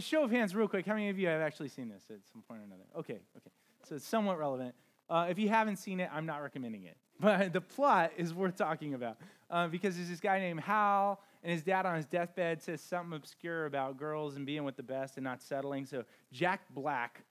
show 0.00 0.24
of 0.24 0.30
hands, 0.30 0.54
real 0.54 0.68
quick. 0.68 0.84
How 0.84 0.94
many 0.94 1.08
of 1.08 1.18
you 1.18 1.28
have 1.28 1.40
actually 1.40 1.68
seen 1.68 1.88
this 1.88 2.02
at 2.10 2.18
some 2.30 2.42
point 2.42 2.60
or 2.60 2.64
another? 2.64 2.82
Okay, 2.98 3.20
okay. 3.36 3.50
So 3.88 3.94
it's 3.94 4.06
somewhat 4.06 4.38
relevant. 4.38 4.74
Uh, 5.08 5.26
if 5.30 5.38
you 5.38 5.48
haven't 5.48 5.76
seen 5.76 6.00
it, 6.00 6.10
I'm 6.12 6.26
not 6.26 6.42
recommending 6.42 6.84
it. 6.84 6.96
But 7.20 7.52
the 7.52 7.60
plot 7.60 8.10
is 8.16 8.34
worth 8.34 8.56
talking 8.56 8.94
about 8.94 9.16
uh, 9.48 9.68
because 9.68 9.94
there's 9.94 10.08
this 10.08 10.18
guy 10.18 10.40
named 10.40 10.58
Hal, 10.58 11.20
and 11.44 11.52
his 11.52 11.62
dad 11.62 11.86
on 11.86 11.94
his 11.94 12.06
deathbed 12.06 12.60
says 12.60 12.80
something 12.80 13.16
obscure 13.16 13.66
about 13.66 13.96
girls 13.96 14.34
and 14.34 14.44
being 14.44 14.64
with 14.64 14.76
the 14.76 14.82
best 14.82 15.18
and 15.18 15.24
not 15.24 15.40
settling. 15.40 15.86
So 15.86 16.04
Jack 16.32 16.62
Black, 16.70 17.22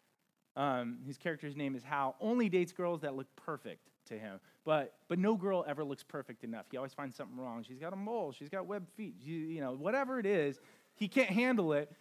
um, 0.55 0.99
his 1.05 1.17
character's 1.17 1.57
name 1.57 1.75
is 1.75 1.83
Hal, 1.83 2.15
only 2.21 2.47
dates 2.47 2.71
girls 2.71 3.01
that 3.01 3.17
look 3.17 3.27
perfect 3.35 3.89
to 4.05 4.17
him. 4.17 4.39
But, 4.63 4.93
but 5.07 5.17
no 5.17 5.35
girl 5.35 5.65
ever 5.67 5.83
looks 5.83 6.03
perfect 6.03 6.43
enough. 6.43 6.65
He 6.69 6.77
always 6.77 6.93
finds 6.93 7.15
something 7.15 7.37
wrong. 7.37 7.63
She's 7.67 7.79
got 7.79 7.93
a 7.93 7.95
mole, 7.95 8.31
she's 8.31 8.49
got 8.49 8.67
webbed 8.67 8.89
feet, 8.95 9.15
you, 9.19 9.35
you 9.35 9.61
know, 9.61 9.73
whatever 9.73 10.19
it 10.19 10.25
is, 10.25 10.59
he 10.93 11.07
can't 11.07 11.29
handle 11.29 11.73
it. 11.73 11.91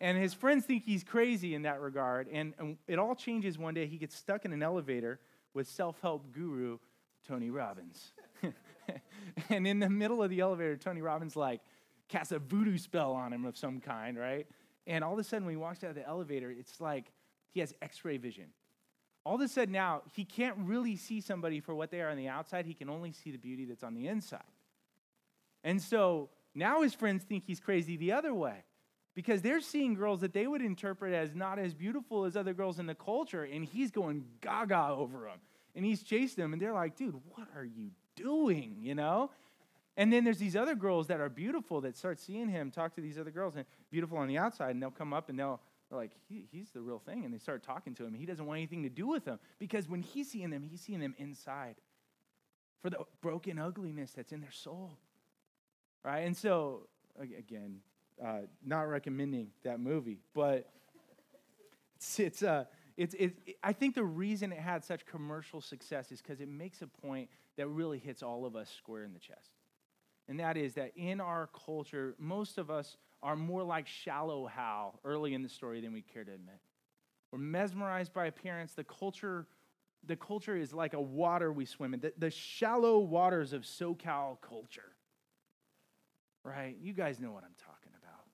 And 0.00 0.18
his 0.18 0.34
friends 0.34 0.64
think 0.64 0.84
he's 0.84 1.02
crazy 1.02 1.54
in 1.54 1.62
that 1.62 1.80
regard. 1.80 2.28
And, 2.30 2.54
and 2.58 2.76
it 2.86 2.98
all 2.98 3.14
changes 3.14 3.58
one 3.58 3.74
day. 3.74 3.86
He 3.86 3.96
gets 3.96 4.14
stuck 4.14 4.44
in 4.44 4.52
an 4.52 4.62
elevator 4.62 5.20
with 5.54 5.68
self 5.68 5.98
help 6.02 6.32
guru 6.32 6.78
Tony 7.26 7.50
Robbins. 7.50 8.12
and 9.48 9.66
in 9.66 9.78
the 9.78 9.88
middle 9.88 10.22
of 10.22 10.30
the 10.30 10.40
elevator, 10.40 10.76
Tony 10.76 11.00
Robbins 11.00 11.34
like 11.34 11.60
casts 12.08 12.32
a 12.32 12.38
voodoo 12.38 12.78
spell 12.78 13.12
on 13.12 13.32
him 13.32 13.44
of 13.44 13.56
some 13.56 13.80
kind, 13.80 14.18
right? 14.18 14.46
And 14.86 15.02
all 15.02 15.14
of 15.14 15.18
a 15.18 15.24
sudden, 15.24 15.46
when 15.46 15.52
he 15.52 15.56
walks 15.56 15.82
out 15.82 15.90
of 15.90 15.96
the 15.96 16.06
elevator, 16.06 16.50
it's 16.50 16.80
like 16.80 17.10
he 17.50 17.60
has 17.60 17.74
X-ray 17.82 18.18
vision. 18.18 18.46
All 19.26 19.34
of 19.34 19.40
a 19.40 19.48
sudden 19.48 19.72
now, 19.72 20.02
he 20.14 20.24
can't 20.24 20.56
really 20.58 20.94
see 20.94 21.20
somebody 21.20 21.58
for 21.58 21.74
what 21.74 21.90
they 21.90 22.00
are 22.00 22.10
on 22.10 22.16
the 22.16 22.28
outside. 22.28 22.64
He 22.64 22.74
can 22.74 22.88
only 22.88 23.10
see 23.10 23.32
the 23.32 23.38
beauty 23.38 23.64
that's 23.64 23.82
on 23.82 23.94
the 23.94 24.06
inside. 24.06 24.44
And 25.64 25.82
so 25.82 26.28
now 26.54 26.82
his 26.82 26.94
friends 26.94 27.24
think 27.24 27.42
he's 27.44 27.58
crazy 27.58 27.96
the 27.96 28.12
other 28.12 28.32
way 28.32 28.62
because 29.16 29.42
they're 29.42 29.60
seeing 29.60 29.94
girls 29.94 30.20
that 30.20 30.32
they 30.32 30.46
would 30.46 30.62
interpret 30.62 31.12
as 31.12 31.34
not 31.34 31.58
as 31.58 31.74
beautiful 31.74 32.24
as 32.24 32.36
other 32.36 32.54
girls 32.54 32.78
in 32.78 32.86
the 32.86 32.94
culture, 32.94 33.42
and 33.42 33.64
he's 33.64 33.90
going 33.90 34.24
gaga 34.40 34.90
over 34.90 35.22
them 35.22 35.40
and 35.74 35.84
he's 35.84 36.04
chasing 36.04 36.40
them, 36.42 36.52
and 36.52 36.62
they're 36.62 36.72
like, 36.72 36.96
dude, 36.96 37.20
what 37.34 37.48
are 37.56 37.64
you 37.64 37.90
doing? 38.14 38.76
You 38.80 38.94
know? 38.94 39.32
And 39.96 40.12
then 40.12 40.22
there's 40.22 40.38
these 40.38 40.54
other 40.54 40.76
girls 40.76 41.08
that 41.08 41.20
are 41.20 41.28
beautiful 41.28 41.80
that 41.80 41.96
start 41.96 42.20
seeing 42.20 42.48
him 42.48 42.70
talk 42.70 42.94
to 42.94 43.00
these 43.00 43.18
other 43.18 43.32
girls 43.32 43.56
and 43.56 43.64
beautiful 43.90 44.18
on 44.18 44.28
the 44.28 44.38
outside, 44.38 44.70
and 44.70 44.80
they'll 44.80 44.90
come 44.92 45.12
up 45.12 45.28
and 45.28 45.36
they'll 45.36 45.60
they're 45.88 45.98
like, 45.98 46.12
he, 46.28 46.46
he's 46.50 46.70
the 46.70 46.80
real 46.80 46.98
thing, 46.98 47.24
and 47.24 47.32
they 47.32 47.38
start 47.38 47.62
talking 47.62 47.94
to 47.94 48.04
him. 48.04 48.14
He 48.14 48.26
doesn't 48.26 48.44
want 48.44 48.58
anything 48.58 48.82
to 48.82 48.88
do 48.88 49.06
with 49.06 49.24
them 49.24 49.38
because 49.58 49.88
when 49.88 50.02
he's 50.02 50.30
seeing 50.30 50.50
them, 50.50 50.62
he's 50.62 50.80
seeing 50.80 51.00
them 51.00 51.14
inside 51.18 51.76
for 52.82 52.90
the 52.90 52.98
broken 53.20 53.58
ugliness 53.58 54.12
that's 54.12 54.32
in 54.32 54.40
their 54.40 54.52
soul, 54.52 54.98
right? 56.04 56.20
And 56.20 56.36
so 56.36 56.88
again, 57.20 57.80
uh, 58.24 58.40
not 58.64 58.82
recommending 58.82 59.48
that 59.64 59.80
movie, 59.80 60.18
but 60.34 60.68
it's 61.96 62.18
it's 62.18 62.42
uh, 62.42 62.64
it's, 62.96 63.14
it, 63.14 63.56
I 63.62 63.72
think 63.72 63.94
the 63.94 64.04
reason 64.04 64.52
it 64.52 64.58
had 64.58 64.82
such 64.82 65.04
commercial 65.04 65.60
success 65.60 66.10
is 66.10 66.22
because 66.22 66.40
it 66.40 66.48
makes 66.48 66.80
a 66.80 66.86
point 66.86 67.28
that 67.56 67.68
really 67.68 67.98
hits 67.98 68.22
all 68.22 68.46
of 68.46 68.56
us 68.56 68.70
square 68.70 69.04
in 69.04 69.12
the 69.12 69.18
chest. 69.18 69.50
And 70.28 70.40
that 70.40 70.56
is 70.56 70.74
that 70.74 70.92
in 70.96 71.20
our 71.20 71.48
culture, 71.66 72.14
most 72.18 72.58
of 72.58 72.70
us 72.70 72.96
are 73.22 73.36
more 73.36 73.62
like 73.62 73.86
shallow 73.86 74.46
Hal 74.46 75.00
early 75.04 75.34
in 75.34 75.42
the 75.42 75.48
story 75.48 75.80
than 75.80 75.92
we 75.92 76.02
care 76.02 76.24
to 76.24 76.32
admit. 76.32 76.60
We're 77.32 77.38
mesmerized 77.38 78.12
by 78.12 78.26
appearance. 78.26 78.72
The 78.74 78.84
culture, 78.84 79.46
the 80.06 80.16
culture 80.16 80.56
is 80.56 80.72
like 80.72 80.94
a 80.94 81.00
water 81.00 81.52
we 81.52 81.64
swim 81.64 81.94
in, 81.94 82.00
the, 82.00 82.12
the 82.18 82.30
shallow 82.30 82.98
waters 82.98 83.52
of 83.52 83.62
SoCal 83.62 84.40
culture. 84.40 84.92
Right? 86.44 86.76
You 86.80 86.92
guys 86.92 87.18
know 87.18 87.32
what 87.32 87.42
I'm 87.42 87.56
talking 87.58 87.92
about. 88.00 88.24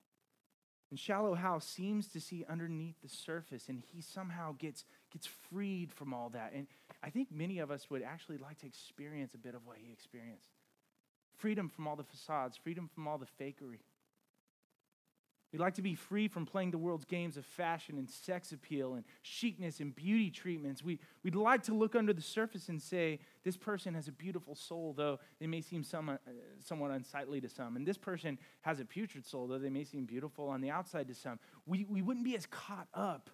and 0.91 0.99
Shallow 0.99 1.33
Hal 1.33 1.59
seems 1.59 2.07
to 2.09 2.21
see 2.21 2.45
underneath 2.47 3.01
the 3.01 3.09
surface, 3.09 3.69
and 3.69 3.81
he 3.91 4.01
somehow 4.01 4.53
gets, 4.59 4.85
gets 5.11 5.25
freed 5.25 5.91
from 5.91 6.13
all 6.13 6.29
that. 6.29 6.51
And 6.53 6.67
I 7.03 7.09
think 7.09 7.31
many 7.31 7.57
of 7.57 7.71
us 7.71 7.89
would 7.89 8.03
actually 8.03 8.37
like 8.37 8.59
to 8.59 8.67
experience 8.67 9.33
a 9.33 9.39
bit 9.39 9.55
of 9.55 9.65
what 9.65 9.77
he 9.83 9.91
experienced 9.91 10.49
freedom 11.37 11.67
from 11.67 11.87
all 11.87 11.95
the 11.95 12.03
facades, 12.03 12.55
freedom 12.55 12.89
from 12.93 13.07
all 13.07 13.17
the 13.17 13.27
fakery. 13.43 13.79
We'd 15.53 15.59
like 15.59 15.75
to 15.75 15.83
be 15.83 15.93
free 15.93 16.27
from 16.27 16.47
playing 16.47 16.71
the 16.71 16.79
world's 16.79 17.05
games 17.05 17.37
of 17.37 17.45
fashion 17.45 17.99
and 17.99 18.09
sex 18.09 18.51
appeal 18.51 18.95
and 18.95 19.03
chicness 19.21 19.79
and 19.81 19.95
beauty 19.95 20.31
treatments. 20.31 20.83
We, 20.83 20.99
we'd 21.21 21.35
like 21.35 21.61
to 21.63 21.75
look 21.75 21.95
under 21.95 22.11
the 22.11 22.23
surface 22.23 22.69
and 22.69 22.81
say, 22.81 23.19
this 23.43 23.55
person 23.55 23.93
has 23.93 24.07
a 24.07 24.11
beautiful 24.11 24.55
soul, 24.55 24.95
though 24.97 25.19
they 25.39 25.45
may 25.45 25.61
seem 25.61 25.83
some, 25.83 26.09
uh, 26.09 26.17
somewhat 26.59 26.89
unsightly 26.89 27.39
to 27.39 27.49
some. 27.49 27.75
And 27.75 27.85
this 27.85 27.99
person 27.99 28.39
has 28.61 28.79
a 28.79 28.85
putrid 28.85 29.27
soul, 29.27 29.45
though 29.45 29.59
they 29.59 29.69
may 29.69 29.83
seem 29.83 30.05
beautiful 30.05 30.49
on 30.49 30.59
the 30.59 30.71
outside 30.71 31.07
to 31.09 31.13
some. 31.13 31.37
We, 31.67 31.85
we 31.87 32.01
wouldn't 32.01 32.25
be 32.25 32.35
as 32.35 32.47
caught 32.47 32.87
up 32.95 33.29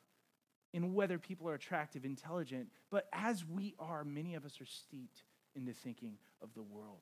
in 0.73 0.93
whether 0.93 1.17
people 1.17 1.47
are 1.47 1.53
attractive, 1.53 2.03
intelligent, 2.03 2.67
but 2.91 3.07
as 3.13 3.45
we 3.45 3.75
are, 3.79 4.03
many 4.03 4.35
of 4.35 4.43
us 4.43 4.59
are 4.59 4.65
steeped 4.65 5.23
in 5.55 5.63
the 5.63 5.73
thinking 5.73 6.17
of 6.41 6.53
the 6.53 6.63
world. 6.63 6.99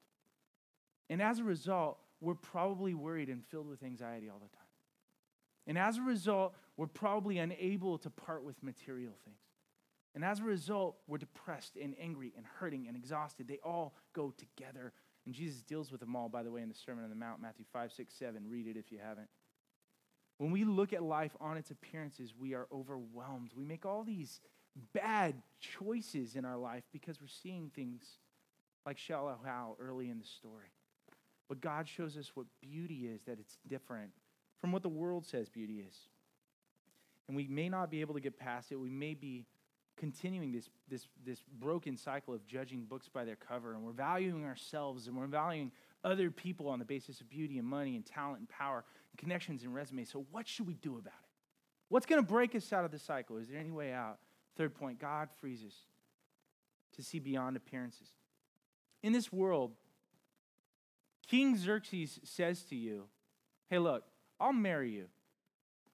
And 1.10 1.24
as 1.24 1.40
a 1.40 1.44
result, 1.44 1.98
we're 2.22 2.36
probably 2.36 2.94
worried 2.94 3.30
and 3.30 3.44
filled 3.44 3.68
with 3.68 3.82
anxiety 3.82 4.30
all 4.30 4.40
the 4.40 4.56
time. 4.56 4.67
And 5.68 5.78
as 5.78 5.98
a 5.98 6.02
result, 6.02 6.56
we're 6.78 6.88
probably 6.88 7.38
unable 7.38 7.98
to 8.00 8.10
part 8.10 8.44
with 8.44 8.64
material 8.64 9.14
things. 9.26 9.38
And 10.16 10.24
as 10.24 10.40
a 10.40 10.44
result, 10.44 10.98
we're 11.08 11.18
depressed 11.18 11.76
and 11.76 11.94
angry 12.02 12.34
and 12.36 12.46
hurting 12.60 12.88
and 12.88 12.96
exhausted. 12.96 13.48
They 13.48 13.60
all 13.64 13.94
go 14.14 14.34
together. 14.38 14.94
And 15.26 15.36
Jesus 15.36 15.62
deals 15.62 15.92
with 15.92 16.00
them 16.00 16.16
all, 16.16 16.30
by 16.30 16.42
the 16.42 16.52
way, 16.52 16.62
in 16.62 16.70
the 16.70 16.76
Sermon 16.76 17.04
on 17.04 17.10
the 17.10 17.16
Mount, 17.16 17.42
Matthew 17.42 17.66
5, 17.72 17.92
6, 17.92 18.14
7. 18.14 18.50
Read 18.50 18.66
it 18.66 18.78
if 18.78 18.92
you 18.92 18.98
haven't. 19.04 19.28
When 20.38 20.52
we 20.52 20.64
look 20.64 20.94
at 20.94 21.04
life 21.04 21.36
on 21.42 21.58
its 21.58 21.70
appearances, 21.70 22.34
we 22.40 22.54
are 22.54 22.68
overwhelmed. 22.72 23.52
We 23.56 23.66
make 23.66 23.86
all 23.86 24.04
these 24.04 24.40
bad 24.94 25.36
choices 25.60 26.36
in 26.36 26.46
our 26.46 26.58
life 26.58 26.84
because 26.94 27.20
we're 27.20 27.28
seeing 27.28 27.72
things 27.76 28.04
like 28.86 28.98
Shallow 28.98 29.38
Hal 29.44 29.78
early 29.80 30.10
in 30.10 30.20
the 30.20 30.26
story. 30.26 30.72
But 31.50 31.62
God 31.62 31.88
shows 31.88 32.18
us 32.18 32.32
what 32.36 32.46
beauty 32.62 33.08
is, 33.08 33.24
that 33.24 33.40
it's 33.40 33.58
different 33.68 34.12
from 34.60 34.72
what 34.72 34.84
the 34.84 34.90
world 34.90 35.26
says 35.26 35.50
beauty 35.50 35.86
is. 35.88 35.96
And 37.28 37.36
we 37.36 37.48
may 37.48 37.70
not 37.70 37.92
be 37.92 38.02
able 38.02 38.14
to 38.14 38.20
get 38.20 38.38
past 38.38 38.72
it. 38.72 38.78
We 38.78 38.90
may 38.90 39.14
be 39.14 39.46
continuing 39.98 40.52
this, 40.52 40.70
this, 40.88 41.08
this 41.26 41.42
broken 41.60 41.98
cycle 41.98 42.34
of 42.34 42.46
judging 42.48 42.86
books 42.86 43.10
by 43.10 43.26
their 43.26 43.36
cover, 43.36 43.74
and 43.74 43.84
we're 43.84 43.92
valuing 43.92 44.46
ourselves 44.46 45.08
and 45.08 45.18
we're 45.18 45.26
valuing 45.26 45.72
other 46.04 46.30
people 46.32 46.70
on 46.70 46.80
the 46.80 46.86
basis 46.86 47.20
of 47.20 47.30
beauty 47.30 47.58
and 47.58 47.68
money 47.68 47.96
and 47.96 48.06
talent 48.06 48.40
and 48.40 48.48
power 48.48 48.86
and 49.12 49.18
connections 49.18 49.64
and 49.64 49.74
resumes. 49.74 50.10
So, 50.10 50.26
what 50.32 50.48
should 50.48 50.68
we 50.68 50.76
do 50.76 50.94
about 50.94 51.08
it? 51.08 51.30
What's 51.90 52.06
going 52.06 52.22
to 52.22 52.28
break 52.28 52.56
us 52.56 52.72
out 52.72 52.86
of 52.86 52.92
the 52.92 53.00
cycle? 53.00 53.38
Is 53.38 53.48
there 53.48 53.60
any 53.60 53.72
way 53.72 53.92
out? 53.92 54.20
Third 54.56 54.76
point 54.76 55.00
God 55.00 55.30
frees 55.40 55.64
us 55.66 55.76
to 56.96 57.04
see 57.04 57.20
beyond 57.20 57.58
appearances. 57.58 58.10
In 59.04 59.14
this 59.14 59.32
world, 59.32 59.72
King 61.28 61.58
Xerxes 61.58 62.20
says 62.24 62.64
to 62.64 62.76
you, 62.76 63.06
Hey, 63.70 63.80
look, 63.80 64.04
I'll 64.40 64.54
marry 64.54 64.92
you. 64.92 65.06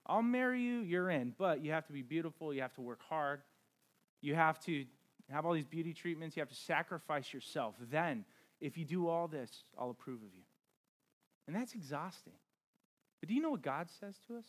I'll 0.06 0.22
marry 0.22 0.62
you, 0.62 0.80
you're 0.80 1.10
in. 1.10 1.34
But 1.38 1.64
you 1.64 1.72
have 1.72 1.86
to 1.88 1.94
be 1.94 2.02
beautiful, 2.02 2.54
you 2.54 2.62
have 2.62 2.74
to 2.76 2.82
work 2.82 3.02
hard, 3.08 3.42
you 4.22 4.36
have 4.36 4.60
to 4.62 4.86
have 5.32 5.46
all 5.46 5.54
these 5.54 5.66
beauty 5.66 5.94
treatments, 5.94 6.36
you 6.36 6.42
have 6.42 6.50
to 6.50 6.56
sacrifice 6.56 7.34
yourself. 7.34 7.76
Then, 7.90 8.26
if 8.60 8.78
you 8.78 8.86
do 8.86 9.08
all 9.08 9.28
this, 9.28 9.64
I'll 9.78 9.90
approve 9.90 10.22
of 10.22 10.34
you. 10.36 10.44
And 11.48 11.56
that's 11.56 11.74
exhausting. 11.74 12.34
But 13.20 13.30
do 13.30 13.36
you 13.36 13.42
know 13.42 13.52
what 13.52 13.62
God 13.62 13.88
says 14.00 14.16
to 14.28 14.38
us? 14.38 14.46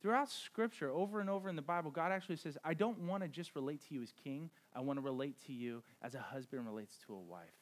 Throughout 0.00 0.30
Scripture, 0.30 0.90
over 0.90 1.20
and 1.20 1.30
over 1.30 1.48
in 1.48 1.54
the 1.54 1.62
Bible, 1.62 1.92
God 1.92 2.10
actually 2.10 2.36
says, 2.36 2.58
I 2.64 2.74
don't 2.74 2.98
want 3.00 3.22
to 3.22 3.28
just 3.28 3.54
relate 3.54 3.80
to 3.88 3.94
you 3.94 4.02
as 4.02 4.12
king, 4.24 4.50
I 4.74 4.80
want 4.80 4.98
to 4.98 5.00
relate 5.00 5.36
to 5.46 5.52
you 5.52 5.82
as 6.02 6.14
a 6.16 6.20
husband 6.20 6.66
relates 6.66 6.96
to 7.06 7.14
a 7.14 7.18
wife. 7.18 7.61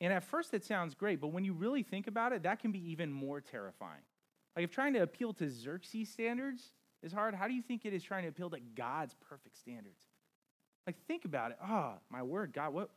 And 0.00 0.12
at 0.12 0.24
first, 0.24 0.54
it 0.54 0.64
sounds 0.64 0.94
great, 0.94 1.20
but 1.20 1.28
when 1.28 1.44
you 1.44 1.52
really 1.52 1.82
think 1.82 2.06
about 2.06 2.32
it, 2.32 2.42
that 2.44 2.60
can 2.60 2.72
be 2.72 2.90
even 2.90 3.12
more 3.12 3.40
terrifying. 3.40 4.00
Like, 4.56 4.64
if 4.64 4.70
trying 4.70 4.94
to 4.94 5.00
appeal 5.00 5.34
to 5.34 5.50
Xerxes 5.50 6.08
standards 6.08 6.72
is 7.02 7.12
hard, 7.12 7.34
how 7.34 7.46
do 7.46 7.54
you 7.54 7.62
think 7.62 7.84
it 7.84 7.92
is 7.92 8.02
trying 8.02 8.22
to 8.22 8.28
appeal 8.28 8.50
to 8.50 8.60
God's 8.74 9.14
perfect 9.28 9.58
standards? 9.58 10.00
Like, 10.86 10.96
think 11.06 11.24
about 11.24 11.50
it. 11.50 11.58
Oh, 11.62 11.94
my 12.10 12.22
word, 12.22 12.52
God, 12.54 12.72
what, 12.72 12.90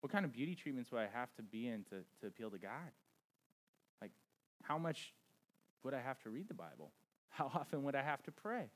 what 0.00 0.12
kind 0.12 0.24
of 0.24 0.32
beauty 0.32 0.54
treatments 0.54 0.90
would 0.90 1.00
I 1.00 1.08
have 1.12 1.32
to 1.36 1.42
be 1.42 1.68
in 1.68 1.84
to, 1.84 1.96
to 2.20 2.26
appeal 2.26 2.50
to 2.50 2.58
God? 2.58 2.90
Like, 4.02 4.10
how 4.62 4.76
much 4.76 5.14
would 5.84 5.94
I 5.94 6.00
have 6.00 6.18
to 6.20 6.30
read 6.30 6.48
the 6.48 6.54
Bible? 6.54 6.90
How 7.28 7.46
often 7.54 7.84
would 7.84 7.94
I 7.94 8.02
have 8.02 8.22
to 8.24 8.32
pray? 8.32 8.66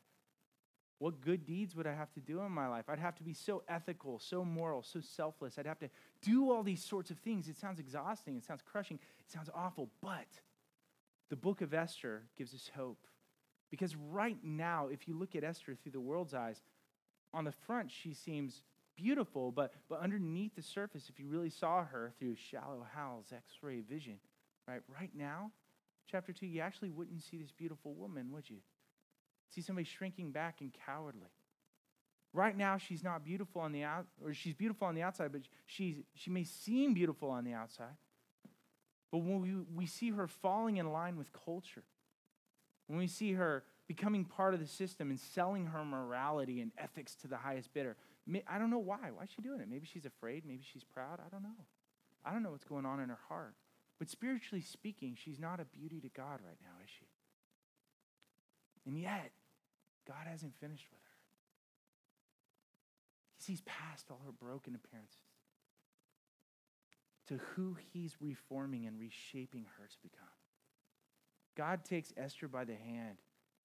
What 0.98 1.20
good 1.20 1.46
deeds 1.46 1.76
would 1.76 1.86
I 1.86 1.94
have 1.94 2.12
to 2.14 2.20
do 2.20 2.40
in 2.40 2.50
my 2.50 2.66
life? 2.66 2.86
I'd 2.88 2.98
have 2.98 3.14
to 3.16 3.22
be 3.22 3.32
so 3.32 3.62
ethical, 3.68 4.18
so 4.18 4.44
moral, 4.44 4.82
so 4.82 5.00
selfless. 5.00 5.56
I'd 5.56 5.66
have 5.66 5.78
to 5.78 5.90
do 6.22 6.50
all 6.50 6.64
these 6.64 6.82
sorts 6.82 7.10
of 7.10 7.18
things. 7.18 7.48
It 7.48 7.56
sounds 7.56 7.78
exhausting. 7.78 8.36
It 8.36 8.44
sounds 8.44 8.62
crushing. 8.62 8.98
It 9.20 9.30
sounds 9.30 9.48
awful. 9.54 9.90
But 10.02 10.26
the 11.28 11.36
book 11.36 11.60
of 11.60 11.72
Esther 11.72 12.24
gives 12.36 12.52
us 12.52 12.70
hope. 12.74 13.06
Because 13.70 13.94
right 13.94 14.38
now, 14.42 14.88
if 14.88 15.06
you 15.06 15.14
look 15.14 15.36
at 15.36 15.44
Esther 15.44 15.76
through 15.76 15.92
the 15.92 16.00
world's 16.00 16.34
eyes, 16.34 16.60
on 17.34 17.44
the 17.44 17.52
front, 17.52 17.90
she 17.90 18.14
seems 18.14 18.62
beautiful, 18.96 19.52
but, 19.52 19.72
but 19.88 20.00
underneath 20.00 20.56
the 20.56 20.62
surface, 20.62 21.08
if 21.08 21.20
you 21.20 21.28
really 21.28 21.50
saw 21.50 21.84
her 21.84 22.12
through 22.18 22.34
shallow 22.34 22.86
Hal's 22.94 23.32
x 23.32 23.52
ray 23.62 23.80
vision, 23.80 24.16
right, 24.66 24.80
right 24.98 25.10
now, 25.14 25.52
chapter 26.10 26.32
2, 26.32 26.46
you 26.46 26.60
actually 26.60 26.90
wouldn't 26.90 27.22
see 27.22 27.36
this 27.36 27.52
beautiful 27.52 27.94
woman, 27.94 28.32
would 28.32 28.48
you? 28.48 28.56
See 29.50 29.60
somebody 29.60 29.84
shrinking 29.84 30.30
back 30.30 30.60
and 30.60 30.72
cowardly. 30.86 31.30
Right 32.32 32.56
now, 32.56 32.76
she's 32.76 33.02
not 33.02 33.24
beautiful 33.24 33.62
on 33.62 33.72
the 33.72 33.84
out, 33.84 34.06
or 34.22 34.34
she's 34.34 34.54
beautiful 34.54 34.86
on 34.86 34.94
the 34.94 35.02
outside, 35.02 35.32
but 35.32 35.42
she's, 35.66 35.96
she 36.14 36.30
may 36.30 36.44
seem 36.44 36.92
beautiful 36.92 37.30
on 37.30 37.44
the 37.44 37.54
outside. 37.54 37.96
But 39.10 39.18
when 39.18 39.40
we, 39.40 39.54
we 39.74 39.86
see 39.86 40.10
her 40.10 40.26
falling 40.26 40.76
in 40.76 40.92
line 40.92 41.16
with 41.16 41.32
culture, 41.32 41.84
when 42.86 42.98
we 42.98 43.06
see 43.06 43.32
her 43.32 43.64
becoming 43.86 44.24
part 44.26 44.52
of 44.52 44.60
the 44.60 44.66
system 44.66 45.08
and 45.08 45.18
selling 45.18 45.66
her 45.66 45.84
morality 45.84 46.60
and 46.60 46.72
ethics 46.76 47.14
to 47.16 47.28
the 47.28 47.38
highest 47.38 47.72
bidder, 47.72 47.96
I 48.46 48.58
don't 48.58 48.70
know 48.70 48.78
why. 48.78 49.10
Why 49.14 49.24
is 49.24 49.30
she 49.34 49.40
doing 49.40 49.60
it? 49.60 49.68
Maybe 49.70 49.86
she's 49.86 50.04
afraid. 50.04 50.44
Maybe 50.46 50.62
she's 50.70 50.84
proud. 50.84 51.20
I 51.24 51.30
don't 51.30 51.42
know. 51.42 51.64
I 52.24 52.32
don't 52.32 52.42
know 52.42 52.50
what's 52.50 52.64
going 52.64 52.84
on 52.84 53.00
in 53.00 53.08
her 53.08 53.18
heart. 53.28 53.54
But 53.98 54.10
spiritually 54.10 54.62
speaking, 54.62 55.16
she's 55.18 55.38
not 55.38 55.60
a 55.60 55.64
beauty 55.64 56.00
to 56.00 56.08
God 56.08 56.40
right 56.46 56.58
now, 56.62 56.76
is 56.84 56.90
she? 56.90 57.06
And 58.86 58.98
yet, 58.98 59.30
God 60.08 60.26
hasn't 60.26 60.54
finished 60.58 60.86
with 60.90 61.00
her. 61.00 61.18
He 63.36 63.42
sees 63.44 63.60
past 63.62 64.06
all 64.10 64.20
her 64.24 64.32
broken 64.32 64.74
appearances 64.74 65.18
to 67.28 67.38
who 67.54 67.76
he's 67.92 68.16
reforming 68.20 68.86
and 68.86 68.98
reshaping 68.98 69.66
her 69.76 69.86
to 69.86 69.96
become. 70.02 70.28
God 71.56 71.84
takes 71.84 72.12
Esther 72.16 72.48
by 72.48 72.64
the 72.64 72.74
hand 72.74 73.18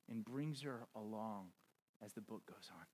and 0.09 0.25
brings 0.25 0.61
her 0.63 0.87
along 0.95 1.47
as 2.03 2.13
the 2.13 2.21
book 2.21 2.45
goes 2.45 2.69
on. 2.77 2.85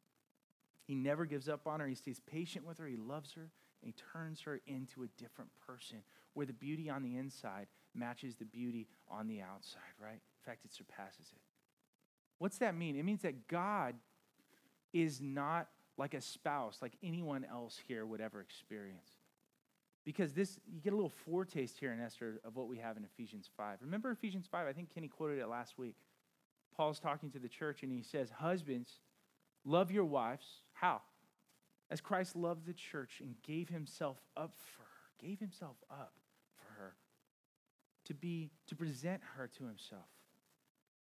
He 0.86 0.94
never 0.96 1.26
gives 1.26 1.50
up 1.50 1.68
on 1.68 1.80
her. 1.80 1.88
He 1.88 1.96
stays 1.96 2.20
patient 2.20 2.68
with 2.68 2.78
her. 2.78 2.88
He 2.88 2.98
loves 2.98 3.34
her. 3.34 3.50
And 3.82 3.94
he 3.94 3.96
turns 4.14 4.42
her 4.42 4.60
into 4.68 5.04
a 5.04 5.08
different 5.22 5.50
person 5.66 6.00
where 6.34 6.46
the 6.46 6.54
beauty 6.54 6.90
on 6.90 7.02
the 7.02 7.16
inside 7.16 7.68
matches 7.96 8.36
the 8.36 8.46
beauty 8.46 8.88
on 9.10 9.28
the 9.28 9.42
outside, 9.42 9.82
right? 10.02 10.14
In 10.14 10.46
fact, 10.46 10.66
it 10.66 10.74
surpasses 10.74 11.32
it. 11.32 11.42
What's 12.40 12.58
that 12.60 12.76
mean? 12.76 12.96
It 12.96 13.04
means 13.04 13.22
that 13.22 13.48
God 13.48 13.96
is 14.94 15.22
not 15.22 15.68
like 15.98 16.14
a 16.14 16.22
spouse, 16.22 16.80
like 16.82 16.94
anyone 17.04 17.46
else 17.46 17.78
here 17.88 18.06
would 18.06 18.22
ever 18.22 18.42
experience. 18.42 19.10
Because 20.06 20.34
this, 20.34 20.58
you 20.66 20.82
get 20.82 20.94
a 20.94 20.96
little 20.96 21.14
foretaste 21.26 21.78
here 21.78 21.92
in 21.92 22.00
Esther 22.00 22.40
of 22.46 22.56
what 22.56 22.68
we 22.68 22.78
have 22.78 22.98
in 22.98 23.04
Ephesians 23.04 23.50
5. 23.58 23.80
Remember 23.82 24.10
Ephesians 24.10 24.48
5? 24.50 24.66
I 24.66 24.74
think 24.74 24.94
Kenny 24.94 25.10
quoted 25.10 25.40
it 25.40 25.48
last 25.48 25.78
week. 25.78 25.98
Paul's 26.76 27.00
talking 27.00 27.30
to 27.32 27.40
the 27.40 27.50
church 27.50 27.84
and 27.84 27.92
he 27.92 28.02
says, 28.02 28.32
Husbands, 28.38 29.02
love 29.66 29.92
your 29.92 30.06
wives. 30.06 30.46
How? 30.74 31.02
As 31.92 32.00
Christ 32.00 32.36
loved 32.36 32.66
the 32.66 32.74
church 32.74 33.20
and 33.20 33.36
gave 33.46 33.68
himself 33.68 34.18
up 34.38 34.54
for 34.56 34.84
her, 34.84 35.28
gave 35.28 35.40
himself 35.40 35.76
up 35.92 36.14
for 36.56 36.82
her 36.82 36.96
to 38.06 38.14
be, 38.14 38.52
to 38.68 38.76
present 38.76 39.22
her 39.36 39.50
to 39.58 39.66
himself 39.66 40.08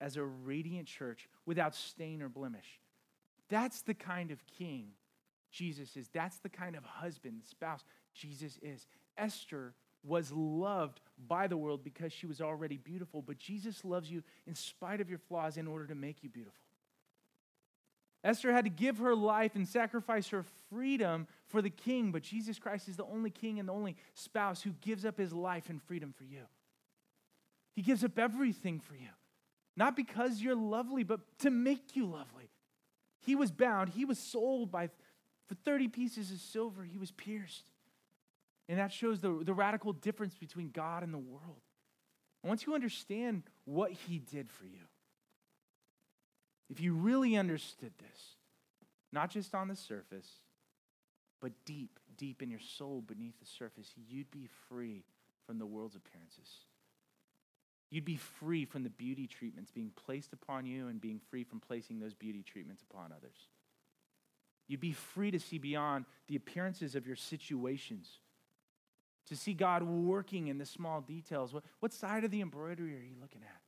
as 0.01 0.17
a 0.17 0.25
radiant 0.25 0.87
church 0.87 1.29
without 1.47 1.75
stain 1.75 2.23
or 2.23 2.29
blemish. 2.29 2.81
That's 3.49 3.83
the 3.83 3.95
kind 3.95 4.31
of 4.31 4.47
king 4.47 4.93
Jesus 5.51 5.97
is. 5.97 6.09
That's 6.13 6.39
the 6.39 6.49
kind 6.49 6.77
of 6.77 6.85
husband, 6.85 7.43
spouse 7.45 7.85
Jesus 8.15 8.59
is. 8.63 8.87
Esther 9.19 9.75
was 10.03 10.33
loved 10.33 11.01
by 11.29 11.47
the 11.47 11.57
world 11.57 11.85
because 11.85 12.13
she 12.13 12.27
was 12.27 12.41
already 12.41 12.79
beautiful, 12.79 13.21
but 13.21 13.39
Jesus 13.39 13.85
loves 13.85 14.11
you 14.11 14.23
in 14.47 14.55
spite 14.55 15.01
of 15.01 15.11
your 15.11 15.19
flaws 15.19 15.57
in 15.57 15.67
order 15.67 15.87
to 15.87 15.95
make 15.95 16.23
you 16.23 16.31
beautiful. 16.31 16.57
Esther 18.23 18.53
had 18.53 18.65
to 18.65 18.71
give 18.71 18.99
her 18.99 19.15
life 19.15 19.55
and 19.55 19.67
sacrifice 19.67 20.29
her 20.29 20.45
freedom 20.71 21.27
for 21.49 21.63
the 21.63 21.71
king, 21.71 22.13
but 22.13 22.23
Jesus 22.23 22.59
Christ 22.59 22.89
is 22.89 22.97
the 22.97 23.05
only 23.05 23.31
king 23.31 23.59
and 23.59 23.69
the 23.69 23.73
only 23.73 23.97
spouse 24.15 24.63
who 24.63 24.71
gives 24.83 25.05
up 25.05 25.19
his 25.19 25.33
life 25.33 25.71
and 25.71 25.83
freedom 25.83 26.13
for 26.17 26.25
you. 26.25 26.43
He 27.75 27.83
gives 27.83 28.05
up 28.05 28.19
everything 28.19 28.79
for 28.79 28.95
you. 28.95 29.09
Not 29.77 29.97
because 29.97 30.41
you're 30.41 30.57
lovely, 30.57 31.03
but 31.05 31.21
to 31.41 31.51
make 31.51 31.97
you 31.97 32.07
lovely. 32.07 32.51
He 33.21 33.37
was 33.37 33.51
bound, 33.51 33.91
he 33.91 34.05
was 34.05 34.18
sold 34.18 34.71
by 34.71 34.91
for 35.47 35.55
30 35.57 35.89
pieces 35.89 36.31
of 36.31 36.39
silver, 36.39 36.85
he 36.85 36.97
was 36.97 37.11
pierced. 37.11 37.64
And 38.68 38.79
that 38.79 38.93
shows 38.93 39.18
the, 39.18 39.43
the 39.43 39.53
radical 39.53 39.93
difference 39.93 40.37
between 40.37 40.71
God 40.71 41.03
and 41.03 41.12
the 41.12 41.18
world. 41.18 41.61
Once 42.45 42.66
you 42.66 42.75
understand 42.75 43.43
what 43.64 43.91
he 43.91 44.18
did 44.18 44.49
for 44.49 44.64
you, 44.64 44.87
if 46.71 46.81
you 46.81 46.95
really 46.95 47.37
understood 47.37 47.93
this, 47.99 48.37
not 49.12 49.31
just 49.31 49.57
on 49.57 49.66
the 49.66 49.75
surface, 49.75 50.29
but 51.41 51.51
deep, 51.64 51.99
deep 52.16 52.43
in 52.43 52.49
your 52.51 52.61
soul 52.61 53.03
beneath 53.05 53.39
the 53.41 53.47
surface, 53.47 53.91
you'd 54.09 54.31
be 54.31 54.49
free 54.68 55.03
from 55.47 55.59
the 55.59 55.66
world's 55.66 55.97
appearances. 55.97 56.49
You'd 57.91 58.05
be 58.05 58.16
free 58.16 58.64
from 58.64 58.84
the 58.84 58.91
beauty 58.91 59.26
treatments 59.26 59.70
being 59.70 59.91
placed 59.97 60.32
upon 60.32 60.64
you 60.64 60.88
and 60.88 61.01
being 61.01 61.20
free 61.30 61.43
from 61.43 61.61
placing 61.61 61.99
those 61.99 62.14
beauty 62.14 62.43
treatments 62.43 62.84
upon 62.88 63.12
others. 63.12 63.49
You'd 64.68 64.80
be 64.80 64.93
free 64.93 65.32
to 65.32 65.41
see 65.41 65.59
beyond 65.59 66.05
the 66.28 66.36
appearances 66.36 66.95
of 66.95 67.05
your 67.05 67.16
situations, 67.16 68.09
to 69.26 69.34
see 69.34 69.53
God 69.53 69.82
working 69.82 70.47
in 70.47 70.59
the 70.59 70.64
small 70.64 71.01
details. 71.01 71.53
What, 71.53 71.64
what 71.80 71.93
side 71.93 72.22
of 72.22 72.30
the 72.30 72.41
embroidery 72.41 72.95
are 72.95 73.03
you 73.03 73.16
looking 73.20 73.43
at? 73.43 73.61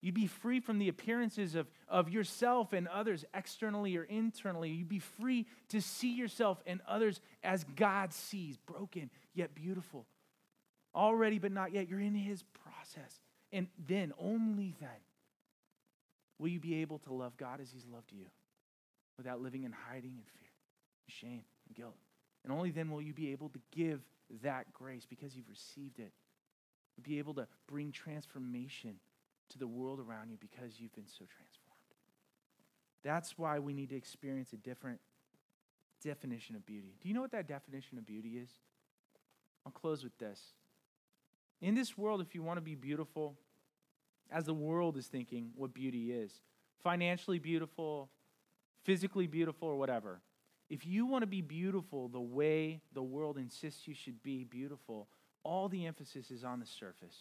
You'd 0.00 0.14
be 0.14 0.26
free 0.26 0.60
from 0.60 0.78
the 0.78 0.88
appearances 0.88 1.54
of, 1.54 1.66
of 1.86 2.08
yourself 2.08 2.72
and 2.72 2.88
others, 2.88 3.26
externally 3.34 3.96
or 3.98 4.04
internally. 4.04 4.70
You'd 4.70 4.88
be 4.88 4.98
free 4.98 5.46
to 5.68 5.82
see 5.82 6.14
yourself 6.14 6.62
and 6.66 6.80
others 6.88 7.20
as 7.42 7.64
God 7.76 8.14
sees, 8.14 8.56
broken 8.56 9.10
yet 9.34 9.54
beautiful. 9.54 10.06
Already, 10.94 11.38
but 11.38 11.52
not 11.52 11.72
yet. 11.72 11.88
You're 11.88 12.00
in 12.00 12.14
His 12.14 12.42
process. 12.90 13.20
And 13.52 13.66
then, 13.86 14.12
only 14.18 14.74
then, 14.80 14.88
will 16.38 16.48
you 16.48 16.60
be 16.60 16.76
able 16.76 16.98
to 17.00 17.12
love 17.12 17.36
God 17.36 17.60
as 17.60 17.70
He's 17.70 17.86
loved 17.92 18.12
you 18.12 18.26
without 19.16 19.40
living 19.40 19.64
in 19.64 19.72
hiding 19.72 20.12
and 20.16 20.26
fear, 20.26 20.48
and 21.06 21.12
shame, 21.12 21.44
and 21.66 21.76
guilt. 21.76 21.96
And 22.44 22.52
only 22.52 22.70
then 22.70 22.90
will 22.90 23.02
you 23.02 23.12
be 23.12 23.32
able 23.32 23.50
to 23.50 23.60
give 23.70 24.00
that 24.42 24.72
grace 24.72 25.04
because 25.04 25.36
you've 25.36 25.48
received 25.48 25.98
it. 25.98 26.12
You'll 26.96 27.04
be 27.04 27.18
able 27.18 27.34
to 27.34 27.46
bring 27.68 27.92
transformation 27.92 28.96
to 29.50 29.58
the 29.58 29.66
world 29.66 30.00
around 30.00 30.30
you 30.30 30.38
because 30.40 30.78
you've 30.78 30.94
been 30.94 31.08
so 31.08 31.24
transformed. 31.26 31.58
That's 33.02 33.36
why 33.36 33.58
we 33.58 33.72
need 33.72 33.90
to 33.90 33.96
experience 33.96 34.52
a 34.52 34.56
different 34.56 35.00
definition 36.02 36.54
of 36.54 36.64
beauty. 36.64 36.94
Do 37.02 37.08
you 37.08 37.14
know 37.14 37.20
what 37.20 37.32
that 37.32 37.48
definition 37.48 37.98
of 37.98 38.06
beauty 38.06 38.38
is? 38.38 38.48
I'll 39.66 39.72
close 39.72 40.02
with 40.04 40.16
this. 40.18 40.40
In 41.60 41.74
this 41.74 41.96
world, 41.96 42.20
if 42.20 42.34
you 42.34 42.42
want 42.42 42.56
to 42.56 42.62
be 42.62 42.74
beautiful, 42.74 43.36
as 44.30 44.44
the 44.44 44.54
world 44.54 44.96
is 44.96 45.06
thinking 45.06 45.50
what 45.54 45.74
beauty 45.74 46.12
is, 46.12 46.32
financially 46.82 47.38
beautiful, 47.38 48.08
physically 48.84 49.26
beautiful, 49.26 49.68
or 49.68 49.76
whatever, 49.76 50.20
if 50.70 50.86
you 50.86 51.04
want 51.04 51.22
to 51.22 51.26
be 51.26 51.42
beautiful 51.42 52.08
the 52.08 52.20
way 52.20 52.80
the 52.94 53.02
world 53.02 53.36
insists 53.36 53.86
you 53.86 53.94
should 53.94 54.22
be 54.22 54.44
beautiful, 54.44 55.08
all 55.42 55.68
the 55.68 55.86
emphasis 55.86 56.30
is 56.30 56.44
on 56.44 56.60
the 56.60 56.66
surface. 56.66 57.16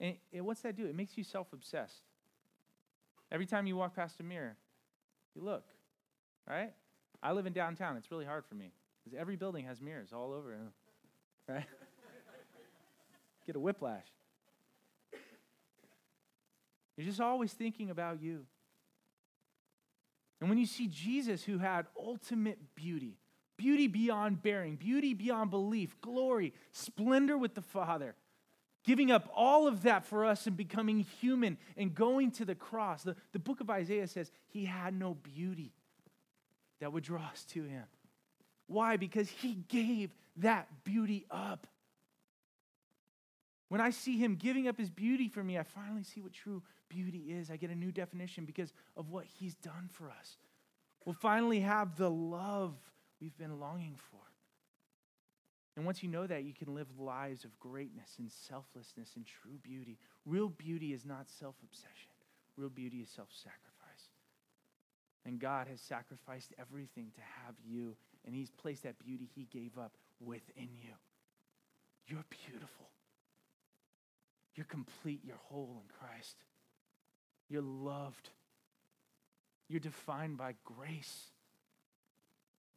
And, 0.00 0.16
what's 0.32 0.62
that 0.62 0.74
do? 0.74 0.86
It 0.86 0.96
makes 0.96 1.16
you 1.16 1.22
self 1.22 1.52
obsessed. 1.52 2.02
Every 3.30 3.46
time 3.46 3.66
you 3.66 3.76
walk 3.76 3.94
past 3.94 4.18
a 4.20 4.22
mirror, 4.22 4.56
you 5.34 5.42
look, 5.42 5.64
right? 6.48 6.72
I 7.22 7.32
live 7.32 7.46
in 7.46 7.52
downtown. 7.52 7.96
It's 7.96 8.10
really 8.10 8.24
hard 8.24 8.44
for 8.44 8.54
me 8.54 8.72
because 9.02 9.18
every 9.18 9.36
building 9.36 9.64
has 9.66 9.80
mirrors 9.80 10.12
all 10.12 10.32
over, 10.32 10.56
right? 11.48 11.64
Get 13.46 13.56
a 13.56 13.60
whiplash. 13.60 14.06
You're 16.96 17.06
just 17.06 17.20
always 17.20 17.52
thinking 17.52 17.90
about 17.90 18.22
you. 18.22 18.44
And 20.40 20.48
when 20.48 20.58
you 20.58 20.66
see 20.66 20.88
Jesus, 20.88 21.44
who 21.44 21.58
had 21.58 21.86
ultimate 21.98 22.58
beauty, 22.74 23.16
beauty 23.56 23.86
beyond 23.86 24.42
bearing, 24.42 24.76
beauty 24.76 25.14
beyond 25.14 25.50
belief, 25.50 25.94
glory, 26.00 26.52
splendor 26.72 27.38
with 27.38 27.54
the 27.54 27.62
Father, 27.62 28.14
giving 28.84 29.10
up 29.10 29.30
all 29.34 29.68
of 29.68 29.84
that 29.84 30.04
for 30.04 30.24
us 30.24 30.46
and 30.46 30.56
becoming 30.56 31.00
human 31.20 31.56
and 31.76 31.94
going 31.94 32.32
to 32.32 32.44
the 32.44 32.56
cross. 32.56 33.04
The, 33.04 33.16
the 33.32 33.38
book 33.38 33.60
of 33.60 33.70
Isaiah 33.70 34.08
says 34.08 34.30
he 34.48 34.64
had 34.64 34.94
no 34.94 35.14
beauty 35.14 35.72
that 36.80 36.92
would 36.92 37.04
draw 37.04 37.22
us 37.22 37.44
to 37.50 37.62
him. 37.62 37.84
Why? 38.66 38.96
Because 38.96 39.28
he 39.28 39.58
gave 39.68 40.10
that 40.38 40.66
beauty 40.82 41.24
up. 41.30 41.66
When 43.72 43.80
I 43.80 43.88
see 43.88 44.18
him 44.18 44.34
giving 44.34 44.68
up 44.68 44.76
his 44.76 44.90
beauty 44.90 45.28
for 45.28 45.42
me, 45.42 45.56
I 45.58 45.62
finally 45.62 46.02
see 46.02 46.20
what 46.20 46.34
true 46.34 46.62
beauty 46.90 47.32
is. 47.32 47.50
I 47.50 47.56
get 47.56 47.70
a 47.70 47.74
new 47.74 47.90
definition 47.90 48.44
because 48.44 48.70
of 48.98 49.08
what 49.08 49.24
he's 49.24 49.54
done 49.54 49.88
for 49.90 50.10
us. 50.10 50.36
We'll 51.06 51.14
finally 51.14 51.60
have 51.60 51.96
the 51.96 52.10
love 52.10 52.74
we've 53.18 53.38
been 53.38 53.58
longing 53.58 53.94
for. 53.96 54.20
And 55.74 55.86
once 55.86 56.02
you 56.02 56.10
know 56.10 56.26
that, 56.26 56.44
you 56.44 56.52
can 56.52 56.74
live 56.74 56.98
lives 56.98 57.44
of 57.44 57.58
greatness 57.60 58.10
and 58.18 58.30
selflessness 58.30 59.12
and 59.16 59.24
true 59.24 59.58
beauty. 59.62 59.96
Real 60.26 60.50
beauty 60.50 60.92
is 60.92 61.06
not 61.06 61.30
self 61.30 61.54
obsession, 61.64 62.12
real 62.58 62.68
beauty 62.68 62.98
is 62.98 63.08
self 63.08 63.28
sacrifice. 63.32 64.10
And 65.24 65.38
God 65.38 65.66
has 65.68 65.80
sacrificed 65.80 66.52
everything 66.60 67.10
to 67.14 67.22
have 67.46 67.54
you, 67.64 67.96
and 68.26 68.34
He's 68.34 68.50
placed 68.50 68.82
that 68.82 68.98
beauty 68.98 69.30
He 69.34 69.48
gave 69.50 69.78
up 69.78 69.96
within 70.20 70.68
you. 70.78 70.92
You're 72.06 72.26
beautiful. 72.28 72.91
You're 74.54 74.66
complete. 74.66 75.20
You're 75.24 75.40
whole 75.50 75.82
in 75.82 75.88
Christ. 75.98 76.36
You're 77.48 77.62
loved. 77.62 78.30
You're 79.68 79.80
defined 79.80 80.36
by 80.36 80.54
grace. 80.64 81.30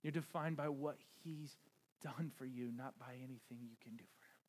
You're 0.01 0.11
defined 0.11 0.57
by 0.57 0.69
what 0.69 0.97
He's 1.23 1.55
done 2.03 2.31
for 2.37 2.45
you, 2.45 2.71
not 2.75 2.97
by 2.99 3.13
anything 3.17 3.59
you 3.61 3.75
can 3.83 3.95
do 3.95 4.03
for 4.03 4.25
Him. 4.25 4.43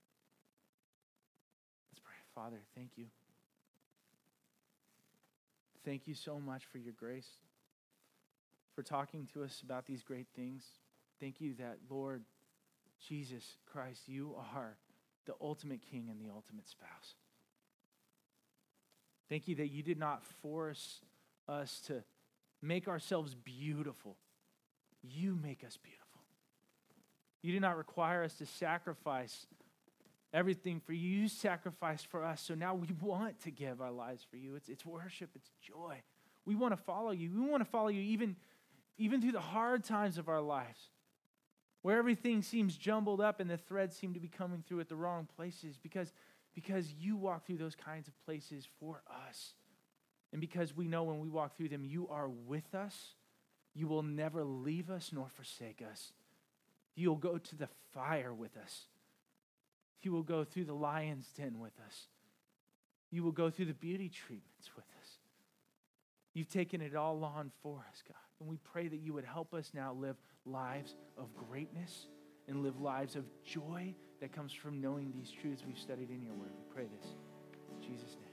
Let's 1.90 2.00
pray. 2.04 2.14
Father, 2.34 2.60
thank 2.74 2.90
you. 2.96 3.06
Thank 5.84 6.06
you 6.06 6.14
so 6.14 6.40
much 6.40 6.64
for 6.64 6.78
your 6.78 6.92
grace, 6.92 7.28
for 8.74 8.82
talking 8.82 9.28
to 9.32 9.44
us 9.44 9.62
about 9.64 9.86
these 9.86 10.02
great 10.02 10.26
things. 10.34 10.64
Thank 11.20 11.40
you 11.40 11.54
that, 11.54 11.78
Lord 11.88 12.24
Jesus 13.08 13.56
Christ, 13.70 14.02
you 14.06 14.34
are 14.36 14.76
the 15.26 15.34
ultimate 15.40 15.80
king 15.90 16.08
and 16.10 16.20
the 16.20 16.32
ultimate 16.32 16.68
spouse. 16.68 17.14
Thank 19.28 19.48
you 19.48 19.56
that 19.56 19.68
you 19.68 19.82
did 19.82 19.98
not 19.98 20.24
force 20.42 21.00
us 21.48 21.80
to 21.86 22.02
make 22.62 22.88
ourselves 22.88 23.34
beautiful. 23.34 24.16
You 25.02 25.38
make 25.40 25.64
us 25.64 25.76
beautiful. 25.82 26.06
You 27.42 27.52
did 27.52 27.62
not 27.62 27.76
require 27.76 28.24
us 28.24 28.34
to 28.34 28.46
sacrifice 28.46 29.46
everything 30.32 30.80
for 30.80 30.92
you. 30.92 31.20
You 31.20 31.28
sacrificed 31.28 32.06
for 32.06 32.24
us. 32.24 32.40
So 32.40 32.54
now 32.54 32.74
we 32.74 32.88
want 33.00 33.40
to 33.42 33.50
give 33.50 33.80
our 33.80 33.92
lives 33.92 34.26
for 34.28 34.36
you. 34.36 34.54
It's, 34.56 34.68
it's 34.68 34.84
worship, 34.84 35.30
it's 35.34 35.50
joy. 35.60 36.02
We 36.44 36.54
want 36.54 36.72
to 36.72 36.76
follow 36.76 37.10
you. 37.10 37.30
We 37.32 37.48
want 37.48 37.62
to 37.62 37.70
follow 37.70 37.88
you 37.88 38.00
even, 38.00 38.36
even 38.98 39.20
through 39.20 39.32
the 39.32 39.40
hard 39.40 39.84
times 39.84 40.18
of 40.18 40.28
our 40.28 40.40
lives 40.40 40.90
where 41.86 41.98
everything 41.98 42.42
seems 42.42 42.76
jumbled 42.76 43.20
up 43.20 43.38
and 43.38 43.48
the 43.48 43.56
threads 43.56 43.94
seem 43.94 44.12
to 44.12 44.18
be 44.18 44.26
coming 44.26 44.60
through 44.66 44.80
at 44.80 44.88
the 44.88 44.96
wrong 44.96 45.28
places 45.36 45.78
because, 45.80 46.12
because 46.52 46.92
you 46.98 47.16
walk 47.16 47.46
through 47.46 47.58
those 47.58 47.76
kinds 47.76 48.08
of 48.08 48.24
places 48.24 48.66
for 48.80 49.04
us. 49.28 49.52
And 50.32 50.40
because 50.40 50.76
we 50.76 50.88
know 50.88 51.04
when 51.04 51.20
we 51.20 51.28
walk 51.28 51.56
through 51.56 51.68
them, 51.68 51.84
you 51.84 52.08
are 52.08 52.28
with 52.28 52.74
us. 52.74 53.14
You 53.72 53.86
will 53.86 54.02
never 54.02 54.42
leave 54.42 54.90
us 54.90 55.12
nor 55.14 55.28
forsake 55.28 55.80
us. 55.88 56.12
You'll 56.96 57.14
go 57.14 57.38
to 57.38 57.54
the 57.54 57.68
fire 57.92 58.34
with 58.34 58.56
us. 58.56 58.86
You 60.02 60.10
will 60.10 60.24
go 60.24 60.42
through 60.42 60.64
the 60.64 60.74
lion's 60.74 61.28
den 61.36 61.60
with 61.60 61.78
us. 61.86 62.08
You 63.12 63.22
will 63.22 63.30
go 63.30 63.48
through 63.48 63.66
the 63.66 63.74
beauty 63.74 64.08
treatments 64.08 64.70
with 64.74 64.86
us. 65.00 65.08
You've 66.34 66.50
taken 66.50 66.80
it 66.80 66.96
all 66.96 67.22
on 67.22 67.52
for 67.62 67.86
us, 67.88 68.02
God. 68.08 68.16
And 68.40 68.48
we 68.48 68.56
pray 68.56 68.88
that 68.88 68.98
you 68.98 69.12
would 69.12 69.24
help 69.24 69.54
us 69.54 69.70
now 69.72 69.92
live 69.92 70.16
lives 70.46 70.94
of 71.18 71.28
greatness 71.48 72.06
and 72.48 72.62
live 72.62 72.80
lives 72.80 73.16
of 73.16 73.24
joy 73.44 73.94
that 74.20 74.32
comes 74.32 74.52
from 74.52 74.80
knowing 74.80 75.12
these 75.14 75.30
truths 75.30 75.62
we've 75.66 75.78
studied 75.78 76.10
in 76.10 76.22
your 76.22 76.34
word. 76.34 76.50
We 76.56 76.74
pray 76.74 76.86
this. 77.00 77.10
In 77.70 77.82
Jesus' 77.82 78.16
name. 78.20 78.25